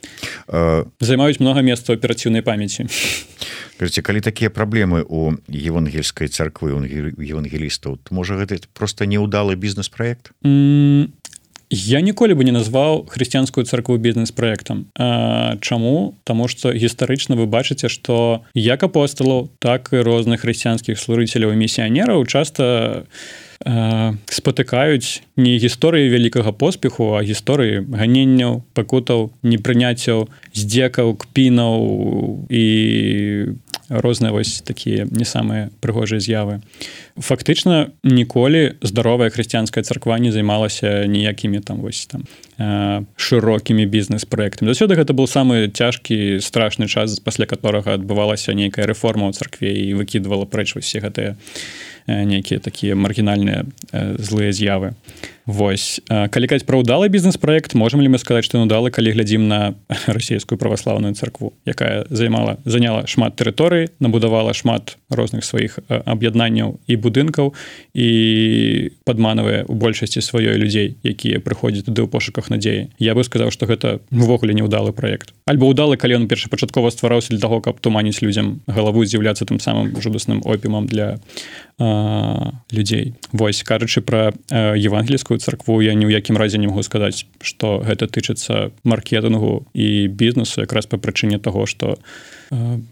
Займаюць 0.98 1.38
много 1.45 1.61
места 1.61 1.92
аперацыўнай 1.92 2.40
памяці 2.40 2.88
Кажите, 3.76 4.03
калі 4.07 4.22
такія 4.22 4.51
праблемы 4.55 5.03
у 5.03 5.34
евангельскай 5.51 6.30
царквы 6.30 6.72
евангелістаў 6.72 7.99
можа 8.11 8.38
гэта 8.38 8.62
просто 8.72 9.05
неудалы 9.05 9.59
бізнес-праект? 9.59 10.30
Mm, 10.47 11.11
я 11.74 12.01
ніколі 12.01 12.38
бы 12.38 12.45
не 12.45 12.55
назваў 12.55 13.03
хрысціянскую 13.11 13.66
царкву 13.66 13.99
бізнес-праектам. 13.99 14.86
Чаму? 15.61 16.14
Таму 16.22 16.47
што 16.47 16.70
гістарычна 16.70 17.34
вы 17.34 17.51
бачыце 17.51 17.90
што 17.90 18.47
як 18.55 18.86
апосталаў 18.86 19.51
так 19.59 19.90
і 19.90 20.07
розных 20.07 20.47
хрысціянскіх 20.47 20.95
служыцеляў 20.95 21.51
і 21.53 21.59
місіянераў 21.59 22.26
часта 22.30 23.05
спатыкаюць 23.61 25.22
не 25.36 25.59
гісторыі 25.59 26.11
вялікага 26.11 26.52
поспеху 26.52 27.14
а 27.14 27.22
гісторыі 27.22 27.86
ганенняў 27.86 28.62
пакутаў 28.74 29.30
непрыняццяў 29.42 30.28
здзекаў 30.55 31.14
кпінаў 31.14 32.48
і 32.50 32.64
розныя 33.88 34.32
вось 34.32 34.62
такія 34.64 35.07
не 35.11 35.24
самыя 35.24 35.68
прыгожыя 35.80 36.20
з'явы. 36.20 36.61
Фактычна 37.20 37.92
ніколі 38.02 38.80
здаровая 38.80 39.30
хрысціянская 39.30 39.84
царква 39.84 40.18
не 40.18 40.32
займалася 40.32 41.07
ніякімі 41.07 41.61
там 41.61 41.80
вось 41.80 42.07
там 42.07 42.24
шырокімі 43.16 43.86
бізнес-праектамі. 43.86 44.72
Заўсёды 44.72 44.96
гэта 44.96 45.12
был 45.12 45.26
самы 45.26 45.68
цяжкі 45.68 46.40
страшны 46.40 46.86
час 46.88 47.20
пасля 47.20 47.46
которого 47.46 47.92
адбывалася 47.92 48.55
нейкая 48.55 48.86
рэформа 48.86 49.28
ў 49.28 49.32
царкве 49.36 49.74
і 49.74 49.94
выкідывала 49.94 50.48
прэч 50.48 50.76
усе 50.80 51.00
гэтыя 51.00 51.36
нейкія 52.07 52.61
такія 52.61 52.94
маргінальныя 52.96 53.64
злыя 54.18 54.52
з'явы 54.52 54.94
Вось. 55.47 56.01
Калі 56.09 56.47
казаць 56.49 56.64
пра 56.64 56.80
ўдалы 56.80 57.12
бізнес-праект 57.12 57.76
можем 57.76 58.01
ли 58.01 58.09
мы 58.09 58.16
сказаць 58.16 58.49
што 58.49 58.57
удалы 58.64 58.88
калі 58.88 59.12
глядзім 59.12 59.45
на 59.45 59.76
расійскую 60.09 60.57
праваслаўную 60.57 61.12
царкву 61.12 61.53
якая 61.68 62.09
займала 62.09 62.57
заняла 62.64 63.05
шмат 63.05 63.36
тэрыторый 63.36 63.92
набудавала 64.01 64.57
шмат 64.57 64.97
розных 65.12 65.45
сваіх 65.45 65.78
аб'яднанняў 65.88 66.80
і 66.88 66.95
будынкаў 66.97 67.53
і 67.92 68.09
падманавае 69.05 69.68
у 69.68 69.76
большасці 69.76 70.24
сваёй 70.24 70.57
людзей 70.57 70.97
якія 71.05 71.45
прыходзяць 71.45 71.84
туды 71.84 72.03
ў 72.05 72.09
пошуках 72.09 72.49
надзеі. 72.49 72.88
Я 72.97 73.12
бы 73.12 73.20
сказаў 73.20 73.53
што 73.53 73.68
гэта 73.68 74.01
увогуле 74.09 74.57
неудалы 74.57 74.97
проект 74.97 75.36
альбо 75.45 75.68
удалы 75.68 76.01
калі 76.01 76.24
ён 76.24 76.28
першапачаткова 76.28 76.88
ствараўся 76.88 77.36
для 77.36 77.45
таго 77.45 77.61
каб 77.61 77.84
туманіць 77.84 78.24
людзям 78.24 78.64
галаву 78.64 79.05
з'яўляцца 79.05 79.45
тым 79.45 79.61
самым 79.61 79.92
жудасным 80.01 80.40
опімам 80.49 80.88
для 80.88 81.20
а, 81.78 82.53
людзей. 82.72 83.14
Вось 83.32 83.62
кажучы 83.62 84.01
пра 84.01 84.32
евангельскую 84.49 85.34
каталіцкую 85.35 85.39
царкву 85.39 85.82
я 85.82 85.95
ні 85.95 86.07
ў 86.07 86.14
якім 86.14 86.37
разе 86.37 86.59
не 86.59 86.68
могу 86.68 86.82
сказаць 86.82 87.26
што 87.43 87.82
гэта 87.82 88.07
тычыцца 88.07 88.70
маркетынгу 88.85 89.66
і 89.74 90.09
бізнесу 90.09 90.62
якраз 90.62 90.87
па 90.87 90.97
прычыне 90.97 91.39
таго 91.39 91.66
што 91.66 91.99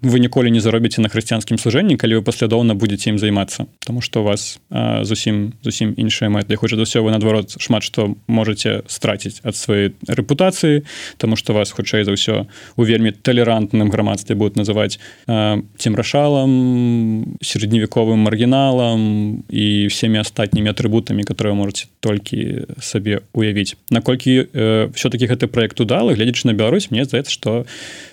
вы 0.02 0.18
ніколі 0.20 0.50
не 0.50 0.60
заробіце 0.60 1.02
на 1.02 1.08
хрысціянскім 1.08 1.58
служэнні 1.58 1.96
калі 1.96 2.18
вы 2.18 2.22
паслядоўна 2.26 2.74
будетеце 2.74 3.14
ім 3.14 3.18
займацца 3.18 3.66
Таму 3.86 4.00
што 4.00 4.22
у 4.22 4.24
вас 4.24 4.58
а, 4.70 5.04
зусім 5.04 5.54
зусім 5.62 5.94
іншая 5.96 6.30
мэты 6.30 6.56
хоча 6.56 6.76
за 6.76 6.82
ўсё 6.82 7.02
вы 7.02 7.14
наадварот 7.14 7.54
шмат 7.62 7.82
што 7.86 8.14
можете 8.26 8.82
страціць 8.86 9.38
ад 9.46 9.54
сваёй 9.54 9.94
рэпутацыі 10.08 10.82
Таму 11.18 11.36
што 11.36 11.54
вас 11.54 11.70
хутчэй 11.70 12.04
за 12.04 12.12
ўсё 12.16 12.46
у 12.76 12.82
вельмі 12.82 13.12
талерантным 13.12 13.90
грамадстве 13.90 14.34
будуць 14.34 14.58
называць 14.58 14.98
цемрашалам 15.78 17.38
сярэдневяковым 17.42 18.18
маргіналам 18.26 19.44
і 19.48 19.86
всеми 19.86 20.18
астатнімі 20.18 20.74
атрыбутамі 20.74 21.22
которые 21.22 21.54
можете 21.54 21.86
толькі 22.00 22.66
сабе 22.80 23.22
уявіць 23.32 23.76
наколькі 23.90 24.48
э, 24.52 24.90
все-таки 24.94 25.26
гэты 25.26 25.46
проект 25.46 25.80
удалы 25.80 26.14
гледзячы 26.14 26.50
на 26.50 26.54
Беларусь 26.54 26.90
мне 26.90 27.04
здаецца 27.04 27.30
что 27.30 27.66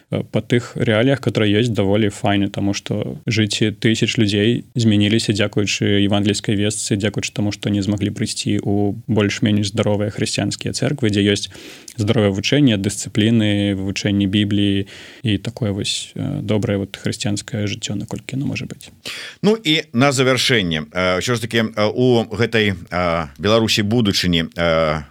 по 0.09 0.41
тых 0.41 0.73
рэаліях 0.75 1.21
которые 1.21 1.53
есть 1.53 1.73
даволі 1.73 2.09
файны 2.09 2.49
тому 2.49 2.73
что 2.73 3.17
жыцці 3.27 3.71
тысяч 3.71 4.17
людзей 4.17 4.65
змяніліся 4.75 5.33
дзякуючы 5.33 6.01
евангельскай 6.05 6.55
весцы 6.55 6.97
дзякуючы 6.97 7.31
тому 7.33 7.51
что 7.51 7.69
не 7.69 7.81
змаглі 7.81 8.09
прыйсці 8.09 8.59
у 8.63 8.97
больш-менш 9.07 9.69
здаровыя 9.69 10.09
хрысціянскія 10.09 10.73
церквы 10.73 11.13
дзе 11.13 11.21
ёсць 11.21 11.53
здаровае 11.95 12.31
вывучэнне 12.31 12.77
дысцыпліны 12.77 13.79
вывучэнні 13.79 14.27
бібліі 14.27 14.87
і 15.23 15.37
такое 15.37 15.71
вось 15.71 16.11
добрае 16.15 16.77
вот 16.77 16.97
хрысціянскае 16.97 17.65
жыццё 17.65 17.95
наколькі 17.95 18.35
оно 18.35 18.45
можа 18.45 18.65
быть. 18.65 18.91
Ну 19.41 19.55
і 19.55 19.83
на 19.93 20.11
завяршэнне 20.11 20.83
що 21.19 21.35
ж 21.35 21.41
таки 21.41 21.63
у 21.63 22.25
гэтай 22.27 22.75
Беларусі 23.39 23.81
будучыні 23.81 24.51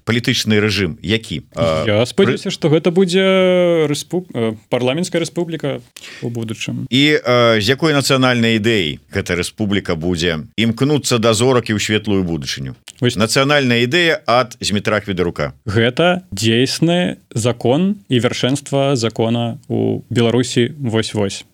палітычны 0.04 0.60
рэжым 0.60 0.98
які 1.02 1.42
Я 1.86 2.04
спадзяюся 2.06 2.50
что 2.50 2.68
гэта 2.68 2.90
будзе 2.90 3.86
рэспу 3.88 4.26
парламент 4.68 4.98
парламенская 4.98 5.20
Рэспубліка 5.20 5.80
у 6.22 6.30
будучым 6.30 6.86
і 6.90 7.20
э, 7.22 7.60
з 7.60 7.68
якой 7.68 7.94
нацыянальнай 7.94 8.58
ідэі 8.58 8.98
гэта 9.12 9.38
рэспубліка 9.38 9.94
будзе 9.94 10.48
імкнуцца 10.56 11.18
да 11.18 11.34
зорак 11.34 11.70
і 11.70 11.76
ў 11.76 11.80
светлую 11.80 12.24
будучыню 12.24 12.74
нацыянальная 12.98 13.86
ідэя 13.86 14.18
ад 14.26 14.56
зметрах 14.60 15.06
відарука 15.06 15.54
гэта 15.64 16.26
дзейсны 16.68 17.16
закон 17.32 17.96
і 18.08 18.20
вяршэнства 18.20 18.96
закона 18.96 19.58
у 19.68 20.04
Беларусі 20.10 20.76
вось-вось 20.76 21.44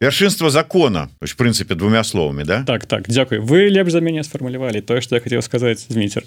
вяршынства 0.00 0.48
закона 0.48 1.10
в 1.20 1.28
прынцыпе 1.36 1.76
двумя 1.76 2.04
словамі 2.04 2.44
да? 2.44 2.64
Так 2.64 2.86
так 2.86 3.08
дзякуй. 3.08 3.38
Вы 3.38 3.68
лепш 3.68 3.92
за 3.92 4.00
мяне 4.00 4.24
сфармулявалі 4.24 4.80
тое 4.80 5.00
што 5.04 5.16
я 5.16 5.20
хотел 5.20 5.42
сказаць 5.42 5.84
зміцер 5.88 6.24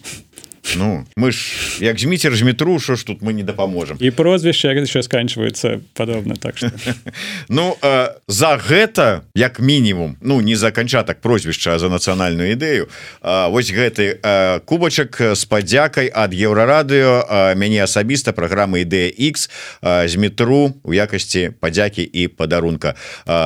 Ну 0.76 1.05
мы 1.15 1.32
ж 1.32 1.39
як 1.80 1.99
зміцер 1.99 2.36
жметру 2.36 2.80
що 2.80 2.95
ж 2.95 3.05
тут 3.05 3.22
мы 3.22 3.34
не 3.34 3.43
дапаможам. 3.43 3.97
І 3.99 4.11
прозвішча 4.11 4.74
яшчэ 4.74 5.03
сканчваецца 5.03 5.80
падобна 5.93 6.36
так 6.36 6.57
что... 6.57 6.72
Ну 7.49 7.76
э, 7.82 8.11
за 8.28 8.57
гэта 8.57 9.22
як 9.36 9.59
мінімум 9.59 10.18
Ну 10.22 10.41
не 10.41 10.55
за 10.55 10.72
канчатак 10.72 11.22
прозвішча 11.22 11.80
за 11.80 11.88
нацыянальную 11.89 12.51
ідэю 12.51 12.88
Вось 13.24 13.72
гэты 13.72 14.20
э, 14.22 14.59
кубачак 14.65 15.22
з 15.36 15.45
падзякай 15.45 16.11
ад 16.13 16.34
еўрарадыё 16.34 17.55
мяне 17.55 17.84
асабіста 17.84 18.34
праграмы 18.34 18.84
ідэя 18.84 19.11
X 19.13 19.49
з 19.82 20.15
метру 20.15 20.74
у 20.84 20.93
якасці 20.93 21.51
падзякі 21.59 22.03
і 22.03 22.28
падарунка. 22.28 22.95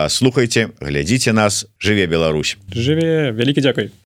Слухайте 0.10 0.70
глядзіце 0.82 1.34
нас 1.34 1.66
жыве 1.80 2.08
Беларусь. 2.08 2.58
Жыве 2.74 3.32
вялікі 3.32 3.62
дзякуй 3.62 3.92